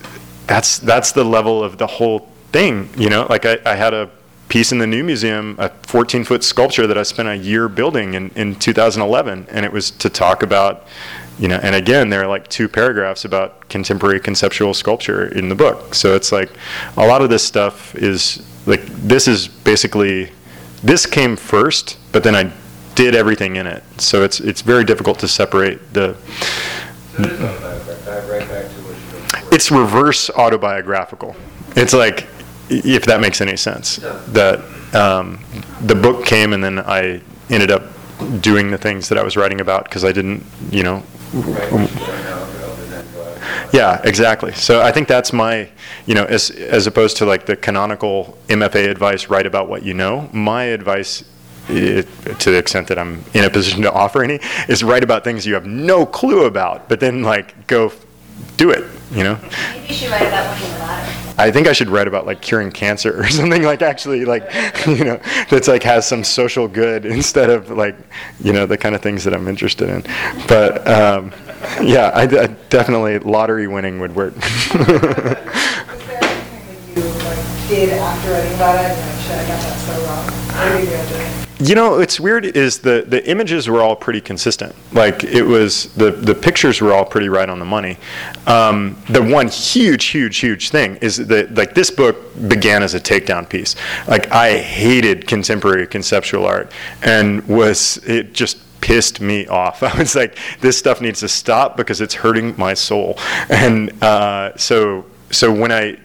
that's 0.48 0.80
that's 0.80 1.12
the 1.12 1.24
level 1.24 1.64
of 1.64 1.78
the 1.78 1.88
whole 1.88 2.32
thing. 2.52 2.90
You 2.98 3.10
know, 3.10 3.28
like 3.30 3.46
I, 3.46 3.58
I 3.66 3.76
had 3.76 3.94
a 3.94 4.10
piece 4.50 4.72
in 4.72 4.78
the 4.78 4.88
new 4.88 5.04
museum, 5.04 5.56
a 5.60 5.70
14 5.70 6.24
foot 6.24 6.44
sculpture 6.44 6.88
that 6.88 6.98
I 6.98 7.04
spent 7.04 7.28
a 7.28 7.36
year 7.36 7.68
building 7.68 8.14
in, 8.14 8.30
in 8.32 8.56
2011, 8.56 9.48
and 9.50 9.66
it 9.66 9.72
was 9.72 9.92
to 9.92 10.10
talk 10.10 10.44
about, 10.44 10.86
you 11.40 11.48
know, 11.48 11.60
and 11.62 11.76
again, 11.76 12.10
there 12.10 12.24
are 12.24 12.28
like 12.28 12.48
two 12.48 12.68
paragraphs 12.70 13.26
about 13.26 13.68
contemporary 13.70 14.20
conceptual 14.20 14.74
sculpture 14.74 15.28
in 15.28 15.50
the 15.50 15.56
book. 15.56 15.96
So 15.96 16.16
it's 16.16 16.32
like 16.32 16.52
a 16.98 17.06
lot 17.06 17.22
of 17.22 17.30
this 17.30 17.44
stuff 17.44 17.96
is 17.96 18.46
like 18.66 18.86
this 18.86 19.28
is 19.28 19.48
basically 19.48 20.32
this 20.84 21.06
came 21.06 21.36
first, 21.36 21.98
but 22.12 22.24
then 22.24 22.36
I 22.36 22.52
did 22.94 23.16
everything 23.16 23.58
in 23.58 23.68
it. 23.68 23.84
So 23.98 24.24
it's 24.24 24.40
it's 24.40 24.62
very 24.62 24.84
difficult 24.84 25.20
to 25.20 25.28
separate 25.28 25.94
the. 25.94 26.16
So 27.18 27.24
it 27.24 27.32
is 27.32 27.40
right 27.40 28.48
back 28.48 28.66
to 28.66 28.82
what. 28.82 29.54
It's 29.54 29.72
reverse 29.72 30.30
autobiographical. 30.30 31.36
It's 31.76 31.94
like, 31.94 32.28
if 32.70 33.06
that 33.06 33.22
makes 33.22 33.42
any 33.42 33.58
sense, 33.58 33.98
that 33.98 34.60
um, 34.96 35.44
the 35.82 35.96
book 35.96 36.26
came 36.26 36.54
and 36.54 36.64
then 36.64 36.80
I 36.80 37.22
ended 37.50 37.72
up 37.72 37.84
doing 38.42 38.72
the 38.72 38.78
things 38.78 39.10
that 39.10 39.18
I 39.18 39.24
was 39.24 39.36
writing 39.38 39.62
about 39.62 39.86
because 39.86 40.04
I 40.04 40.12
didn't, 40.12 40.44
you 40.72 40.84
know. 40.84 41.04
Right, 41.34 41.72
what 41.72 41.92
you 41.92 41.98
know, 41.98 42.48
but 42.78 42.90
then 42.90 43.06
go. 43.14 43.38
Yeah, 43.74 44.02
exactly. 44.04 44.54
So 44.54 44.82
I 44.82 44.92
think 44.92 45.08
that's 45.08 45.34
my, 45.34 45.70
you 46.06 46.16
know, 46.16 46.26
as 46.26 46.50
as 46.50 46.88
opposed 46.88 47.18
to 47.18 47.26
like 47.26 47.46
the 47.46 47.56
canonical 47.56 48.38
MFA 48.48 48.90
advice, 48.90 49.30
write 49.30 49.46
about 49.46 49.68
what 49.68 49.84
you 49.84 49.94
know. 49.94 50.30
My 50.32 50.64
advice, 50.64 51.24
i 51.68 52.06
to 52.40 52.52
the 52.52 52.58
extent 52.58 52.88
that 52.88 52.98
I'm 52.98 53.24
in 53.34 53.44
a 53.44 53.50
position 53.50 53.82
to 53.84 53.92
offer 53.92 54.24
any, 54.24 54.40
is 54.70 54.84
write 54.84 55.04
about 55.04 55.24
things 55.24 55.46
you 55.46 55.56
have 55.56 55.66
no 55.66 56.06
clue 56.06 56.46
about, 56.46 56.88
but 56.88 57.00
then 57.00 57.22
like 57.22 57.68
go 57.68 57.88
f- 57.88 58.06
do 58.58 58.70
it. 58.72 58.86
You 59.12 59.24
know. 59.24 59.40
Maybe 59.74 59.88
you 59.88 59.94
should 59.94 60.12
write 60.12 60.28
about 60.28 60.60
winning 60.60 60.74
the 60.74 60.80
lottery. 60.80 61.25
I 61.38 61.52
think 61.52 61.68
I 61.68 61.74
should 61.74 61.90
write 61.90 62.08
about 62.08 62.26
like 62.26 62.42
curing 62.42 62.72
cancer 62.72 63.20
or 63.20 63.28
something 63.30 63.64
like 63.64 63.82
actually 63.82 64.26
like 64.26 64.44
you 64.88 65.04
know 65.04 65.20
that's 65.50 65.68
like 65.68 65.84
has 65.84 66.08
some 66.08 66.24
social 66.24 66.68
good 66.68 67.06
instead 67.06 67.50
of 67.50 67.70
like 67.72 67.96
you 68.40 68.54
know 68.54 68.66
the 68.66 68.78
kind 68.78 68.96
of 68.96 69.02
things 69.02 69.24
that 69.24 69.34
I'm 69.34 69.48
interested 69.48 69.90
in. 69.90 70.02
But 70.48 70.88
um, 70.88 71.34
yeah, 71.82 72.12
I, 72.14 72.24
I 72.24 72.48
definitely 72.70 73.20
lottery 73.20 73.68
winning 73.68 74.00
would 74.00 74.16
work. 74.16 74.34
Did 77.68 77.90
after 77.90 78.32
writing 78.32 78.54
about 78.54 78.76
it? 78.76 79.16
and 79.32 79.42
I 79.42 79.48
got 79.48 79.60
that 79.60 79.78
so 79.80 79.94
wrong. 80.06 80.26
What 80.84 81.40
you? 81.40 81.45
You 81.60 81.74
know, 81.74 81.92
what's 81.98 82.20
weird 82.20 82.46
is 82.46 82.80
the, 82.80 83.06
the 83.08 83.26
images 83.30 83.70
were 83.70 83.82
all 83.82 83.96
pretty 83.96 84.20
consistent. 84.20 84.76
Like 84.92 85.24
it 85.24 85.44
was 85.44 85.86
the 85.94 86.12
the 86.12 86.36
pictures 86.36 86.82
were 86.82 86.92
all 86.92 87.06
pretty 87.06 87.30
right 87.30 87.48
on 87.48 87.60
the 87.60 87.66
money. 87.66 87.98
Um, 88.46 89.02
the 89.10 89.24
one 89.24 89.48
huge, 89.48 90.06
huge, 90.06 90.38
huge 90.38 90.70
thing 90.70 90.98
is 90.98 91.16
that 91.28 91.56
like 91.56 91.74
this 91.74 91.90
book 91.90 92.18
began 92.50 92.84
as 92.84 92.94
a 92.94 93.00
takedown 93.00 93.48
piece. 93.48 93.76
Like 94.06 94.32
I 94.32 94.58
hated 94.58 95.28
contemporary 95.28 95.88
conceptual 95.88 96.46
art 96.46 96.74
and 97.04 97.46
was 97.48 97.98
it 98.06 98.34
just 98.34 98.58
pissed 98.82 99.22
me 99.22 99.48
off. 99.48 99.82
I 99.84 99.98
was 99.98 100.14
like, 100.14 100.38
this 100.60 100.78
stuff 100.78 101.00
needs 101.00 101.22
to 101.22 101.30
stop 101.30 101.78
because 101.78 102.02
it's 102.02 102.16
hurting 102.16 102.54
my 102.58 102.74
soul. 102.74 103.18
And 103.50 104.04
uh, 104.04 104.58
so 104.58 105.06
so 105.32 105.54
when 105.54 105.72
I 105.72 106.00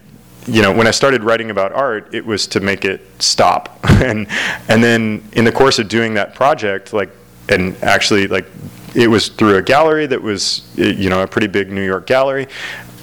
you 0.47 0.63
know, 0.63 0.73
when 0.73 0.87
I 0.87 0.91
started 0.91 1.23
writing 1.23 1.51
about 1.51 1.73
art, 1.73 2.15
it 2.15 2.25
was 2.25 2.47
to 2.49 2.61
make 2.61 2.85
it 2.85 3.01
stop. 3.23 3.79
and 3.85 4.27
and 4.69 4.83
then 4.83 5.23
in 5.33 5.45
the 5.45 5.53
course 5.53 5.79
of 5.79 5.89
doing 5.89 6.15
that 6.15 6.35
project, 6.35 6.93
like, 6.93 7.11
and 7.49 7.77
actually, 7.83 8.27
like, 8.27 8.47
it 8.95 9.09
was 9.09 9.29
through 9.29 9.57
a 9.57 9.63
gallery 9.63 10.07
that 10.07 10.21
was, 10.21 10.69
you 10.77 11.09
know, 11.11 11.23
a 11.23 11.27
pretty 11.27 11.47
big 11.47 11.71
New 11.71 11.85
York 11.85 12.07
gallery. 12.07 12.49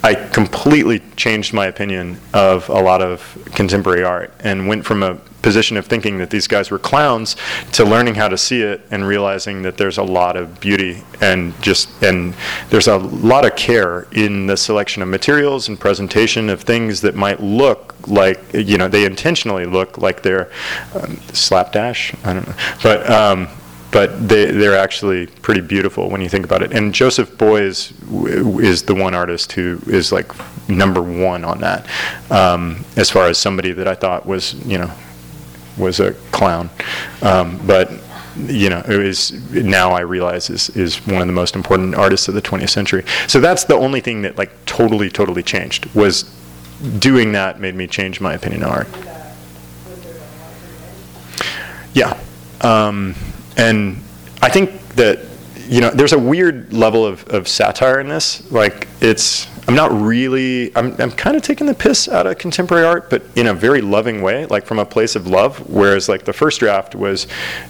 I 0.04 0.14
completely 0.14 1.02
changed 1.16 1.54
my 1.54 1.66
opinion 1.66 2.20
of 2.34 2.70
a 2.70 2.80
lot 2.80 3.02
of 3.02 3.38
contemporary 3.56 4.04
art 4.04 4.32
and 4.40 4.68
went 4.68 4.86
from 4.86 5.04
a 5.04 5.18
position 5.48 5.78
of 5.78 5.86
thinking 5.86 6.18
that 6.18 6.30
these 6.30 6.46
guys 6.46 6.70
were 6.70 6.78
clowns 6.78 7.38
to 7.72 7.86
learning 7.86 8.14
how 8.16 8.28
to 8.28 8.38
see 8.38 8.62
it 8.62 8.82
and 8.92 9.08
realizing 9.08 9.62
that 9.62 9.78
there's 9.78 9.98
a 9.98 10.04
lot 10.04 10.36
of 10.36 10.60
beauty 10.60 11.02
and 11.22 11.54
just 11.62 11.88
and 12.04 12.34
there's 12.70 12.90
a 12.90 12.98
lot 12.98 13.46
of 13.46 13.56
care 13.56 14.08
in 14.12 14.46
the 14.46 14.58
selection 14.58 15.02
of 15.02 15.08
materials 15.08 15.70
and 15.70 15.80
presentation 15.80 16.50
of 16.50 16.64
things 16.64 17.00
that 17.00 17.16
might 17.16 17.40
look 17.40 17.96
like 18.10 18.42
you 18.54 18.78
know 18.78 18.90
they 18.90 19.06
intentionally 19.06 19.66
look 19.66 19.98
like 19.98 20.22
they're 20.22 20.52
um, 20.96 21.16
slapdash 21.32 22.14
I 22.26 22.34
don't 22.34 22.46
know 22.46 22.56
but 22.84 23.10
um, 23.10 23.48
but 23.90 24.28
they, 24.28 24.52
they're 24.52 24.78
actually 24.78 25.28
pretty 25.28 25.62
beautiful 25.62 26.10
when 26.10 26.20
you 26.20 26.28
think 26.28 26.44
about 26.44 26.62
it. 26.62 26.74
And 26.74 26.94
Joseph 26.94 27.32
Beuys 27.38 27.98
w- 28.02 28.60
is 28.60 28.84
the 28.84 28.94
one 28.94 29.14
artist 29.16 29.54
who 29.54 29.80
is 29.88 30.12
like 30.12 30.30
number 30.70 31.02
one 31.02 31.46
on 31.46 31.62
that, 31.62 31.88
um, 32.30 32.84
as 32.98 33.10
far 33.10 33.28
as 33.28 33.38
somebody 33.38 33.72
that 33.72 33.88
I 33.88 33.96
thought 33.96 34.26
was, 34.26 34.54
you 34.66 34.78
know, 34.78 34.92
was 35.78 36.00
a 36.00 36.14
clown. 36.32 36.70
Um, 37.22 37.60
but 37.66 37.92
you 38.38 38.70
know, 38.70 38.84
it 38.88 38.98
was 38.98 39.32
now 39.52 39.92
I 39.92 40.02
realize 40.02 40.50
is 40.50 40.70
is 40.72 40.98
one 41.08 41.22
of 41.22 41.28
the 41.28 41.34
most 41.34 41.56
important 41.56 41.96
artists 41.96 42.28
of 42.28 42.36
the 42.36 42.42
20th 42.42 42.70
century. 42.70 43.04
So 43.28 43.40
that's 43.40 43.64
the 43.64 43.76
only 43.76 44.00
thing 44.00 44.22
that 44.22 44.38
like 44.38 44.52
totally, 44.66 45.10
totally 45.10 45.44
changed 45.44 45.86
was 45.96 46.24
doing 47.00 47.32
that 47.32 47.60
made 47.60 47.76
me 47.76 47.88
change 47.88 48.22
my 48.22 48.34
opinion 48.34 48.64
of 48.64 48.70
art. 48.70 48.88
Yeah. 51.94 52.20
Um, 52.62 53.16
and 53.56 53.98
I 54.42 54.50
think 54.50 54.88
that, 54.96 55.20
you 55.68 55.82
know, 55.82 55.90
there's 55.90 56.14
a 56.14 56.20
weird 56.20 56.72
level 56.74 57.06
of, 57.06 57.28
of 57.30 57.48
satire 57.48 58.00
in 58.00 58.08
this. 58.08 58.50
Like, 58.52 58.88
it's, 59.02 59.48
I'm 59.68 59.76
not 59.76 59.92
really, 59.92 60.76
I'm, 60.76 61.00
I'm 61.00 61.12
kind 61.12 61.36
of 61.36 61.44
taking 61.44 61.68
the 61.68 61.74
piss 61.74 62.08
out 62.08 62.26
of 62.26 62.38
contemporary 62.38 62.86
art, 62.86 63.10
but 63.10 63.24
in 63.36 63.48
a 63.48 63.54
very 63.54 63.82
loving 63.82 64.22
way, 64.22 64.46
like 64.46 64.66
from 64.66 64.80
a 64.80 64.86
place 64.86 65.16
of 65.16 65.28
love. 65.28 65.70
Whereas, 65.70 66.08
like, 66.08 66.24
the 66.24 66.34
first 66.34 66.60
draft 66.60 66.96
was 66.96 67.28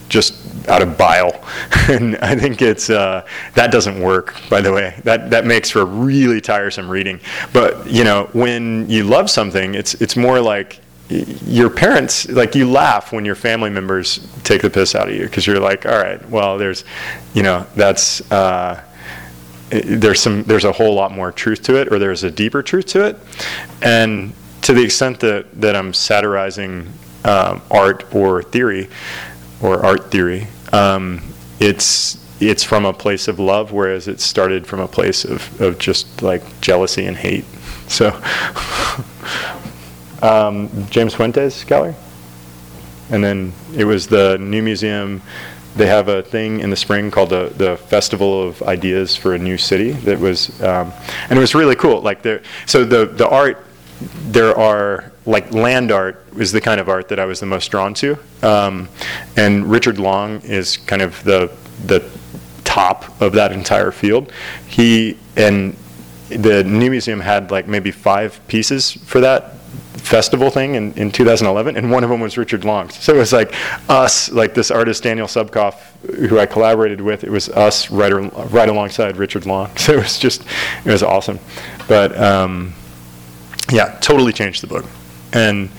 just 0.10 0.68
out 0.70 0.82
of 0.82 0.98
bile. 0.98 1.43
and 1.89 2.18
I 2.18 2.36
think 2.36 2.62
it's, 2.62 2.89
uh, 2.89 3.26
that 3.56 3.72
doesn't 3.72 4.00
work, 4.00 4.36
by 4.50 4.62
the 4.62 4.72
way. 4.72 5.00
That, 5.04 5.32
that 5.32 5.45
makes 5.45 5.72
for 5.72 5.86
really 5.86 6.39
tiresome 6.39 6.89
reading. 6.89 7.20
But, 7.52 7.88
you 7.88 8.04
know, 8.04 8.30
when 8.34 8.89
you 8.89 9.04
love 9.04 9.30
something, 9.30 9.76
it's, 9.76 9.95
it's 9.95 10.16
more 10.16 10.39
like, 10.39 10.80
your 11.10 11.70
parents 11.70 12.28
like 12.30 12.55
you 12.55 12.70
laugh 12.70 13.14
when 13.14 13.24
your 13.24 13.36
family 13.36 13.70
members 13.70 14.28
take 14.43 14.62
the 14.62 14.70
piss 14.70 14.93
out 14.93 15.08
of 15.08 15.16
you 15.16 15.24
because 15.24 15.47
you're 15.47 15.60
like 15.60 15.86
all 15.86 15.97
right 15.97 16.28
well 16.30 16.58
there's 16.58 16.84
you 17.34 17.43
know 17.43 17.66
that's 17.76 18.30
uh, 18.32 18.84
there's 19.70 20.20
some 20.20 20.43
there's 20.43 20.66
a 20.66 20.72
whole 20.72 20.93
lot 20.93 21.12
more 21.12 21.32
truth 21.32 21.62
to 21.64 21.76
it 21.76 21.91
or 21.91 21.99
there's 21.99 22.24
a 22.24 22.32
deeper 22.32 22.62
truth 22.62 22.88
to 22.88 23.05
it. 23.05 23.18
And 23.82 24.34
to 24.62 24.74
the 24.74 24.84
extent 24.84 25.20
that 25.22 25.45
that 25.62 25.76
i'm 25.76 25.93
satirizing 25.93 26.91
um, 27.24 27.62
art 27.72 28.14
or 28.14 28.43
theory 28.43 28.89
or 29.62 29.86
art 29.86 30.12
theory 30.12 30.47
um, 30.74 31.22
it's 31.60 32.18
it's 32.39 32.64
from 32.64 32.86
a 32.86 32.93
place 32.93 33.28
of 33.28 33.39
love 33.39 33.72
whereas 33.72 34.08
it 34.08 34.20
started 34.20 34.68
from 34.68 34.80
a 34.80 34.88
place 34.88 35.26
of, 35.26 35.60
of 35.60 35.80
just 35.80 36.22
like 36.22 36.43
jealousy 36.62 37.05
and 37.05 37.18
hate. 37.18 37.45
So 37.88 38.12
um, 40.22 40.70
James 40.89 41.13
Fuentes 41.13 41.63
Gallery. 41.63 41.95
And 43.09 43.24
then 43.24 43.53
it 43.76 43.86
was 43.86 44.07
the 44.07 44.38
new 44.38 44.61
museum. 44.61 45.22
They 45.76 45.88
have 45.88 46.07
a 46.07 46.22
thing 46.24 46.59
in 46.59 46.70
the 46.70 46.76
spring 46.76 47.11
called 47.11 47.30
the, 47.30 47.53
the 47.55 47.78
Festival 47.78 48.47
of 48.47 48.61
Ideas 48.63 49.15
for 49.15 49.34
a 49.34 49.38
New 49.38 49.57
City 49.57 49.91
that 49.91 50.20
was, 50.20 50.61
um, 50.61 50.91
and 51.30 51.38
it 51.38 51.41
was 51.41 51.55
really 51.55 51.76
cool. 51.76 52.01
Like 52.01 52.22
there, 52.22 52.41
so 52.65 52.84
the, 52.84 53.05
the 53.05 53.30
art, 53.30 53.63
there 54.30 54.57
are 54.57 55.11
like 55.26 55.51
land 55.51 55.91
art 55.91 56.24
is 56.38 56.51
the 56.51 56.61
kind 56.61 56.80
of 56.80 56.89
art 56.89 57.09
that 57.09 57.20
I 57.20 57.26
was 57.26 57.39
the 57.39 57.45
most 57.45 57.70
drawn 57.70 57.93
to. 57.95 58.18
Um, 58.41 58.89
and 59.36 59.70
Richard 59.70 59.99
Long 59.99 60.41
is 60.41 60.78
kind 60.78 61.01
of 61.01 61.24
the, 61.24 61.55
the 61.86 62.09
top 62.63 63.22
of 63.22 63.34
that 63.34 63.51
entire 63.51 63.91
field. 63.91 64.32
He, 64.68 65.18
and 65.36 65.76
the 66.30 66.63
new 66.63 66.89
museum 66.89 67.20
had 67.20 67.51
like 67.51 67.68
maybe 67.68 67.91
five 67.91 68.39
pieces 68.47 68.91
for 68.91 69.22
that 69.22 69.57
festival 69.98 70.50
thing 70.50 70.76
in, 70.76 70.93
in 70.93 71.12
2011, 71.12 71.76
and 71.76 71.91
one 71.91 72.04
of 72.04 72.10
them 72.10 72.20
was 72.20 72.38
Richard 72.38 72.66
Long's. 72.66 72.95
So 72.95 73.14
it 73.14 73.18
was 73.18 73.34
like 73.34 73.54
us, 73.89 74.32
like 74.32 74.54
this 74.54 74.72
artist 74.72 75.04
Daniel 75.04 75.28
Subkoff, 75.28 75.76
who 76.28 76.39
I 76.39 76.45
collaborated 76.45 77.02
with. 77.02 77.24
It 77.24 77.30
was 77.30 77.50
us 77.50 77.89
right, 77.91 78.12
ar- 78.12 78.30
right 78.48 78.70
alongside 78.70 79.18
Richard 79.18 79.45
Long. 79.45 79.70
So 79.78 79.93
it 79.93 80.04
was 80.04 80.20
just, 80.20 80.43
it 80.86 80.91
was 80.91 81.04
awesome. 81.04 81.39
But 81.88 82.18
um, 82.18 82.74
yeah, 83.72 83.98
totally 84.02 84.34
changed 84.34 84.64
the 84.64 84.68
book, 84.68 84.86
and 85.34 85.70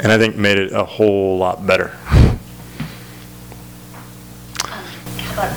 and 0.00 0.10
I 0.10 0.18
think 0.18 0.36
made 0.36 0.58
it 0.58 0.72
a 0.72 0.84
whole 0.84 1.38
lot 1.38 1.66
better. 1.66 1.96
About, 5.32 5.50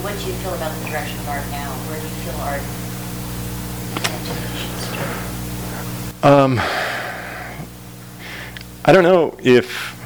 what 0.00 0.18
do 0.18 0.24
you 0.24 0.32
feel 0.32 0.54
about 0.54 0.74
the 0.80 0.88
direction 0.88 1.18
of 1.18 1.28
art 1.28 1.44
now? 1.50 1.70
Where 1.70 2.00
do 2.00 2.06
you 2.06 2.14
feel 2.24 2.34
art 2.40 2.62
Um, 6.22 6.60
I 8.84 8.92
don't 8.92 9.04
know 9.04 9.36
if 9.42 10.00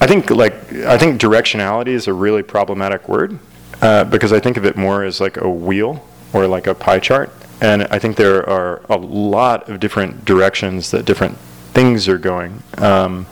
I 0.00 0.06
think 0.06 0.30
like 0.30 0.72
I 0.72 0.96
think 0.96 1.20
directionality 1.20 1.88
is 1.88 2.06
a 2.06 2.12
really 2.12 2.42
problematic 2.42 3.08
word 3.08 3.38
uh, 3.82 4.04
because 4.04 4.32
I 4.32 4.40
think 4.40 4.56
of 4.56 4.64
it 4.64 4.76
more 4.76 5.04
as 5.04 5.20
like 5.20 5.36
a 5.36 5.48
wheel 5.48 6.04
or 6.32 6.46
like 6.46 6.66
a 6.66 6.74
pie 6.74 7.00
chart, 7.00 7.32
and 7.60 7.82
I 7.84 7.98
think 7.98 8.16
there 8.16 8.48
are 8.48 8.82
a 8.88 8.96
lot 8.96 9.68
of 9.68 9.80
different 9.80 10.24
directions 10.24 10.90
that 10.92 11.04
different 11.04 11.36
things 11.72 12.06
are 12.08 12.18
going. 12.18 12.62
Um, 12.76 13.26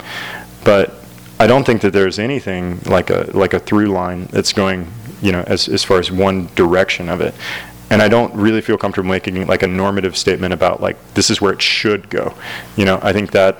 but 0.65 0.95
I 1.39 1.47
don't 1.47 1.65
think 1.65 1.83
that 1.83 1.93
there's 1.93 2.19
anything 2.19 2.81
like 2.87 3.11
a 3.11 3.31
like 3.35 3.55
a 3.55 3.61
through 3.61 3.89
line 3.89 4.27
that's 4.27 4.53
going, 4.53 4.91
you 5.23 5.31
know, 5.31 5.43
as 5.47 5.69
as 5.69 5.85
far 5.85 6.01
as 6.01 6.11
one 6.11 6.49
direction 6.57 7.09
of 7.09 7.21
it. 7.21 7.35
And 7.89 8.03
I 8.03 8.09
don't 8.09 8.35
really 8.35 8.63
feel 8.63 8.77
comfortable 8.77 9.09
making 9.09 9.47
like 9.47 9.63
a 9.63 9.69
normative 9.69 10.17
statement 10.17 10.53
about 10.53 10.81
like 10.81 10.97
this 11.15 11.31
is 11.31 11.41
where 11.41 11.53
it 11.53 11.63
should 11.63 12.11
go. 12.11 12.35
You 12.77 12.85
know, 12.85 12.99
I 13.01 13.13
think 13.13 13.31
that 13.31 13.59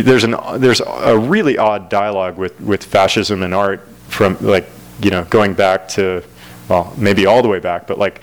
there's 0.00 0.24
an 0.24 0.36
there's 0.56 0.80
a 0.80 1.18
really 1.18 1.58
odd 1.58 1.90
dialogue 1.90 2.38
with 2.38 2.58
with 2.60 2.82
fascism 2.82 3.42
and 3.42 3.54
art 3.54 3.86
from 4.08 4.38
like 4.40 4.68
you 5.02 5.10
know 5.10 5.24
going 5.24 5.52
back 5.52 5.88
to 5.88 6.22
well 6.68 6.94
maybe 6.96 7.26
all 7.26 7.42
the 7.42 7.48
way 7.48 7.58
back, 7.58 7.86
but 7.86 7.98
like 7.98 8.22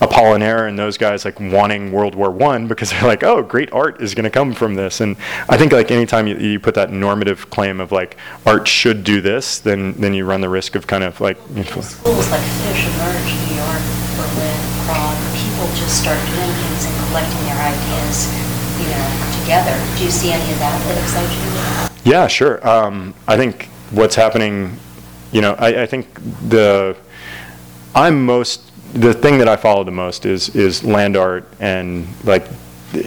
Apollinaire 0.00 0.68
and 0.68 0.78
those 0.78 0.96
guys 0.96 1.24
like 1.24 1.40
wanting 1.40 1.90
World 1.90 2.14
War 2.14 2.30
One 2.30 2.68
because 2.68 2.90
they're 2.94 3.02
like, 3.02 3.24
oh, 3.24 3.42
great 3.42 3.72
art 3.72 4.00
is 4.00 4.14
going 4.14 4.24
to 4.24 4.30
come 4.30 4.54
from 4.54 4.74
this. 4.76 5.00
And 5.00 5.16
I 5.48 5.56
think 5.56 5.72
like 5.72 5.90
anytime 5.90 6.26
you, 6.26 6.36
you 6.36 6.60
put 6.60 6.74
that 6.76 6.92
normative 6.92 7.50
claim 7.50 7.80
of 7.80 7.90
like 7.90 8.16
art 8.46 8.68
should 8.68 9.02
do 9.02 9.20
this, 9.20 9.58
then 9.58 9.94
then 9.94 10.14
you 10.14 10.24
run 10.24 10.40
the 10.40 10.48
risk 10.48 10.76
of 10.76 10.86
kind 10.86 11.02
of 11.02 11.20
like. 11.20 11.36
Schools 11.38 12.30
like 12.30 12.40
Fish 12.40 12.86
emerge 12.94 13.30
New 13.48 13.56
York, 13.58 13.82
Berlin, 14.14 14.60
Prague. 14.86 15.18
People 15.34 15.66
just 15.74 16.00
start 16.00 16.18
doing 16.30 16.52
things 16.62 16.86
and 16.86 16.94
collecting 17.08 17.42
their 17.46 17.58
ideas, 17.58 18.30
you 18.78 18.88
know, 18.88 19.40
together. 19.40 19.76
Do 19.98 20.04
you 20.04 20.10
see 20.10 20.30
any 20.32 20.52
of 20.52 20.58
that 20.58 20.80
that 20.84 20.98
excites 21.02 21.34
you? 22.04 22.10
Yeah, 22.10 22.26
sure. 22.26 22.66
Um, 22.66 23.14
I 23.26 23.36
think 23.36 23.66
what's 23.90 24.14
happening, 24.14 24.78
you 25.32 25.40
know, 25.40 25.54
I, 25.58 25.82
I 25.82 25.86
think 25.86 26.14
the 26.48 26.96
I'm 27.94 28.24
most 28.24 28.62
the 28.94 29.12
thing 29.12 29.38
that 29.38 29.48
I 29.48 29.56
follow 29.56 29.84
the 29.84 29.90
most 29.90 30.24
is 30.24 30.54
is 30.54 30.84
land 30.84 31.16
art 31.16 31.46
and 31.60 32.06
like 32.24 32.46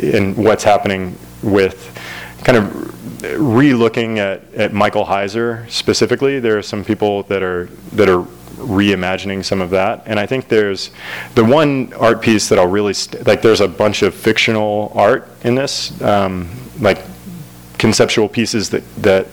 and 0.03 0.37
what's 0.37 0.63
happening 0.63 1.17
with 1.41 1.97
kind 2.43 2.57
of 2.57 2.91
re-looking 3.39 4.19
at, 4.19 4.53
at 4.53 4.73
Michael 4.73 5.05
Heizer 5.05 5.69
specifically. 5.69 6.39
There 6.39 6.57
are 6.57 6.63
some 6.63 6.83
people 6.83 7.23
that 7.23 7.43
are 7.43 7.65
that 7.93 8.09
are 8.09 8.25
reimagining 8.61 9.43
some 9.43 9.61
of 9.61 9.69
that, 9.71 10.03
and 10.05 10.19
I 10.19 10.25
think 10.25 10.47
there's 10.47 10.91
the 11.35 11.43
one 11.43 11.93
art 11.93 12.21
piece 12.21 12.49
that 12.49 12.59
I'll 12.59 12.67
really 12.67 12.93
st- 12.93 13.25
like. 13.27 13.41
There's 13.41 13.61
a 13.61 13.67
bunch 13.67 14.01
of 14.01 14.13
fictional 14.13 14.91
art 14.95 15.27
in 15.43 15.55
this, 15.55 15.99
um, 16.01 16.49
like 16.79 16.99
conceptual 17.77 18.29
pieces 18.29 18.69
that 18.69 18.83
that 18.97 19.27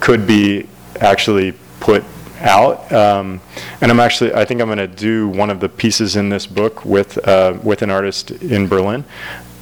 could 0.00 0.26
be 0.26 0.68
actually 1.00 1.52
put 1.80 2.04
out. 2.40 2.92
Um, 2.92 3.40
and 3.80 3.90
I'm 3.90 4.00
actually, 4.00 4.34
I 4.34 4.44
think 4.44 4.60
I'm 4.60 4.68
going 4.68 4.78
to 4.78 4.86
do 4.86 5.28
one 5.28 5.50
of 5.50 5.60
the 5.60 5.68
pieces 5.68 6.16
in 6.16 6.28
this 6.28 6.46
book 6.46 6.84
with 6.84 7.26
uh, 7.26 7.58
with 7.62 7.82
an 7.82 7.90
artist 7.90 8.30
in 8.30 8.68
Berlin. 8.68 9.04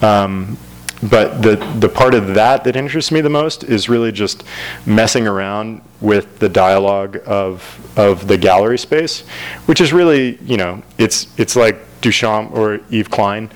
Um, 0.00 0.58
but 1.02 1.42
the 1.42 1.56
the 1.80 1.88
part 1.88 2.14
of 2.14 2.34
that 2.34 2.62
that 2.64 2.76
interests 2.76 3.10
me 3.10 3.20
the 3.20 3.30
most 3.30 3.64
is 3.64 3.88
really 3.88 4.12
just 4.12 4.44
messing 4.86 5.26
around 5.26 5.80
with 6.00 6.38
the 6.38 6.48
dialogue 6.48 7.20
of 7.26 7.80
of 7.98 8.28
the 8.28 8.38
gallery 8.38 8.78
space, 8.78 9.20
which 9.66 9.80
is 9.80 9.92
really 9.92 10.38
you 10.42 10.56
know 10.56 10.82
it's 10.98 11.26
it's 11.38 11.56
like 11.56 11.76
Duchamp 12.00 12.52
or 12.52 12.80
Yves 12.90 13.08
Klein, 13.08 13.50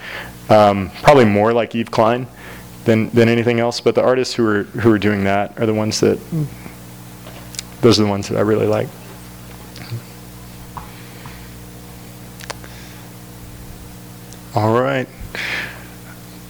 um, 0.49 0.90
probably 1.03 1.24
more 1.24 1.53
like 1.53 1.74
Yves 1.74 1.88
Klein 1.90 2.26
than 2.84 3.11
than 3.11 3.28
anything 3.28 3.61
else. 3.61 3.80
But 3.80 3.94
the 3.94 4.03
artists 4.03 4.34
who 4.34 4.47
are 4.47 4.62
who 4.64 4.90
are 4.90 4.99
doing 4.99 5.24
that 5.24 5.59
are 5.61 5.66
the 5.66 5.74
ones 5.74 6.01
that 6.01 6.18
those 7.80 8.01
are 8.01 8.03
the 8.03 8.09
ones 8.09 8.28
that 8.28 8.38
I 8.38 8.40
really 8.40 8.66
like. 8.66 8.88
All 14.57 14.80
right. 14.80 15.07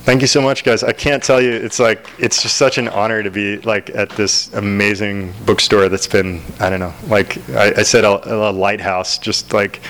Thank 0.07 0.20
you 0.20 0.28
so 0.28 0.40
much, 0.40 0.62
guys. 0.62 0.84
I 0.84 0.92
can't 0.92 1.20
tell 1.20 1.42
you, 1.42 1.50
it's 1.50 1.80
like, 1.80 2.09
it's 2.20 2.40
just 2.40 2.57
such 2.57 2.78
an 2.78 2.86
honor 2.86 3.24
to 3.24 3.30
be 3.30 3.59
like 3.62 3.90
at 3.90 4.09
this 4.11 4.54
amazing 4.54 5.34
bookstore 5.44 5.88
that's 5.88 6.07
been, 6.07 6.42
I 6.61 6.70
don't 6.70 6.78
know, 6.78 6.94
like 7.09 7.36
I, 7.50 7.72
I 7.78 7.82
said, 7.82 8.04
a, 8.04 8.50
a 8.50 8.52
lighthouse, 8.52 9.18
just 9.18 9.52
like, 9.52 9.80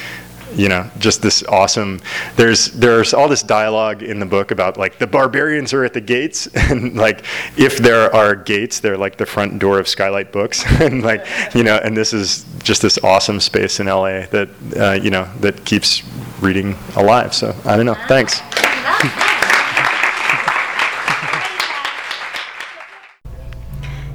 you 0.54 0.70
know, 0.70 0.90
just 0.98 1.20
this 1.20 1.42
awesome. 1.42 2.00
There's 2.36 2.68
there's 2.68 3.12
all 3.12 3.28
this 3.28 3.42
dialogue 3.42 4.02
in 4.02 4.18
the 4.18 4.24
book 4.24 4.52
about 4.52 4.78
like 4.78 4.98
the 4.98 5.06
barbarians 5.06 5.74
are 5.74 5.84
at 5.84 5.92
the 5.92 6.00
gates, 6.00 6.46
and 6.54 6.96
like 6.96 7.22
if 7.58 7.76
there 7.76 8.14
are 8.14 8.34
gates, 8.34 8.80
they're 8.80 8.96
like 8.96 9.18
the 9.18 9.26
front 9.26 9.58
door 9.58 9.78
of 9.78 9.86
Skylight 9.86 10.32
Books, 10.32 10.64
and 10.80 11.02
like 11.02 11.26
you 11.54 11.62
know, 11.62 11.76
and 11.84 11.94
this 11.94 12.14
is 12.14 12.46
just 12.62 12.80
this 12.80 12.96
awesome 13.04 13.38
space 13.38 13.80
in 13.80 13.86
LA 13.86 14.24
that 14.30 14.48
uh, 14.78 14.92
you 14.92 15.10
know 15.10 15.28
that 15.40 15.66
keeps 15.66 16.02
reading 16.40 16.74
alive. 16.94 17.34
So 17.34 17.54
I 17.66 17.76
don't 17.76 17.84
know. 17.84 17.98
Thanks. 18.08 18.40